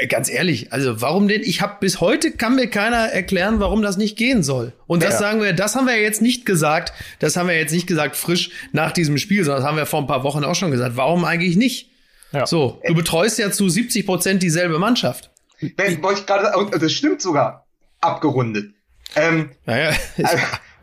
ganz 0.08 0.28
ehrlich, 0.28 0.74
also 0.74 1.00
warum 1.00 1.26
denn? 1.26 1.40
Ich 1.42 1.62
habe 1.62 1.78
bis 1.80 2.02
heute 2.02 2.32
kann 2.32 2.54
mir 2.54 2.68
keiner 2.68 3.08
erklären, 3.08 3.60
warum 3.60 3.80
das 3.80 3.96
nicht 3.96 4.18
gehen 4.18 4.42
soll. 4.42 4.74
Und 4.86 5.02
das 5.02 5.14
ja. 5.14 5.20
sagen 5.20 5.40
wir, 5.40 5.54
das 5.54 5.74
haben 5.74 5.86
wir 5.86 5.98
jetzt 5.98 6.20
nicht 6.20 6.44
gesagt. 6.44 6.92
Das 7.18 7.36
haben 7.36 7.48
wir 7.48 7.56
jetzt 7.56 7.72
nicht 7.72 7.86
gesagt 7.86 8.16
frisch 8.16 8.50
nach 8.72 8.92
diesem 8.92 9.16
Spiel, 9.16 9.42
sondern 9.44 9.62
das 9.62 9.68
haben 9.68 9.78
wir 9.78 9.86
vor 9.86 10.00
ein 10.00 10.06
paar 10.06 10.22
Wochen 10.22 10.44
auch 10.44 10.54
schon 10.54 10.70
gesagt. 10.70 10.96
Warum 10.96 11.24
eigentlich 11.24 11.56
nicht? 11.56 11.90
Ja. 12.32 12.44
So, 12.44 12.82
du 12.86 12.94
betreust 12.94 13.38
ja 13.38 13.50
zu 13.50 13.70
70 13.70 14.04
Prozent 14.04 14.42
dieselbe 14.42 14.78
Mannschaft. 14.78 15.30
Wenn, 15.76 16.02
wollte 16.02 16.20
ich 16.20 16.26
gerade, 16.26 16.52
das 16.78 16.92
stimmt 16.92 17.22
sogar, 17.22 17.66
abgerundet. 18.02 18.74
Ähm, 19.16 19.50
naja, 19.64 19.90
äh, 20.18 20.24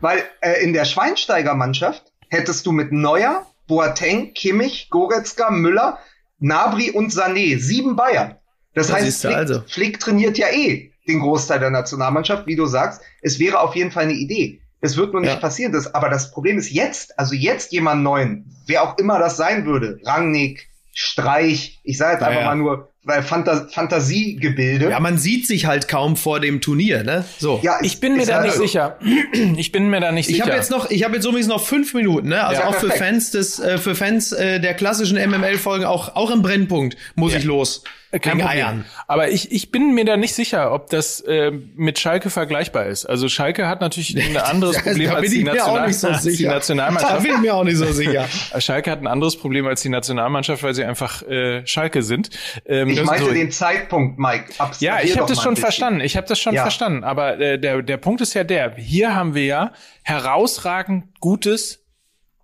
weil 0.00 0.24
äh, 0.40 0.62
in 0.64 0.72
der 0.72 0.86
Schweinsteiger 0.86 1.54
Mannschaft 1.54 2.04
hättest 2.28 2.66
du 2.66 2.72
mit 2.72 2.90
Neuer, 2.90 3.46
Boateng, 3.68 4.34
Kimmich, 4.34 4.88
Goretzka, 4.90 5.50
Müller, 5.50 5.98
Nabri 6.40 6.90
und 6.90 7.12
Sané 7.12 7.60
sieben 7.60 7.94
Bayern. 7.94 8.39
Das, 8.74 8.88
das 8.88 8.96
heißt, 8.96 9.20
Flick, 9.22 9.36
also. 9.36 9.62
Flick 9.66 10.00
trainiert 10.00 10.38
ja 10.38 10.48
eh 10.48 10.92
den 11.06 11.20
Großteil 11.20 11.58
der 11.58 11.70
Nationalmannschaft, 11.70 12.46
wie 12.46 12.56
du 12.56 12.66
sagst. 12.66 13.00
Es 13.22 13.38
wäre 13.38 13.60
auf 13.60 13.74
jeden 13.74 13.90
Fall 13.90 14.04
eine 14.04 14.12
Idee. 14.12 14.60
Es 14.80 14.96
wird 14.96 15.12
nur 15.12 15.20
nicht 15.20 15.34
ja. 15.34 15.40
passieren. 15.40 15.72
Das, 15.72 15.94
aber 15.94 16.08
das 16.08 16.30
Problem 16.30 16.58
ist 16.58 16.70
jetzt, 16.70 17.18
also 17.18 17.34
jetzt 17.34 17.72
jemand 17.72 18.02
neuen, 18.02 18.46
wer 18.66 18.82
auch 18.82 18.98
immer 18.98 19.18
das 19.18 19.36
sein 19.36 19.66
würde, 19.66 19.98
Rangnick, 20.04 20.68
Streich, 20.92 21.80
ich 21.84 21.98
sage 21.98 22.14
jetzt 22.14 22.22
einfach 22.22 22.40
ja. 22.40 22.46
mal 22.46 22.56
nur 22.56 22.90
weil 23.02 23.22
Fantas 23.22 23.72
Fantasiegebilde. 23.72 24.90
Ja, 24.90 25.00
man 25.00 25.16
sieht 25.16 25.46
sich 25.46 25.64
halt 25.64 25.88
kaum 25.88 26.16
vor 26.16 26.38
dem 26.38 26.60
Turnier, 26.60 27.02
ne? 27.02 27.24
So. 27.38 27.60
Ja, 27.62 27.78
ich 27.80 27.98
bin 27.98 28.16
mir 28.16 28.26
da 28.26 28.42
nicht 28.42 28.54
so. 28.54 28.62
sicher. 28.62 28.98
Ich 29.56 29.72
bin 29.72 29.88
mir 29.88 30.00
da 30.00 30.12
nicht 30.12 30.28
ich 30.28 30.36
sicher. 30.36 30.44
Ich 30.44 30.50
habe 30.50 30.58
jetzt 30.58 30.70
noch, 30.70 30.90
ich 30.90 31.04
habe 31.04 31.14
jetzt 31.14 31.24
übrigens 31.24 31.46
noch 31.46 31.64
fünf 31.64 31.94
Minuten, 31.94 32.28
ne? 32.28 32.44
Also 32.44 32.60
ja, 32.60 32.68
auch 32.68 32.72
perfekt. 32.72 32.92
für 32.92 32.98
Fans 32.98 33.30
des, 33.30 33.58
äh, 33.58 33.78
für 33.78 33.94
Fans 33.94 34.32
äh, 34.32 34.60
der 34.60 34.74
klassischen 34.74 35.16
MML-Folgen 35.16 35.84
auch 35.84 36.14
auch 36.14 36.30
im 36.30 36.42
Brennpunkt 36.42 36.96
muss 37.14 37.32
ja. 37.32 37.38
ich 37.38 37.44
los. 37.44 37.82
Kein 38.18 38.42
Eiern. 38.42 38.84
Aber 39.06 39.28
ich, 39.28 39.52
ich 39.52 39.70
bin 39.70 39.94
mir 39.94 40.04
da 40.04 40.16
nicht 40.16 40.34
sicher, 40.34 40.72
ob 40.72 40.90
das 40.90 41.20
äh, 41.20 41.52
mit 41.76 42.00
Schalke 42.00 42.28
vergleichbar 42.28 42.86
ist. 42.86 43.06
Also 43.06 43.28
Schalke 43.28 43.68
hat 43.68 43.80
natürlich 43.80 44.16
ein 44.16 44.36
anderes 44.36 44.82
Problem 44.82 45.14
als 45.14 45.30
die, 45.30 45.44
National 45.44 45.92
so 45.92 46.08
die, 46.08 46.44
Nationalmannschaft. 46.44 47.14
Da 47.14 47.18
bin 47.20 47.34
ich 47.34 47.40
mir 47.40 47.54
auch 47.54 47.62
nicht 47.62 47.76
so 47.76 47.92
sicher. 47.92 48.26
Schalke 48.58 48.90
hat 48.90 49.00
ein 49.00 49.06
anderes 49.06 49.36
Problem 49.36 49.66
als 49.68 49.82
die 49.82 49.90
Nationalmannschaft, 49.90 50.62
weil 50.64 50.74
sie 50.74 50.84
einfach 50.84 51.22
äh, 51.22 51.64
Schalke 51.66 52.02
sind. 52.02 52.30
Ähm, 52.66 52.88
ich 52.88 53.04
meinte 53.04 53.26
so, 53.26 53.32
den 53.32 53.52
Zeitpunkt, 53.52 54.18
Mike. 54.18 54.54
Ja, 54.80 55.00
ich 55.00 55.16
habe 55.16 55.28
das 55.28 55.40
schon 55.40 55.56
verstanden. 55.56 56.00
Ich 56.00 56.16
habe 56.16 56.26
das 56.26 56.40
schon 56.40 56.54
ja. 56.54 56.62
verstanden. 56.62 57.04
Aber 57.04 57.38
äh, 57.38 57.60
der, 57.60 57.82
der 57.82 57.96
Punkt 57.96 58.20
ist 58.22 58.34
ja 58.34 58.42
der, 58.42 58.74
hier 58.74 59.14
haben 59.14 59.36
wir 59.36 59.44
ja 59.44 59.72
herausragend 60.02 61.20
gutes, 61.20 61.84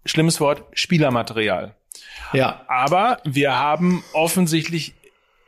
schlimmes 0.04 0.40
Wort, 0.40 0.62
Spielermaterial. 0.74 1.74
Ja. 2.32 2.62
Aber 2.68 3.18
wir 3.24 3.58
haben 3.58 4.04
offensichtlich 4.12 4.94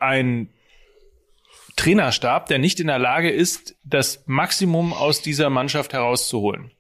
ein 0.01 0.51
Trainerstab, 1.77 2.47
der 2.47 2.59
nicht 2.59 2.81
in 2.81 2.89
der 2.89 2.99
Lage 2.99 3.31
ist, 3.31 3.77
das 3.85 4.25
Maximum 4.27 4.93
aus 4.93 5.23
dieser 5.23 5.49
Mannschaft 5.49 5.93
herauszuholen. 5.93 6.73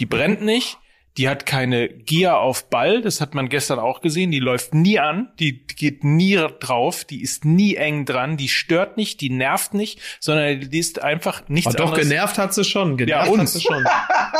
Die 0.00 0.06
brennt 0.06 0.42
nicht, 0.42 0.78
die 1.16 1.28
hat 1.28 1.46
keine 1.46 1.88
Gier 1.88 2.38
auf 2.38 2.70
Ball, 2.70 3.00
das 3.00 3.20
hat 3.20 3.34
man 3.34 3.48
gestern 3.48 3.78
auch 3.78 4.00
gesehen, 4.00 4.32
die 4.32 4.40
läuft 4.40 4.74
nie 4.74 4.98
an, 4.98 5.32
die 5.38 5.64
geht 5.64 6.02
nie 6.02 6.34
drauf, 6.58 7.04
die 7.04 7.22
ist 7.22 7.44
nie 7.44 7.76
eng 7.76 8.04
dran, 8.04 8.36
die 8.36 8.48
stört 8.48 8.96
nicht, 8.96 9.20
die 9.20 9.30
nervt 9.30 9.74
nicht, 9.74 10.00
sondern 10.18 10.68
die 10.68 10.78
ist 10.78 11.02
einfach 11.02 11.48
nichts 11.48 11.76
Aber 11.76 11.90
doch 11.90 11.94
genervt 11.94 12.38
hat 12.38 12.52
sie 12.52 12.64
schon, 12.64 12.96
genervt 12.96 13.26
ja, 13.26 13.32
uns. 13.32 13.40
hat 13.40 13.48
sie 13.48 13.60
schon. 13.60 13.84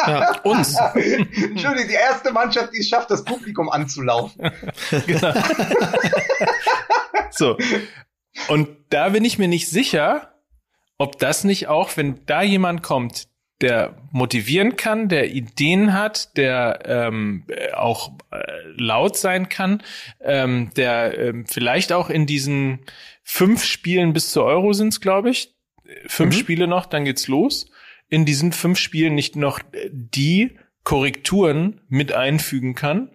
ja, 0.06 0.40
uns. 0.42 0.76
Entschuldigung, 0.94 1.88
die 1.88 1.94
erste 1.94 2.32
Mannschaft, 2.32 2.72
die 2.74 2.80
es 2.80 2.88
schafft, 2.88 3.10
das 3.10 3.22
Publikum 3.24 3.68
anzulaufen. 3.68 4.50
genau. 5.06 5.32
So. 7.36 7.56
Und 8.48 8.68
da 8.90 9.10
bin 9.10 9.24
ich 9.24 9.38
mir 9.38 9.48
nicht 9.48 9.68
sicher, 9.68 10.34
ob 10.98 11.18
das 11.18 11.44
nicht 11.44 11.68
auch, 11.68 11.96
wenn 11.96 12.24
da 12.26 12.42
jemand 12.42 12.82
kommt, 12.82 13.28
der 13.60 13.96
motivieren 14.10 14.76
kann, 14.76 15.08
der 15.08 15.30
Ideen 15.30 15.92
hat, 15.92 16.36
der 16.36 16.80
ähm, 16.86 17.46
auch 17.74 18.12
äh, 18.30 18.38
laut 18.76 19.16
sein 19.16 19.48
kann, 19.48 19.82
ähm, 20.20 20.70
der 20.76 21.16
ähm, 21.18 21.46
vielleicht 21.46 21.92
auch 21.92 22.10
in 22.10 22.26
diesen 22.26 22.80
fünf 23.22 23.64
Spielen 23.64 24.12
bis 24.12 24.30
zur 24.32 24.44
Euro 24.44 24.72
sind's, 24.72 25.00
glaube 25.00 25.30
ich, 25.30 25.54
fünf 26.06 26.34
mhm. 26.34 26.38
Spiele 26.38 26.66
noch, 26.66 26.86
dann 26.86 27.04
geht's 27.04 27.28
los. 27.28 27.70
In 28.08 28.24
diesen 28.24 28.52
fünf 28.52 28.78
Spielen 28.78 29.14
nicht 29.14 29.36
noch 29.36 29.60
die 29.90 30.58
Korrekturen 30.82 31.80
mit 31.88 32.12
einfügen 32.12 32.74
kann 32.74 33.10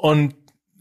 und 0.00 0.34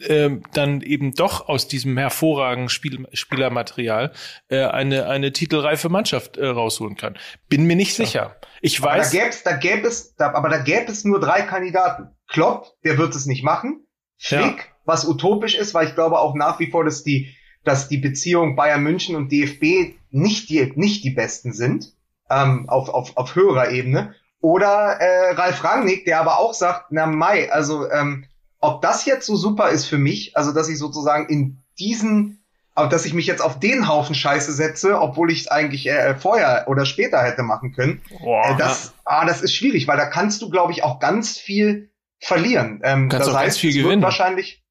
äh, 0.07 0.29
dann 0.53 0.81
eben 0.81 1.13
doch 1.13 1.47
aus 1.47 1.67
diesem 1.67 1.97
hervorragenden 1.97 2.69
Spiel 2.69 3.07
Spielermaterial 3.13 4.11
äh, 4.49 4.63
eine 4.63 5.07
eine 5.07 5.31
titelreife 5.31 5.89
Mannschaft 5.89 6.37
äh, 6.37 6.47
rausholen 6.47 6.95
kann. 6.95 7.17
Bin 7.49 7.65
mir 7.65 7.75
nicht 7.75 7.95
sicher. 7.95 8.35
Ich 8.61 8.81
weiß. 8.81 9.07
Aber 9.07 9.17
da 9.17 9.23
gäbe 9.23 9.29
es, 9.29 9.43
da 9.43 9.55
gäbe 9.57 9.87
es, 9.87 10.15
da, 10.15 10.33
aber 10.33 10.49
da 10.49 10.57
gäbe 10.59 10.91
es 10.91 11.03
nur 11.03 11.19
drei 11.19 11.41
Kandidaten. 11.41 12.09
Klopp, 12.27 12.67
der 12.83 12.97
wird 12.97 13.15
es 13.15 13.25
nicht 13.25 13.43
machen. 13.43 13.85
Flick, 14.17 14.41
ja. 14.41 14.63
was 14.85 15.07
utopisch 15.07 15.55
ist, 15.55 15.73
weil 15.73 15.87
ich 15.87 15.95
glaube 15.95 16.19
auch 16.19 16.35
nach 16.35 16.59
wie 16.59 16.69
vor, 16.69 16.85
dass 16.85 17.03
die, 17.03 17.35
dass 17.63 17.87
die 17.87 17.97
Beziehung 17.97 18.55
Bayern 18.55 18.83
München 18.83 19.15
und 19.15 19.31
DFB 19.31 19.95
nicht 20.11 20.49
die, 20.49 20.71
nicht 20.75 21.03
die 21.03 21.11
besten 21.11 21.53
sind 21.53 21.93
ähm, 22.29 22.69
auf, 22.69 22.89
auf, 22.89 23.17
auf 23.17 23.35
höherer 23.35 23.71
Ebene. 23.71 24.15
Oder 24.39 24.97
äh, 24.99 25.31
Ralf 25.33 25.63
Rangnick, 25.63 26.05
der 26.05 26.19
aber 26.19 26.39
auch 26.39 26.53
sagt, 26.53 26.87
na 26.89 27.05
Mai, 27.05 27.51
also 27.51 27.89
ähm, 27.89 28.25
ob 28.62 28.82
das 28.82 29.06
jetzt 29.06 29.26
so 29.26 29.36
super 29.36 29.69
ist 29.69 29.86
für 29.86 29.97
mich, 29.97 30.38
also 30.38 30.54
dass 30.54 30.69
ich 30.69 30.78
sozusagen 30.78 31.28
in 31.28 31.58
diesen, 31.80 32.43
dass 32.76 33.06
ich 33.06 33.13
mich 33.13 33.26
jetzt 33.26 33.41
auf 33.41 33.60
den 33.60 33.88
Haufen 33.88 34.15
Scheiße 34.15 34.54
setze, 34.54 35.00
obwohl 35.00 35.32
ich 35.32 35.41
es 35.41 35.47
eigentlich 35.47 35.88
äh, 35.88 36.15
vorher 36.15 36.65
oder 36.67 36.86
später 36.86 37.21
hätte 37.21 37.43
machen 37.43 37.74
können, 37.74 38.02
Boah, 38.19 38.52
äh, 38.52 38.58
das, 38.58 38.93
ah, 39.04 39.26
das 39.26 39.41
ist 39.41 39.54
schwierig, 39.54 39.88
weil 39.88 39.97
da 39.97 40.06
kannst 40.06 40.41
du, 40.41 40.50
glaube 40.50 40.71
ich, 40.71 40.84
auch 40.84 41.00
ganz 41.00 41.38
viel 41.38 41.89
verlieren. 42.19 42.82
Ähm, 42.84 43.10
kannst 43.10 43.28
das 43.28 43.34
auch 43.34 43.39
heißt, 43.39 43.47
ganz 43.47 43.58
viel 43.58 43.74
gewinnen. 43.74 44.02
Wahrscheinlich. 44.04 44.63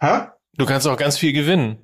Hä? 0.00 0.26
Du 0.56 0.66
kannst 0.66 0.86
auch 0.86 0.96
ganz 0.96 1.16
viel 1.16 1.32
gewinnen. 1.32 1.78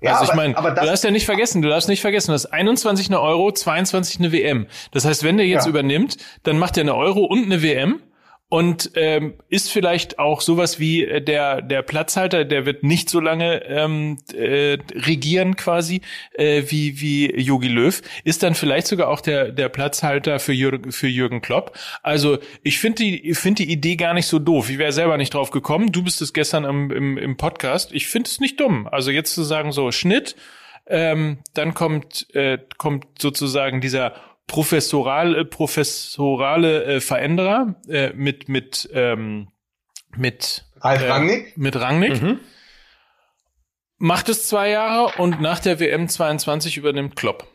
Ja, 0.00 0.18
also 0.18 0.30
ich 0.30 0.36
meine, 0.36 0.52
du 0.52 0.62
darfst 0.62 1.04
ja 1.04 1.10
nicht 1.10 1.24
vergessen, 1.24 1.62
du 1.62 1.70
darfst 1.70 1.88
nicht 1.88 2.02
vergessen, 2.02 2.28
du 2.28 2.34
hast 2.34 2.46
21 2.46 3.08
eine 3.08 3.20
Euro, 3.20 3.50
22 3.50 4.18
eine 4.18 4.30
WM. 4.30 4.66
Das 4.92 5.06
heißt, 5.06 5.24
wenn 5.24 5.38
der 5.38 5.46
jetzt 5.46 5.64
ja. 5.64 5.70
übernimmt, 5.70 6.18
dann 6.42 6.58
macht 6.58 6.76
er 6.76 6.82
eine 6.82 6.94
Euro 6.94 7.24
und 7.24 7.44
eine 7.44 7.62
WM 7.62 8.02
und 8.48 8.92
ähm, 8.94 9.34
ist 9.48 9.72
vielleicht 9.72 10.20
auch 10.20 10.40
sowas 10.40 10.78
wie 10.78 11.04
äh, 11.04 11.20
der 11.20 11.62
der 11.62 11.82
Platzhalter, 11.82 12.44
der 12.44 12.64
wird 12.64 12.84
nicht 12.84 13.10
so 13.10 13.18
lange 13.18 13.64
ähm, 13.64 14.18
äh, 14.32 14.78
regieren 14.94 15.56
quasi 15.56 16.00
äh, 16.34 16.62
wie 16.68 17.00
wie 17.00 17.40
Yogi 17.40 17.66
Löw, 17.68 18.00
ist 18.22 18.44
dann 18.44 18.54
vielleicht 18.54 18.86
sogar 18.86 19.08
auch 19.08 19.20
der 19.20 19.50
der 19.50 19.68
Platzhalter 19.68 20.38
für 20.38 20.52
Jürgen, 20.52 20.92
für 20.92 21.08
Jürgen 21.08 21.42
Klopp. 21.42 21.76
Also 22.04 22.38
ich 22.62 22.78
finde 22.78 23.02
die 23.02 23.34
finde 23.34 23.64
die 23.64 23.72
Idee 23.72 23.96
gar 23.96 24.14
nicht 24.14 24.26
so 24.26 24.38
doof. 24.38 24.70
Ich 24.70 24.78
wäre 24.78 24.92
selber 24.92 25.16
nicht 25.16 25.34
drauf 25.34 25.50
gekommen. 25.50 25.90
Du 25.90 26.04
bist 26.04 26.22
es 26.22 26.32
gestern 26.32 26.64
im, 26.64 26.92
im, 26.92 27.18
im 27.18 27.36
Podcast. 27.36 27.92
Ich 27.92 28.06
finde 28.06 28.28
es 28.28 28.38
nicht 28.38 28.60
dumm. 28.60 28.86
Also 28.86 29.10
jetzt 29.10 29.34
zu 29.34 29.42
sagen 29.42 29.72
so 29.72 29.90
Schnitt, 29.90 30.36
ähm, 30.86 31.38
dann 31.54 31.74
kommt 31.74 32.32
äh, 32.34 32.58
kommt 32.78 33.06
sozusagen 33.18 33.80
dieser 33.80 34.14
professoral, 34.46 35.44
professorale 35.44 36.84
äh, 36.84 37.00
Veränderer 37.00 37.76
äh, 37.88 38.12
mit 38.12 38.48
mit 38.48 38.88
ähm, 38.92 39.48
mit 40.16 40.64
Ralf 40.80 41.02
äh, 41.02 41.08
Rangnick 41.08 41.56
mit 41.56 41.76
Rangnick 41.76 42.22
mhm. 42.22 42.40
macht 43.98 44.28
es 44.28 44.48
zwei 44.48 44.70
Jahre 44.70 45.20
und 45.20 45.40
nach 45.40 45.58
der 45.58 45.80
WM 45.80 46.08
22 46.08 46.76
übernimmt 46.76 47.16
Klopp. 47.16 47.46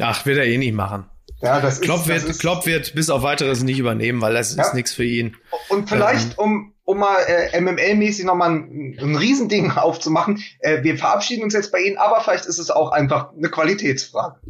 Ach, 0.00 0.26
wird 0.26 0.38
er 0.38 0.46
eh 0.46 0.58
nicht 0.58 0.74
machen. 0.74 1.08
Ja, 1.40 1.60
das 1.60 1.80
Klopp 1.80 2.00
ist, 2.00 2.08
wird, 2.08 2.24
ist, 2.24 2.40
Klopp 2.40 2.66
wird 2.66 2.94
bis 2.94 3.10
auf 3.10 3.22
weiteres 3.22 3.62
nicht 3.62 3.78
übernehmen, 3.78 4.20
weil 4.20 4.34
das 4.34 4.56
ja. 4.56 4.62
ist 4.62 4.74
nichts 4.74 4.92
für 4.92 5.04
ihn. 5.04 5.36
Und 5.68 5.88
vielleicht, 5.88 6.32
ähm, 6.32 6.34
um, 6.38 6.74
um 6.84 6.98
mal 6.98 7.18
äh, 7.26 7.60
MML-mäßig 7.60 8.24
nochmal 8.24 8.50
ein, 8.50 8.96
ein 8.98 9.16
Riesending 9.16 9.70
aufzumachen, 9.76 10.42
äh, 10.60 10.82
wir 10.82 10.96
verabschieden 10.96 11.42
uns 11.42 11.54
jetzt 11.54 11.70
bei 11.70 11.80
Ihnen, 11.80 11.98
aber 11.98 12.20
vielleicht 12.22 12.46
ist 12.46 12.58
es 12.58 12.70
auch 12.70 12.92
einfach 12.92 13.32
eine 13.36 13.50
Qualitätsfrage. 13.50 14.40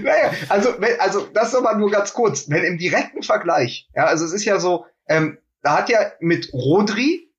naja, 0.02 0.32
also, 0.48 0.74
wenn, 0.78 0.98
also 1.00 1.26
das 1.32 1.54
aber 1.54 1.76
nur 1.76 1.90
ganz 1.90 2.12
kurz. 2.12 2.48
Wenn 2.48 2.64
im 2.64 2.78
direkten 2.78 3.22
Vergleich, 3.22 3.88
ja, 3.94 4.04
also 4.04 4.24
es 4.24 4.32
ist 4.32 4.44
ja 4.44 4.58
so, 4.58 4.86
ähm, 5.08 5.38
da 5.62 5.78
hat 5.78 5.88
ja 5.88 5.98
mit 6.20 6.52
Rodri 6.52 7.30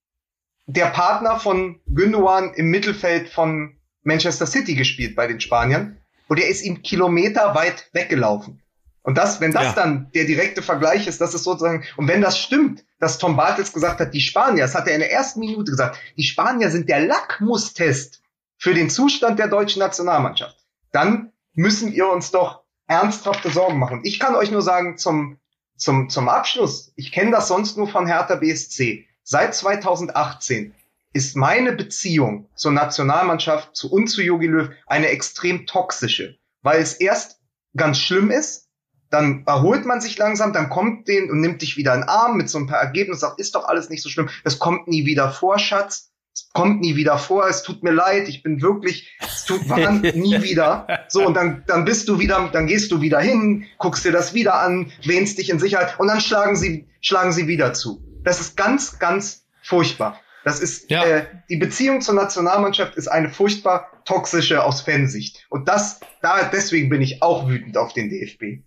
der 0.67 0.87
Partner 0.87 1.39
von 1.39 1.79
Gündogan 1.87 2.53
im 2.53 2.67
Mittelfeld 2.67 3.29
von 3.29 3.77
Manchester 4.03 4.45
City 4.45 4.75
gespielt 4.75 5.15
bei 5.15 5.27
den 5.27 5.39
Spaniern. 5.41 5.97
und 6.27 6.39
er 6.39 6.47
ist 6.47 6.61
ihm 6.63 6.83
kilometerweit 6.83 7.89
weggelaufen. 7.91 8.61
Und 9.01 9.17
das, 9.17 9.41
wenn 9.41 9.51
das 9.51 9.63
Ja. 9.63 9.73
dann 9.73 10.11
der 10.13 10.25
direkte 10.25 10.61
Vergleich 10.61 11.07
ist, 11.07 11.19
das 11.21 11.33
ist 11.33 11.43
sozusagen, 11.43 11.83
und 11.97 12.07
wenn 12.07 12.21
das 12.21 12.37
stimmt, 12.37 12.83
dass 12.99 13.17
Tom 13.17 13.35
Bartels 13.35 13.73
gesagt 13.73 13.99
hat, 13.99 14.13
die 14.13 14.21
Spanier, 14.21 14.65
das 14.65 14.75
hat 14.75 14.87
er 14.87 14.93
in 14.93 14.99
der 14.99 15.11
ersten 15.11 15.39
Minute 15.39 15.71
gesagt, 15.71 15.97
die 16.17 16.23
Spanier 16.23 16.69
sind 16.69 16.87
der 16.87 16.99
Lackmustest 16.99 18.18
für 18.59 18.73
den 18.73 18.89
Zustand 18.89 19.39
der 19.39 19.47
deutschen 19.47 19.79
Nationalmannschaft, 19.79 20.55
dann 20.91 21.31
müssen 21.53 21.93
wir 21.93 22.09
uns 22.09 22.29
doch 22.29 22.63
ernsthafte 22.87 23.49
Sorgen 23.49 23.79
machen. 23.79 24.01
Ich 24.03 24.19
kann 24.19 24.35
euch 24.35 24.51
nur 24.51 24.61
sagen, 24.61 24.97
zum, 24.97 25.39
zum, 25.77 26.09
zum 26.09 26.27
Abschluss, 26.27 26.91
ich 26.95 27.11
kenne 27.11 27.31
das 27.31 27.47
sonst 27.47 27.77
nur 27.77 27.87
von 27.87 28.05
Hertha 28.05 28.35
BSC. 28.35 29.07
Seit 29.23 29.55
2018 29.55 30.75
ist 31.13 31.35
meine 31.35 31.71
Beziehung 31.71 32.49
zur 32.53 32.71
Nationalmannschaft 32.71 33.75
zu 33.75 33.91
und 33.91 34.07
zu 34.07 34.21
Jogi 34.21 34.47
Löw 34.47 34.69
eine 34.85 35.07
extrem 35.07 35.65
toxische, 35.65 36.37
weil 36.61 36.81
es 36.81 36.93
erst 36.93 37.39
ganz 37.75 37.99
schlimm 37.99 38.29
ist, 38.29 38.67
dann 39.09 39.43
erholt 39.45 39.85
man 39.85 40.01
sich 40.01 40.17
langsam, 40.17 40.53
dann 40.53 40.69
kommt 40.69 41.07
den 41.07 41.31
und 41.31 41.39
nimmt 41.39 41.61
dich 41.61 41.77
wieder 41.77 41.95
in 41.95 42.01
den 42.01 42.09
Arm 42.09 42.37
mit 42.37 42.49
so 42.49 42.59
ein 42.59 42.67
paar 42.67 42.79
Ergebnissen, 42.79 43.21
sagt, 43.21 43.39
ist 43.39 43.55
doch 43.55 43.65
alles 43.65 43.89
nicht 43.89 44.03
so 44.03 44.09
schlimm, 44.09 44.29
es 44.43 44.59
kommt 44.59 44.87
nie 44.87 45.05
wieder 45.05 45.31
vor, 45.31 45.57
Schatz, 45.57 46.08
es 46.33 46.49
kommt 46.53 46.81
nie 46.81 46.95
wieder 46.95 47.17
vor, 47.17 47.47
es 47.47 47.63
tut 47.63 47.83
mir 47.83 47.91
leid, 47.91 48.27
ich 48.29 48.43
bin 48.43 48.61
wirklich, 48.61 49.17
es 49.21 49.45
tut 49.45 49.67
wahr, 49.69 49.91
nie 49.91 50.41
wieder. 50.43 50.87
So, 51.09 51.25
und 51.25 51.33
dann, 51.33 51.63
dann 51.67 51.85
bist 51.85 52.07
du 52.07 52.19
wieder, 52.19 52.49
dann 52.51 52.67
gehst 52.67 52.91
du 52.91 53.01
wieder 53.01 53.19
hin, 53.19 53.65
guckst 53.77 54.05
dir 54.05 54.11
das 54.11 54.33
wieder 54.33 54.59
an, 54.61 54.91
wähnst 55.03 55.37
dich 55.37 55.49
in 55.49 55.59
Sicherheit 55.59 55.99
und 55.99 56.07
dann 56.07 56.21
schlagen 56.21 56.55
sie, 56.55 56.87
schlagen 57.01 57.31
sie 57.31 57.47
wieder 57.47 57.73
zu. 57.73 58.01
Das 58.23 58.39
ist 58.39 58.55
ganz, 58.57 58.99
ganz 58.99 59.45
furchtbar. 59.61 60.19
Das 60.45 60.59
ist 60.61 60.89
Ja. 60.89 61.03
äh, 61.03 61.25
die 61.49 61.57
Beziehung 61.57 62.01
zur 62.01 62.15
Nationalmannschaft 62.15 62.95
ist 62.95 63.07
eine 63.07 63.29
furchtbar 63.29 63.91
toxische 64.05 64.63
aus 64.63 64.81
Fansicht. 64.81 65.45
Und 65.49 65.67
das, 65.67 65.99
da 66.21 66.49
deswegen 66.51 66.89
bin 66.89 67.01
ich 67.01 67.21
auch 67.21 67.49
wütend 67.49 67.77
auf 67.77 67.93
den 67.93 68.09
DFB. 68.09 68.63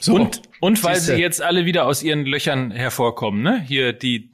So. 0.00 0.14
Und, 0.14 0.42
und 0.60 0.82
weil 0.84 0.96
Siehste. 0.96 1.14
sie 1.16 1.20
jetzt 1.20 1.42
alle 1.42 1.64
wieder 1.64 1.86
aus 1.86 2.02
ihren 2.02 2.24
Löchern 2.26 2.70
hervorkommen, 2.70 3.42
ne? 3.42 3.60
Hier 3.66 3.92
die 3.92 4.30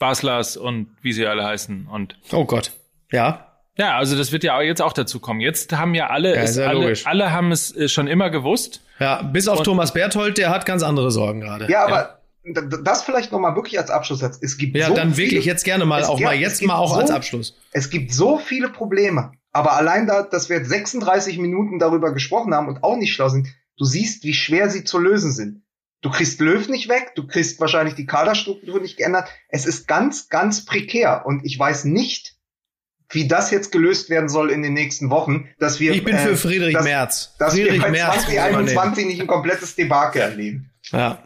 Baslers 0.00 0.56
und 0.56 0.88
wie 1.02 1.12
sie 1.12 1.24
alle 1.26 1.44
heißen. 1.44 1.86
Und 1.86 2.18
Oh 2.32 2.44
Gott. 2.44 2.72
Ja. 3.12 3.46
ja, 3.76 3.96
also 3.96 4.16
das 4.18 4.32
wird 4.32 4.42
ja 4.42 4.60
jetzt 4.62 4.82
auch 4.82 4.92
dazu 4.92 5.20
kommen. 5.20 5.38
Jetzt 5.40 5.72
haben 5.76 5.94
ja 5.94 6.08
alle, 6.08 6.34
Ja, 6.34 6.42
es, 6.42 6.50
ist 6.52 6.56
ja 6.58 6.66
alle, 6.66 6.94
alle 7.04 7.32
haben 7.32 7.52
es 7.52 7.74
äh, 7.76 7.88
schon 7.88 8.08
immer 8.08 8.30
gewusst. 8.30 8.82
Ja, 8.98 9.22
bis 9.22 9.46
auf 9.46 9.58
Und- 9.60 9.64
Thomas 9.64 9.92
Berthold, 9.94 10.38
der 10.38 10.50
hat 10.50 10.66
ganz 10.66 10.82
andere 10.82 11.10
Sorgen 11.12 11.40
gerade. 11.40 11.70
Ja, 11.70 11.84
aber 11.86 12.20
d- 12.44 12.78
das 12.84 13.02
vielleicht 13.04 13.30
noch 13.32 13.38
mal 13.40 13.54
wirklich 13.56 13.78
als 13.78 13.90
Abschlusssatz. 13.90 14.38
Es 14.42 14.56
gibt 14.58 14.76
Ja, 14.76 14.88
so 14.88 14.94
dann 14.94 15.14
viele, 15.14 15.28
wirklich 15.30 15.44
jetzt 15.44 15.64
gerne 15.64 15.84
mal 15.86 16.02
auch 16.04 16.16
gibt- 16.16 16.24
mal 16.28 16.34
jetzt 16.34 16.62
mal 16.62 16.74
auch 16.76 16.94
so- 16.94 17.00
als 17.00 17.10
Abschluss. 17.10 17.56
Es 17.72 17.90
gibt 17.90 18.12
so 18.12 18.38
viele 18.38 18.68
Probleme. 18.68 19.32
Aber 19.52 19.72
allein 19.76 20.06
da, 20.06 20.22
dass 20.22 20.48
wir 20.48 20.58
jetzt 20.58 20.68
36 20.68 21.38
Minuten 21.38 21.78
darüber 21.78 22.12
gesprochen 22.14 22.54
haben 22.54 22.68
und 22.68 22.84
auch 22.84 22.96
nicht 22.96 23.12
schlau 23.12 23.28
sind, 23.28 23.48
du 23.76 23.84
siehst, 23.84 24.22
wie 24.24 24.34
schwer 24.34 24.70
sie 24.70 24.84
zu 24.84 24.98
lösen 24.98 25.32
sind. 25.32 25.62
Du 26.02 26.10
kriegst 26.10 26.40
Löw 26.40 26.66
nicht 26.68 26.88
weg, 26.88 27.12
du 27.14 27.26
kriegst 27.26 27.60
wahrscheinlich 27.60 27.94
die 27.94 28.06
Kaderstruktur 28.06 28.80
nicht 28.80 28.96
geändert. 28.96 29.28
Es 29.48 29.66
ist 29.66 29.86
ganz, 29.86 30.28
ganz 30.28 30.64
prekär 30.64 31.24
und 31.26 31.44
ich 31.44 31.58
weiß 31.58 31.84
nicht, 31.84 32.36
wie 33.10 33.28
das 33.28 33.50
jetzt 33.50 33.72
gelöst 33.72 34.08
werden 34.08 34.28
soll 34.28 34.50
in 34.50 34.62
den 34.62 34.72
nächsten 34.72 35.10
Wochen, 35.10 35.48
dass 35.58 35.80
wir 35.80 35.92
Ich 35.92 36.04
bin 36.04 36.16
für 36.16 36.30
äh, 36.30 36.36
Friedrich 36.36 36.74
dass, 36.74 36.84
Merz. 36.84 37.34
dass 37.38 37.54
wir 37.54 37.64
Friedrich 37.64 37.82
bei 37.82 37.90
Merz 37.90 38.16
muss 38.16 38.24
übernehmen. 38.32 38.68
2021 38.68 39.06
nicht 39.06 39.20
ein 39.20 39.26
komplettes 39.26 39.74
Debakel 39.74 40.22
erleben. 40.22 40.70
Ja. 40.92 41.18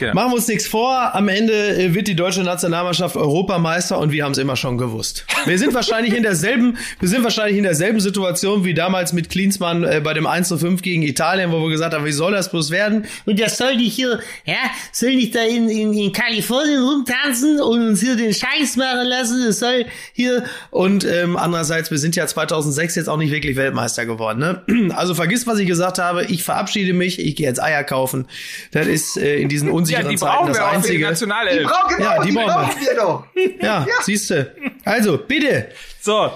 Genau. 0.00 0.14
Machen 0.14 0.30
wir 0.30 0.36
uns 0.36 0.48
nichts 0.48 0.66
vor. 0.66 1.14
Am 1.14 1.28
Ende 1.28 1.52
äh, 1.76 1.94
wird 1.94 2.08
die 2.08 2.16
deutsche 2.16 2.42
Nationalmannschaft 2.42 3.16
Europameister 3.16 3.98
und 3.98 4.12
wir 4.12 4.24
haben 4.24 4.32
es 4.32 4.38
immer 4.38 4.56
schon 4.56 4.78
gewusst. 4.78 5.26
Wir 5.44 5.58
sind 5.58 5.74
wahrscheinlich 5.74 6.16
in 6.16 6.22
derselben, 6.22 6.78
wir 6.98 7.08
sind 7.08 7.22
wahrscheinlich 7.22 7.58
in 7.58 7.64
derselben 7.64 8.00
Situation 8.00 8.64
wie 8.64 8.72
damals 8.72 9.12
mit 9.12 9.28
Klinsmann 9.28 9.84
äh, 9.84 10.00
bei 10.02 10.14
dem 10.14 10.26
1 10.26 10.48
zu 10.48 10.56
5 10.56 10.80
gegen 10.80 11.02
Italien, 11.02 11.52
wo 11.52 11.60
wir 11.60 11.68
gesagt 11.68 11.92
haben, 11.92 12.06
wie 12.06 12.12
soll 12.12 12.32
das 12.32 12.50
bloß 12.50 12.70
werden? 12.70 13.04
Und 13.26 13.38
das 13.38 13.58
soll 13.58 13.76
nicht 13.76 13.94
hier, 13.94 14.20
ja, 14.46 14.54
soll 14.90 15.14
nicht 15.16 15.34
da 15.34 15.42
in, 15.42 15.68
in, 15.68 15.92
in 15.92 16.12
Kalifornien 16.12 16.82
rumtanzen 16.82 17.60
und 17.60 17.86
uns 17.86 18.00
hier 18.00 18.16
den 18.16 18.32
Scheiß 18.32 18.76
machen 18.76 19.06
lassen. 19.06 19.44
Das 19.46 19.58
soll 19.58 19.84
hier, 20.14 20.44
Und 20.70 21.04
ähm, 21.04 21.36
andererseits, 21.36 21.90
wir 21.90 21.98
sind 21.98 22.16
ja 22.16 22.26
2006 22.26 22.94
jetzt 22.94 23.08
auch 23.08 23.18
nicht 23.18 23.32
wirklich 23.32 23.56
Weltmeister 23.56 24.06
geworden. 24.06 24.38
Ne? 24.38 24.94
Also 24.96 25.14
vergiss, 25.14 25.46
was 25.46 25.58
ich 25.58 25.66
gesagt 25.66 25.98
habe. 25.98 26.24
Ich 26.24 26.42
verabschiede 26.42 26.94
mich. 26.94 27.18
Ich 27.18 27.36
gehe 27.36 27.46
jetzt 27.46 27.62
Eier 27.62 27.84
kaufen. 27.84 28.26
Das 28.72 28.86
ist 28.86 29.18
äh, 29.18 29.36
in 29.36 29.50
diesen 29.50 29.68
unsicheren 29.68 29.89
Zeiten 29.94 30.46
das 30.46 30.56
für 30.56 30.62
die 30.62 30.68
Einzige. 30.68 30.98
Die 30.98 31.04
Nationalelf. 31.04 31.68
brauchen, 31.68 31.96
genau, 31.96 32.10
Ja, 32.10 32.22
die 32.22 32.28
die, 32.28 32.34
brauchen 32.34 32.52
brauchen 32.52 32.80
wir 32.80 32.94
doch. 32.94 33.24
Ja, 33.62 33.86
siehste. 34.02 34.54
Also, 34.84 35.18
bitte. 35.18 35.68
So, 36.00 36.30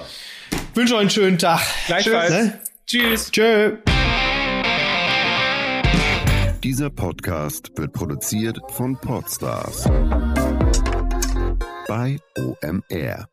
Wünsche 0.74 0.94
euch 0.94 1.00
einen 1.02 1.10
schönen 1.10 1.38
Tag. 1.38 1.60
gleichfalls. 1.86 2.30
Ne? 2.30 2.60
Tschüss. 2.86 3.30
Tschö. 3.30 3.76
Dieser 6.62 6.90
Podcast 6.90 7.70
wird 7.76 7.92
produziert 7.92 8.58
von 8.72 8.96
Podstars 8.98 9.84
bei 11.86 12.16
OMR. 12.38 13.28